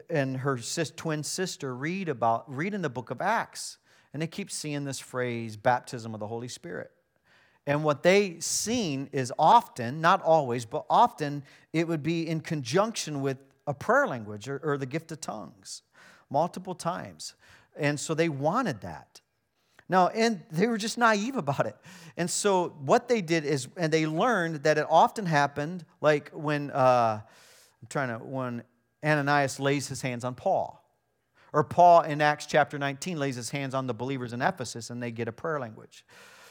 and 0.09 0.37
her 0.37 0.57
sis, 0.57 0.89
twin 0.89 1.21
sister 1.21 1.75
read 1.75 2.07
about, 2.07 2.45
read 2.49 2.73
in 2.73 2.81
the 2.81 2.89
book 2.89 3.11
of 3.11 3.19
Acts, 3.19 3.77
and 4.13 4.21
they 4.21 4.27
keep 4.27 4.49
seeing 4.51 4.85
this 4.85 4.99
phrase, 4.99 5.55
baptism 5.55 6.13
of 6.13 6.19
the 6.19 6.27
Holy 6.27 6.47
Spirit. 6.47 6.91
And 7.67 7.83
what 7.83 8.01
they 8.01 8.39
seen 8.39 9.09
is 9.11 9.31
often, 9.37 10.01
not 10.01 10.23
always, 10.23 10.65
but 10.65 10.85
often 10.89 11.43
it 11.71 11.87
would 11.87 12.01
be 12.01 12.27
in 12.27 12.41
conjunction 12.41 13.21
with 13.21 13.37
a 13.67 13.73
prayer 13.73 14.07
language 14.07 14.49
or, 14.49 14.59
or 14.63 14.77
the 14.77 14.87
gift 14.87 15.11
of 15.11 15.21
tongues 15.21 15.83
multiple 16.29 16.73
times. 16.73 17.35
And 17.77 17.99
so 17.99 18.13
they 18.13 18.29
wanted 18.29 18.81
that. 18.81 19.21
Now, 19.87 20.07
and 20.09 20.43
they 20.51 20.67
were 20.67 20.77
just 20.77 20.97
naive 20.97 21.35
about 21.35 21.65
it. 21.65 21.75
And 22.15 22.29
so 22.29 22.69
what 22.81 23.07
they 23.07 23.21
did 23.21 23.43
is, 23.45 23.67
and 23.75 23.91
they 23.91 24.05
learned 24.05 24.63
that 24.63 24.77
it 24.77 24.85
often 24.89 25.25
happened, 25.25 25.85
like 25.99 26.29
when, 26.31 26.69
uh, 26.71 27.21
I'm 27.81 27.87
trying 27.89 28.09
to, 28.09 28.23
when 28.23 28.63
Ananias 29.03 29.59
lays 29.59 29.87
his 29.87 30.01
hands 30.01 30.23
on 30.23 30.35
Paul. 30.35 30.78
Or 31.53 31.63
Paul 31.63 32.01
in 32.01 32.21
Acts 32.21 32.45
chapter 32.45 32.77
19 32.77 33.17
lays 33.17 33.35
his 33.35 33.49
hands 33.49 33.73
on 33.73 33.87
the 33.87 33.93
believers 33.93 34.33
in 34.33 34.41
Ephesus 34.41 34.89
and 34.89 35.01
they 35.01 35.11
get 35.11 35.27
a 35.27 35.31
prayer 35.31 35.59
language. 35.59 36.05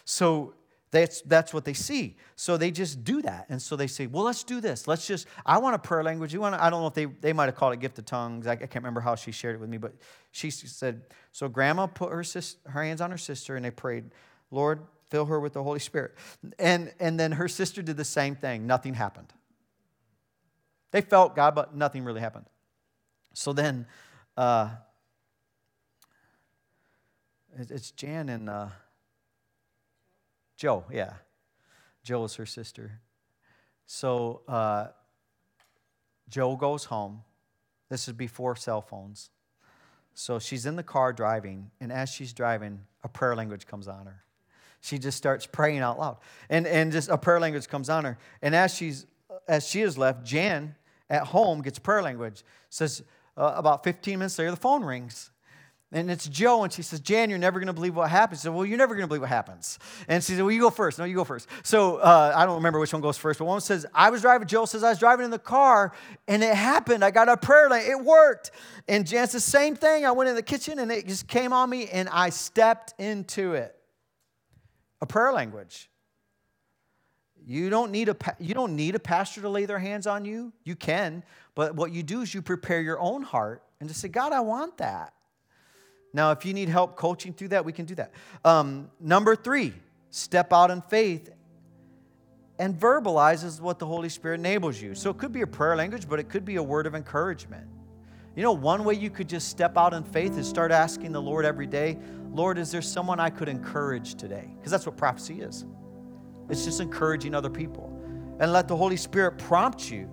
So 0.04 0.54
that's, 0.90 1.20
that's 1.22 1.52
what 1.52 1.64
they 1.64 1.74
see. 1.74 2.16
So 2.34 2.56
they 2.56 2.70
just 2.70 3.04
do 3.04 3.20
that. 3.22 3.46
And 3.50 3.61
so 3.61 3.76
they 3.76 3.87
say, 3.87 4.06
well, 4.06 4.24
let's 4.24 4.42
do 4.42 4.61
this. 4.61 4.88
Let's 4.88 5.06
just, 5.06 5.26
I 5.44 5.58
want 5.58 5.74
a 5.74 5.78
prayer 5.78 6.02
language. 6.02 6.32
You 6.32 6.40
want 6.40 6.54
I 6.54 6.70
don't 6.70 6.80
know 6.80 6.87
if 6.87 6.94
they, 6.94 7.04
they 7.04 7.32
might 7.32 7.46
have 7.46 7.56
called 7.56 7.74
it 7.74 7.80
gift 7.80 7.98
of 7.98 8.06
tongues. 8.06 8.46
I, 8.46 8.52
I 8.52 8.56
can't 8.56 8.76
remember 8.76 9.00
how 9.00 9.14
she 9.14 9.30
shared 9.30 9.54
it 9.54 9.61
with 9.61 9.68
me, 9.68 9.76
but 9.76 9.94
she 10.30 10.50
said, 10.50 11.02
so 11.32 11.48
grandma 11.48 11.87
put 11.87 12.11
her, 12.11 12.24
sis, 12.24 12.56
her 12.66 12.82
hands 12.82 13.00
on 13.00 13.11
her 13.11 13.18
sister 13.18 13.54
and 13.54 13.64
they 13.64 13.70
prayed, 13.70 14.04
Lord, 14.50 14.80
fill 15.11 15.26
her 15.26 15.38
with 15.38 15.52
the 15.52 15.62
Holy 15.62 15.78
Spirit. 15.78 16.14
And, 16.58 16.92
and 16.98 17.20
then 17.20 17.32
her 17.32 17.48
sister 17.48 17.82
did 17.82 17.98
the 17.98 18.04
same 18.04 18.34
thing. 18.34 18.66
Nothing 18.66 18.94
happened. 18.94 19.32
They 20.90 21.02
felt 21.02 21.37
God, 21.37 21.54
but 21.54 21.76
nothing 21.76 22.04
really 22.04 22.20
happened. 22.20 22.46
So 23.34 23.52
then, 23.52 23.87
uh, 24.38 24.70
it's 27.58 27.90
Jan 27.90 28.28
and, 28.28 28.48
uh, 28.48 28.68
Joe, 30.56 30.84
yeah. 30.92 31.14
Joe 32.02 32.24
is 32.24 32.34
her 32.36 32.46
sister. 32.46 33.00
So 33.86 34.42
uh, 34.48 34.88
Joe 36.28 36.56
goes 36.56 36.84
home. 36.84 37.22
This 37.88 38.08
is 38.08 38.14
before 38.14 38.56
cell 38.56 38.82
phones. 38.82 39.30
So 40.14 40.38
she's 40.38 40.66
in 40.66 40.76
the 40.76 40.82
car 40.82 41.12
driving, 41.12 41.70
and 41.80 41.92
as 41.92 42.10
she's 42.10 42.32
driving, 42.32 42.80
a 43.04 43.08
prayer 43.08 43.36
language 43.36 43.66
comes 43.66 43.86
on 43.86 44.06
her. 44.06 44.24
She 44.80 44.98
just 44.98 45.16
starts 45.16 45.46
praying 45.46 45.78
out 45.78 45.98
loud. 45.98 46.18
And, 46.50 46.66
and 46.66 46.90
just 46.90 47.08
a 47.08 47.16
prayer 47.16 47.40
language 47.40 47.68
comes 47.68 47.88
on 47.88 48.04
her. 48.04 48.18
And 48.42 48.54
as 48.54 48.74
she's 48.74 49.06
as 49.46 49.66
she 49.66 49.80
is 49.80 49.96
left, 49.96 50.24
Jan 50.24 50.74
at 51.08 51.24
home 51.24 51.62
gets 51.62 51.78
prayer 51.78 52.02
language. 52.02 52.44
Says 52.68 53.02
uh, 53.36 53.54
about 53.56 53.84
15 53.84 54.18
minutes 54.18 54.38
later, 54.38 54.50
the 54.50 54.56
phone 54.56 54.84
rings. 54.84 55.30
And 55.90 56.11
it's 56.11 56.29
Joe, 56.29 56.64
and 56.64 56.72
she 56.72 56.83
says, 56.83 57.01
Jan, 57.01 57.31
you're 57.31 57.38
never 57.38 57.59
going 57.59 57.68
to 57.68 57.72
believe 57.72 57.96
what 57.96 58.11
happens. 58.11 58.40
I 58.40 58.42
said, 58.42 58.53
Well, 58.53 58.66
you're 58.66 58.77
never 58.77 58.94
going 58.94 59.05
to 59.05 59.09
believe 59.09 59.22
what 59.22 59.31
happens. 59.31 59.79
And 60.07 60.22
she 60.22 60.33
said, 60.33 60.42
Well, 60.42 60.51
you 60.51 60.61
go 60.61 60.68
first. 60.68 60.98
No, 60.98 61.07
you 61.07 61.14
go 61.14 61.24
first. 61.24 61.48
So 61.62 61.96
uh, 61.96 62.33
I 62.37 62.44
don't 62.44 62.57
remember 62.57 62.79
which 62.79 62.92
one 62.92 63.01
goes 63.01 63.16
first, 63.16 63.38
but 63.38 63.46
one 63.46 63.62
says, 63.62 63.87
I 63.94 64.11
was 64.11 64.20
driving, 64.20 64.46
Joe 64.46 64.66
says, 64.66 64.85
I 64.85 64.90
was 64.90 64.98
driving 64.98 65.24
in 65.24 65.31
the 65.31 65.38
car, 65.38 65.92
and 66.27 66.42
it 66.42 66.55
happened. 66.55 67.03
I 67.03 67.11
got 67.11 67.31
a 67.31 67.38
prayer 67.38 67.70
line. 67.70 67.85
It 67.87 68.05
worked. 68.05 68.51
And 68.87 69.07
Jan 69.07 69.29
says, 69.29 69.44
Same 69.44 69.77
thing. 69.77 70.05
I 70.05 70.11
went 70.11 70.29
in 70.29 70.37
the 70.37 70.42
kitchen, 70.42 70.79
and 70.79 70.92
it 70.92 71.07
just 71.07 71.27
came 71.27 71.55
on 71.55 71.70
me, 71.70 71.88
and 71.88 72.11
I 72.11 72.31
stepped 72.31 72.92
into 73.01 73.55
it. 73.55 73.74
A 75.01 75.07
prayer 75.07 75.33
language. 75.33 75.88
You 77.46 77.70
don't 77.70 77.92
need 77.92 78.11
a, 78.11 78.16
you 78.38 78.53
don't 78.53 78.77
need 78.77 78.94
a 78.94 78.98
pastor 78.98 79.40
to 79.40 79.48
lay 79.48 79.64
their 79.64 79.79
hands 79.79 80.07
on 80.07 80.27
you. 80.27 80.53
You 80.64 80.77
can. 80.77 81.22
But 81.55 81.77
what 81.77 81.92
you 81.92 82.03
do 82.03 82.20
is 82.20 82.35
you 82.35 82.42
prepare 82.42 82.83
your 82.83 83.01
own 83.01 83.22
heart 83.22 83.62
and 83.81 83.88
just 83.88 84.03
say, 84.03 84.09
God, 84.09 84.35
I 84.35 84.40
want 84.40 84.77
that. 84.79 85.14
Now, 86.12 86.32
if 86.32 86.44
you 86.44 86.54
need 86.54 86.68
help 86.68 86.96
coaching 86.96 87.32
through 87.32 87.48
that, 87.48 87.64
we 87.64 87.72
can 87.72 87.84
do 87.84 87.94
that. 87.96 88.12
Um, 88.44 88.90
number 88.98 89.36
three, 89.36 89.74
step 90.10 90.52
out 90.52 90.70
in 90.70 90.80
faith 90.82 91.30
and 92.58 92.74
verbalizes 92.78 93.60
what 93.60 93.78
the 93.78 93.86
Holy 93.86 94.08
Spirit 94.08 94.40
enables 94.40 94.80
you. 94.80 94.94
So 94.94 95.10
it 95.10 95.18
could 95.18 95.32
be 95.32 95.42
a 95.42 95.46
prayer 95.46 95.76
language, 95.76 96.08
but 96.08 96.18
it 96.18 96.28
could 96.28 96.44
be 96.44 96.56
a 96.56 96.62
word 96.62 96.86
of 96.86 96.94
encouragement. 96.94 97.66
You 98.34 98.42
know, 98.42 98.52
one 98.52 98.84
way 98.84 98.94
you 98.94 99.10
could 99.10 99.28
just 99.28 99.48
step 99.48 99.76
out 99.76 99.94
in 99.94 100.04
faith 100.04 100.38
is 100.38 100.48
start 100.48 100.70
asking 100.70 101.12
the 101.12 101.20
Lord 101.20 101.44
every 101.44 101.66
day, 101.66 101.98
Lord, 102.30 102.58
is 102.58 102.70
there 102.70 102.82
someone 102.82 103.20
I 103.20 103.30
could 103.30 103.48
encourage 103.48 104.14
today? 104.14 104.48
Because 104.56 104.70
that's 104.70 104.86
what 104.86 104.96
prophecy 104.96 105.40
is. 105.40 105.64
It's 106.48 106.64
just 106.64 106.80
encouraging 106.80 107.34
other 107.34 107.50
people. 107.50 107.92
And 108.40 108.52
let 108.52 108.68
the 108.68 108.76
Holy 108.76 108.96
Spirit 108.96 109.38
prompt 109.38 109.90
you 109.90 110.09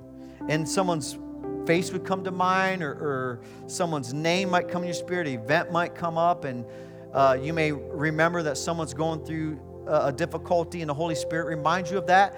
in 0.48 0.66
someone's 0.66 1.18
face 1.66 1.92
would 1.92 2.06
come 2.06 2.24
to 2.24 2.32
mind, 2.32 2.84
or, 2.84 2.92
or 2.92 3.40
someone's 3.68 4.14
name 4.14 4.50
might 4.50 4.68
come 4.68 4.84
in 4.84 4.88
your 4.88 4.94
spirit, 4.94 5.28
an 5.28 5.34
event 5.34 5.72
might 5.72 5.96
come 5.96 6.18
up, 6.18 6.46
and 6.46 6.66
uh, 7.14 7.38
you 7.42 7.54
may 7.54 7.72
remember 7.72 8.44
that 8.44 8.58
someone's 8.58 8.94
going 8.94 9.24
through 9.26 9.60
a, 9.88 10.08
a 10.08 10.12
difficulty, 10.12 10.82
and 10.82 10.90
the 10.90 10.94
Holy 10.94 11.16
Spirit 11.16 11.48
reminds 11.48 11.92
you 11.92 11.98
of 11.98 12.08
that. 12.08 12.36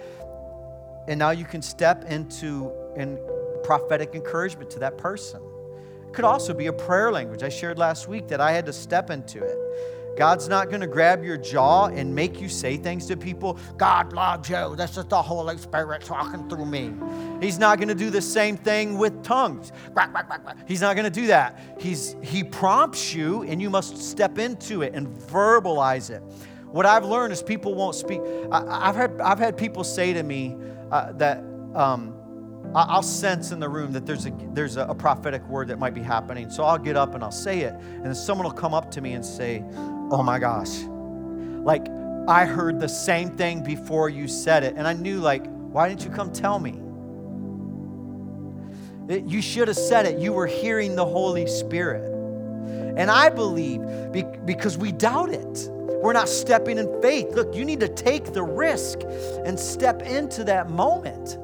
And 1.08 1.18
now 1.18 1.32
you 1.32 1.46
can 1.46 1.62
step 1.62 2.06
into 2.06 2.72
in 2.96 3.18
prophetic 3.64 4.14
encouragement 4.14 4.70
to 4.72 4.80
that 4.80 4.98
person. 4.98 5.42
It 6.08 6.14
could 6.14 6.26
also 6.26 6.54
be 6.54 6.68
a 6.68 6.74
prayer 6.74 7.12
language. 7.12 7.44
I 7.44 7.50
shared 7.50 7.78
last 7.78 8.08
week 8.08 8.28
that 8.28 8.42
I 8.42 8.52
had 8.52 8.66
to 8.66 8.74
step 8.74 9.10
into 9.10 9.44
it. 9.44 9.58
God's 10.18 10.50
not 10.50 10.70
going 10.70 10.82
to 10.82 10.88
grab 10.88 11.24
your 11.24 11.38
jaw 11.38 11.86
and 11.86 12.14
make 12.14 12.42
you 12.42 12.50
say 12.50 12.76
things 12.76 13.06
to 13.06 13.16
people. 13.16 13.60
God 13.78 14.14
loves 14.14 14.50
you. 14.50 14.76
This 14.76 14.98
is 14.98 15.06
the 15.06 15.22
Holy 15.22 15.58
Spirit 15.60 16.02
talking 16.02 16.50
through 16.50 16.66
me. 16.66 16.92
He's 17.40 17.60
not 17.60 17.78
going 17.78 17.90
to 17.90 17.96
do 17.96 18.10
the 18.10 18.22
same 18.22 18.58
thing 18.58 18.98
with 18.98 19.24
tongues. 19.24 19.72
He's 20.68 20.82
not 20.82 20.96
going 20.96 21.06
to 21.06 21.22
do 21.22 21.28
that. 21.28 21.60
He's, 21.80 22.16
he 22.24 22.44
prompts 22.44 23.14
you, 23.14 23.44
and 23.44 23.62
you 23.62 23.70
must 23.70 23.98
step 23.98 24.40
into 24.40 24.82
it 24.82 24.96
and 24.96 25.08
verbalize 25.08 26.10
it. 26.10 26.24
What 26.66 26.88
I've 26.88 27.06
learned 27.06 27.32
is 27.32 27.44
people 27.44 27.76
won't 27.76 27.96
speak. 27.96 28.20
I, 28.52 28.88
have 28.88 28.96
had, 28.96 29.22
I've 29.22 29.40
had 29.40 29.56
people 29.56 29.84
say 29.84 30.14
to 30.14 30.24
me 30.24 30.58
uh, 30.92 31.14
that 31.14 31.44
um, 31.76 32.17
I'll 32.76 33.04
sense 33.04 33.52
in 33.52 33.60
the 33.60 33.70
room 33.70 33.92
that 33.94 34.06
there's 34.06 34.26
a, 34.26 34.32
there's 34.54 34.78
a 34.78 34.94
prophetic 34.94 35.44
word 35.48 35.70
that 35.70 35.80
might 35.80 35.94
be 35.94 36.02
happening. 36.02 36.50
So 36.50 36.64
I'll 36.64 36.78
get 36.78 36.96
up 36.96 37.16
and 37.16 37.24
I'll 37.24 37.32
say 37.32 37.62
it. 37.62 37.74
And 37.74 38.06
then 38.06 38.16
someone 38.16 38.46
will 38.46 38.54
come 38.54 38.74
up 38.74 38.92
to 38.92 39.02
me 39.02 39.14
and 39.14 39.26
say, 39.26 39.64
Oh 40.10 40.24
my 40.24 40.40
gosh. 40.40 40.84
Like, 40.84 41.88
I 42.28 42.46
heard 42.46 42.80
the 42.80 42.90
same 42.90 43.36
thing 43.38 43.64
before 43.64 44.10
you 44.10 44.28
said 44.28 44.64
it. 44.64 44.76
And 44.76 44.88
I 44.88 44.94
knew, 44.94 45.20
like, 45.20 45.46
why 45.48 45.90
didn't 45.90 46.04
you 46.04 46.12
come 46.12 46.32
tell 46.32 46.60
me? 46.60 46.80
It, 49.10 49.26
you 49.26 49.42
should 49.42 49.68
have 49.70 49.78
said 49.78 50.06
it. 50.06 50.20
You 50.20 50.34
were 50.34 50.48
hearing 50.48 50.96
the 50.96 51.06
Holy 51.06 51.48
Spirit. 51.48 52.04
And 52.98 53.10
I 53.10 53.30
believe 53.30 53.82
because 54.46 54.78
we 54.78 54.92
doubt 54.92 55.30
it. 55.30 55.70
We're 56.02 56.14
not 56.14 56.30
stepping 56.30 56.78
in 56.78 57.02
faith. 57.02 57.32
Look, 57.32 57.56
you 57.56 57.66
need 57.66 57.80
to 57.80 57.88
take 57.90 58.34
the 58.34 58.44
risk 58.44 59.00
and 59.46 59.60
step 59.60 60.02
into 60.04 60.44
that 60.46 60.70
moment. 60.70 61.38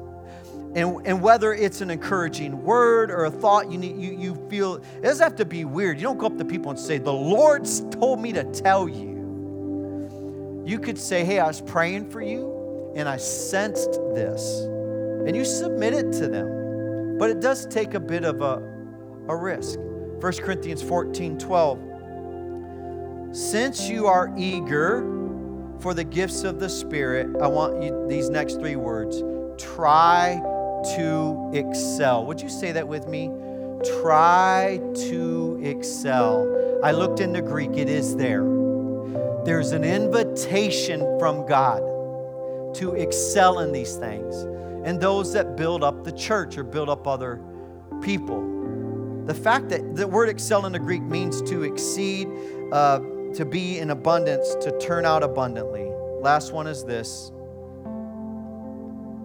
And, 0.74 1.06
and 1.06 1.22
whether 1.22 1.54
it's 1.54 1.80
an 1.80 1.90
encouraging 1.90 2.64
word 2.64 3.12
or 3.12 3.26
a 3.26 3.30
thought 3.30 3.70
you, 3.70 3.78
need, 3.78 3.96
you, 3.96 4.16
you 4.18 4.34
feel, 4.50 4.76
it 4.76 5.02
doesn't 5.02 5.22
have 5.22 5.36
to 5.36 5.44
be 5.44 5.64
weird. 5.64 5.98
You 5.98 6.02
don't 6.02 6.18
go 6.18 6.26
up 6.26 6.36
to 6.38 6.44
people 6.44 6.70
and 6.70 6.78
say, 6.78 6.98
The 6.98 7.12
Lord's 7.12 7.82
told 7.92 8.20
me 8.20 8.32
to 8.32 8.42
tell 8.44 8.88
you. 8.88 10.62
You 10.66 10.80
could 10.80 10.98
say, 10.98 11.24
Hey, 11.24 11.38
I 11.38 11.46
was 11.46 11.60
praying 11.60 12.10
for 12.10 12.20
you 12.20 12.92
and 12.96 13.08
I 13.08 13.18
sensed 13.18 13.92
this. 14.14 14.62
And 15.26 15.36
you 15.36 15.44
submit 15.44 15.94
it 15.94 16.10
to 16.14 16.26
them. 16.26 17.18
But 17.18 17.30
it 17.30 17.40
does 17.40 17.66
take 17.66 17.94
a 17.94 18.00
bit 18.00 18.24
of 18.24 18.42
a, 18.42 18.56
a 19.28 19.36
risk. 19.36 19.78
1 19.78 20.32
Corinthians 20.38 20.82
14 20.82 21.38
12. 21.38 21.78
Since 23.30 23.88
you 23.88 24.06
are 24.06 24.34
eager 24.36 25.02
for 25.78 25.94
the 25.94 26.04
gifts 26.04 26.42
of 26.42 26.58
the 26.58 26.68
Spirit, 26.68 27.28
I 27.40 27.46
want 27.46 27.80
you 27.82 28.06
these 28.08 28.28
next 28.28 28.54
three 28.54 28.76
words 28.76 29.22
try 29.56 30.40
to 30.96 31.50
excel. 31.52 32.24
Would 32.26 32.40
you 32.40 32.48
say 32.48 32.72
that 32.72 32.86
with 32.86 33.06
me? 33.06 33.30
Try 34.00 34.80
to 35.08 35.60
excel. 35.62 36.80
I 36.82 36.92
looked 36.92 37.20
in 37.20 37.32
the 37.32 37.42
Greek, 37.42 37.76
it 37.76 37.88
is 37.88 38.16
there. 38.16 38.44
There's 39.44 39.72
an 39.72 39.84
invitation 39.84 41.18
from 41.18 41.46
God 41.46 41.80
to 42.76 42.94
excel 42.94 43.60
in 43.60 43.72
these 43.72 43.96
things. 43.96 44.34
And 44.86 45.00
those 45.00 45.32
that 45.32 45.56
build 45.56 45.82
up 45.82 46.04
the 46.04 46.12
church 46.12 46.58
or 46.58 46.64
build 46.64 46.88
up 46.88 47.06
other 47.06 47.40
people. 48.02 48.42
The 49.26 49.34
fact 49.34 49.70
that 49.70 49.96
the 49.96 50.06
word 50.06 50.28
excel 50.28 50.66
in 50.66 50.72
the 50.72 50.78
Greek 50.78 51.02
means 51.02 51.40
to 51.42 51.62
exceed, 51.62 52.28
uh, 52.72 52.98
to 53.34 53.46
be 53.48 53.78
in 53.78 53.90
abundance, 53.90 54.54
to 54.56 54.78
turn 54.78 55.06
out 55.06 55.22
abundantly. 55.22 55.90
Last 56.20 56.52
one 56.52 56.66
is 56.66 56.84
this 56.84 57.32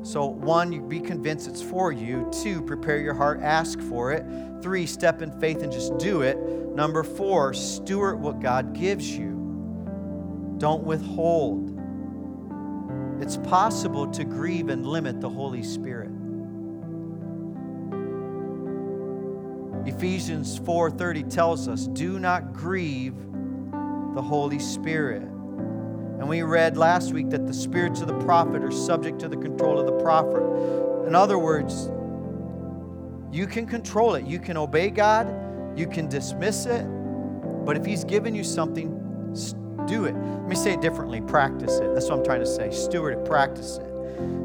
so, 0.01 0.25
one, 0.25 0.87
be 0.87 0.99
convinced 0.99 1.47
it's 1.47 1.61
for 1.61 1.91
you. 1.91 2.29
Two, 2.31 2.61
prepare 2.61 2.99
your 2.99 3.13
heart, 3.13 3.41
ask 3.41 3.79
for 3.81 4.11
it. 4.11 4.25
Three, 4.61 4.85
step 4.85 5.21
in 5.21 5.31
faith 5.39 5.61
and 5.61 5.71
just 5.71 5.97
do 5.97 6.21
it. 6.21 6.37
Number 6.73 7.03
four, 7.03 7.53
steward 7.53 8.19
what 8.19 8.39
God 8.39 8.73
gives 8.73 9.09
you. 9.09 9.35
Don't 10.57 10.83
withhold. 10.83 11.77
It's 13.21 13.37
possible 13.37 14.07
to 14.11 14.23
grieve 14.23 14.69
and 14.69 14.85
limit 14.85 15.19
the 15.19 15.29
Holy 15.29 15.63
Spirit. 15.63 16.11
Ephesians 19.85 20.57
4:30 20.59 21.23
tells 21.23 21.67
us, 21.67 21.87
"Do 21.87 22.19
not 22.19 22.53
grieve 22.53 23.15
the 24.13 24.21
Holy 24.21 24.59
Spirit." 24.59 25.27
And 26.19 26.27
we 26.27 26.41
read 26.41 26.77
last 26.77 27.13
week 27.13 27.29
that 27.29 27.47
the 27.47 27.53
spirits 27.53 28.01
of 28.01 28.07
the 28.07 28.19
prophet 28.19 28.63
are 28.63 28.71
subject 28.71 29.19
to 29.19 29.29
the 29.29 29.37
control 29.37 29.79
of 29.79 29.85
the 29.85 30.03
prophet. 30.03 30.43
In 31.07 31.15
other 31.15 31.39
words, 31.39 31.89
you 33.31 33.47
can 33.47 33.65
control 33.65 34.15
it. 34.15 34.25
You 34.25 34.39
can 34.39 34.57
obey 34.57 34.89
God, 34.89 35.27
you 35.77 35.87
can 35.87 36.09
dismiss 36.09 36.65
it, 36.65 36.83
but 37.65 37.77
if 37.77 37.85
He's 37.85 38.03
given 38.03 38.35
you 38.35 38.43
something, 38.43 38.95
do 39.87 40.05
it. 40.05 40.13
Let 40.13 40.47
me 40.47 40.55
say 40.55 40.73
it 40.73 40.81
differently 40.81 41.21
practice 41.21 41.77
it. 41.79 41.93
That's 41.93 42.09
what 42.09 42.19
I'm 42.19 42.25
trying 42.25 42.41
to 42.41 42.45
say. 42.45 42.69
Steward 42.71 43.17
it, 43.17 43.25
practice 43.25 43.77
it. 43.77 43.89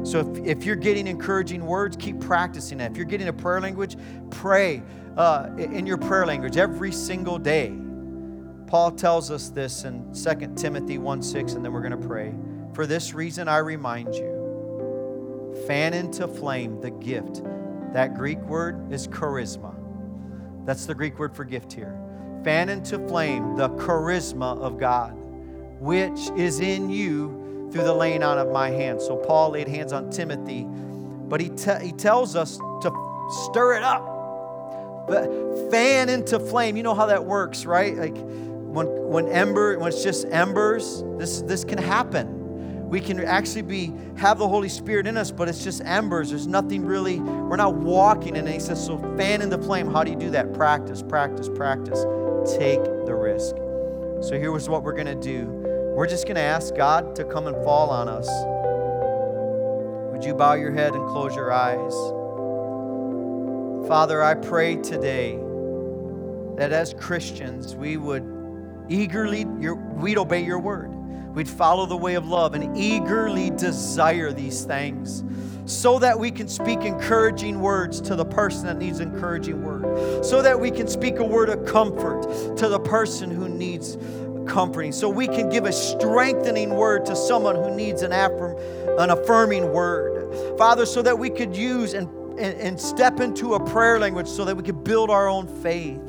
So 0.03 0.19
if, 0.19 0.45
if 0.45 0.63
you're 0.65 0.75
getting 0.75 1.07
encouraging 1.07 1.65
words, 1.65 1.97
keep 1.97 2.19
practicing 2.19 2.77
that. 2.77 2.91
If 2.91 2.97
you're 2.97 3.05
getting 3.05 3.27
a 3.27 3.33
prayer 3.33 3.59
language, 3.59 3.97
pray 4.29 4.81
uh, 5.17 5.49
in 5.57 5.85
your 5.85 5.97
prayer 5.97 6.25
language 6.25 6.57
every 6.57 6.91
single 6.91 7.37
day. 7.37 7.73
Paul 8.67 8.91
tells 8.91 9.29
us 9.31 9.49
this 9.49 9.83
in 9.83 10.13
2 10.13 10.53
Timothy 10.55 10.97
1 10.97 11.21
6, 11.21 11.53
and 11.53 11.63
then 11.63 11.71
we're 11.71 11.81
going 11.81 11.99
to 11.99 12.07
pray. 12.07 12.33
For 12.73 12.85
this 12.85 13.13
reason, 13.13 13.47
I 13.47 13.59
remind 13.59 14.15
you 14.15 15.63
fan 15.67 15.93
into 15.93 16.27
flame 16.27 16.81
the 16.81 16.91
gift. 16.91 17.43
That 17.93 18.15
Greek 18.15 18.39
word 18.39 18.91
is 18.91 19.07
charisma. 19.07 19.73
That's 20.65 20.85
the 20.85 20.95
Greek 20.95 21.17
word 21.17 21.35
for 21.35 21.45
gift 21.45 21.71
here. 21.71 21.97
Fan 22.43 22.69
into 22.69 22.99
flame 23.07 23.55
the 23.55 23.69
charisma 23.69 24.59
of 24.59 24.77
God, 24.77 25.13
which 25.79 26.29
is 26.35 26.59
in 26.59 26.89
you 26.89 27.69
through 27.71 27.83
the 27.83 27.93
laying 27.93 28.23
on 28.23 28.37
of 28.37 28.51
my 28.51 28.69
hands. 28.69 29.05
So 29.05 29.15
Paul 29.15 29.51
laid 29.51 29.67
hands 29.67 29.93
on 29.93 30.09
Timothy, 30.09 30.65
but 30.67 31.39
he, 31.39 31.49
te- 31.49 31.85
he 31.85 31.91
tells 31.91 32.35
us 32.35 32.57
to 32.57 32.91
stir 33.49 33.75
it 33.75 33.83
up. 33.83 34.11
But 35.07 35.69
fan 35.69 36.09
into 36.09 36.39
flame. 36.39 36.77
You 36.77 36.83
know 36.83 36.95
how 36.95 37.05
that 37.07 37.25
works, 37.25 37.65
right? 37.65 37.95
Like 37.95 38.17
when, 38.75 38.87
when 39.07 39.27
ember, 39.29 39.79
when 39.79 39.87
it's 39.87 40.03
just 40.03 40.27
embers, 40.27 41.01
this, 41.17 41.41
this 41.43 41.63
can 41.63 41.77
happen. 41.77 42.89
We 42.89 42.99
can 42.99 43.23
actually 43.23 43.61
be 43.61 43.93
have 44.17 44.37
the 44.37 44.47
Holy 44.47 44.67
Spirit 44.67 45.07
in 45.07 45.15
us, 45.17 45.31
but 45.31 45.47
it's 45.47 45.63
just 45.63 45.81
embers. 45.85 46.29
There's 46.29 46.45
nothing 46.45 46.85
really, 46.85 47.21
we're 47.21 47.55
not 47.55 47.73
walking. 47.73 48.35
And 48.35 48.47
he 48.47 48.59
says, 48.59 48.85
so 48.85 48.97
fan 49.17 49.41
in 49.41 49.49
the 49.49 49.57
flame. 49.57 49.89
How 49.89 50.03
do 50.03 50.11
you 50.11 50.17
do 50.17 50.29
that? 50.31 50.53
Practice, 50.53 51.01
practice, 51.01 51.47
practice. 51.47 52.01
Take 52.57 52.83
the 52.83 53.15
risk. 53.15 53.55
So 54.21 54.37
here 54.37 54.51
was 54.51 54.67
what 54.67 54.83
we're 54.83 54.93
going 54.93 55.07
to 55.07 55.15
do. 55.15 55.45
We're 55.95 56.07
just 56.07 56.25
going 56.25 56.35
to 56.35 56.41
ask 56.41 56.75
God 56.75 57.15
to 57.15 57.23
come 57.23 57.47
and 57.47 57.55
fall 57.63 57.89
on 57.89 58.09
us. 58.09 58.27
Would 60.11 60.25
you 60.25 60.35
bow 60.35 60.55
your 60.55 60.73
head 60.73 60.93
and 60.93 61.07
close 61.09 61.33
your 61.33 61.51
eyes? 61.51 61.93
Father, 63.87 64.21
I 64.21 64.33
pray 64.33 64.75
today 64.75 65.39
that 66.57 66.73
as 66.73 66.93
Christians, 66.93 67.73
we 67.75 67.97
would 67.97 68.34
eagerly, 68.89 69.45
your, 69.59 69.75
we'd 69.75 70.17
obey 70.17 70.43
your 70.43 70.59
word. 70.59 70.89
We'd 71.35 71.49
follow 71.49 71.85
the 71.85 71.97
way 71.97 72.15
of 72.15 72.27
love 72.27 72.53
and 72.53 72.77
eagerly 72.77 73.49
desire 73.49 74.31
these 74.31 74.63
things 74.63 75.23
so 75.65 75.99
that 75.99 76.17
we 76.17 76.31
can 76.31 76.47
speak 76.47 76.81
encouraging 76.81 77.59
words 77.59 77.99
to 78.01 78.15
the 78.15 78.25
person 78.25 78.65
that 78.67 78.77
needs 78.77 78.99
encouraging 78.99 79.63
word, 79.63 80.23
so 80.23 80.41
that 80.41 80.59
we 80.59 80.71
can 80.71 80.87
speak 80.87 81.17
a 81.17 81.23
word 81.23 81.49
of 81.49 81.65
comfort 81.65 82.23
to 82.57 82.69
the 82.69 82.79
person 82.79 83.31
who 83.31 83.49
needs 83.49 83.97
comforting, 84.47 84.91
so 84.91 85.09
we 85.09 85.27
can 85.27 85.49
give 85.49 85.65
a 85.65 85.73
strengthening 85.73 86.69
word 86.69 87.05
to 87.05 87.15
someone 87.15 87.55
who 87.55 87.75
needs 87.75 88.03
an, 88.03 88.11
affirm, 88.11 88.55
an 88.99 89.09
affirming 89.09 89.73
word. 89.73 90.57
Father, 90.57 90.85
so 90.85 91.01
that 91.01 91.17
we 91.17 91.29
could 91.29 91.55
use 91.55 91.93
and, 91.93 92.07
and, 92.39 92.59
and 92.59 92.79
step 92.79 93.19
into 93.19 93.55
a 93.55 93.65
prayer 93.71 93.99
language 93.99 94.27
so 94.27 94.45
that 94.45 94.55
we 94.55 94.61
could 94.61 94.83
build 94.83 95.09
our 95.09 95.27
own 95.27 95.47
faith. 95.63 95.99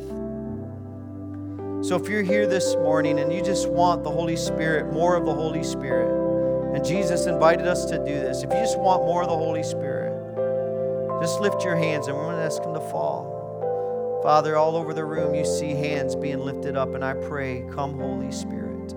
So 1.86 1.94
if 1.94 2.08
you're 2.08 2.22
here 2.22 2.48
this 2.48 2.74
morning 2.74 3.20
and 3.20 3.32
you 3.32 3.40
just 3.40 3.68
want 3.68 4.02
the 4.02 4.10
Holy 4.10 4.34
Spirit, 4.34 4.92
more 4.92 5.14
of 5.14 5.24
the 5.24 5.32
Holy 5.32 5.62
Spirit, 5.62 6.74
and 6.74 6.84
Jesus 6.84 7.26
invited 7.26 7.68
us 7.68 7.84
to 7.84 7.98
do 7.98 8.12
this, 8.12 8.42
if 8.42 8.50
you 8.50 8.58
just 8.58 8.76
want 8.76 9.04
more 9.04 9.22
of 9.22 9.28
the 9.28 9.36
Holy 9.36 9.62
Spirit, 9.62 10.10
just 11.22 11.40
lift 11.40 11.62
your 11.62 11.76
hands 11.76 12.08
and 12.08 12.16
we're 12.16 12.24
going 12.24 12.38
to 12.38 12.42
ask 12.42 12.60
Him 12.60 12.74
to 12.74 12.80
fall. 12.80 14.20
Father, 14.20 14.56
all 14.56 14.74
over 14.74 14.92
the 14.92 15.04
room, 15.04 15.32
you 15.32 15.44
see 15.44 15.74
hands 15.74 16.16
being 16.16 16.40
lifted 16.40 16.76
up, 16.76 16.92
and 16.96 17.04
I 17.04 17.14
pray, 17.14 17.64
Come, 17.70 18.00
Holy 18.00 18.32
Spirit. 18.32 18.92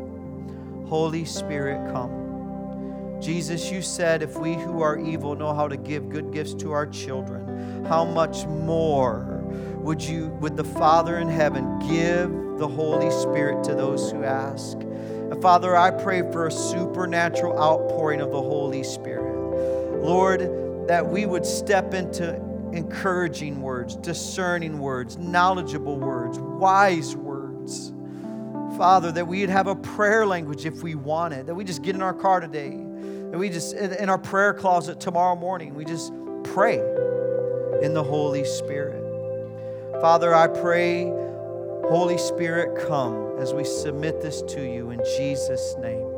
Holy 0.88 1.26
Spirit, 1.26 1.94
come. 1.94 3.20
Jesus, 3.22 3.70
you 3.70 3.84
said 3.84 4.24
if 4.24 4.36
we 4.40 4.56
who 4.56 4.82
are 4.82 4.98
evil 4.98 5.36
know 5.36 5.54
how 5.54 5.68
to 5.68 5.78
give 5.78 6.10
good 6.10 6.34
gifts 6.34 6.56
to 6.56 6.72
our 6.72 6.88
children, 6.88 7.86
how 7.86 8.04
much 8.04 8.48
more 8.48 9.44
would 9.76 10.02
you 10.02 10.30
would 10.40 10.58
the 10.58 10.64
Father 10.64 11.20
in 11.20 11.30
heaven 11.30 11.78
give 11.88 12.49
the 12.60 12.68
Holy 12.68 13.10
Spirit 13.10 13.64
to 13.64 13.74
those 13.74 14.12
who 14.12 14.24
ask. 14.24 14.78
And 14.78 15.42
Father, 15.42 15.76
I 15.76 15.92
pray 15.92 16.22
for 16.32 16.48
a 16.48 16.52
supernatural 16.52 17.58
outpouring 17.58 18.22
of 18.22 18.32
the 18.32 18.42
Holy 18.42 18.84
Spirit. 18.84 20.04
Lord, 20.04 20.88
that 20.88 21.08
we 21.08 21.26
would 21.26 21.46
step 21.46 21.94
into 21.94 22.36
encouraging 22.74 23.62
words, 23.62 23.96
discerning 23.96 24.80
words, 24.80 25.18
knowledgeable 25.18 25.98
words, 25.98 26.40
wise 26.40 27.16
words. 27.16 27.94
Father, 28.78 29.12
that 29.12 29.28
we'd 29.28 29.50
have 29.50 29.68
a 29.68 29.76
prayer 29.76 30.26
language 30.26 30.66
if 30.66 30.84
we 30.84 30.96
wanted, 30.96 31.48
that 31.48 31.56
we 31.56 31.64
just 31.64 31.82
get 31.82 31.96
in 31.96 32.02
our 32.02 32.14
car 32.14 32.40
today, 32.40 32.70
that 33.32 33.38
we 33.38 33.50
just 33.50 33.74
in 33.74 34.10
our 34.10 34.18
prayer 34.18 34.54
closet 34.54 35.00
tomorrow 35.00 35.36
morning, 35.36 35.74
we 35.74 35.86
just 35.86 36.14
pray 36.44 36.78
in 37.82 37.94
the 37.94 38.04
Holy 38.04 38.46
Spirit. 38.46 39.04
Father, 40.02 40.34
I 40.34 40.48
pray 40.48 41.12
Holy 41.90 42.20
Spirit, 42.20 42.88
come 42.88 43.40
as 43.40 43.52
we 43.52 43.64
submit 43.64 44.22
this 44.22 44.44
to 44.44 44.62
you 44.62 44.92
in 44.92 45.02
Jesus' 45.18 45.76
name. 45.80 46.09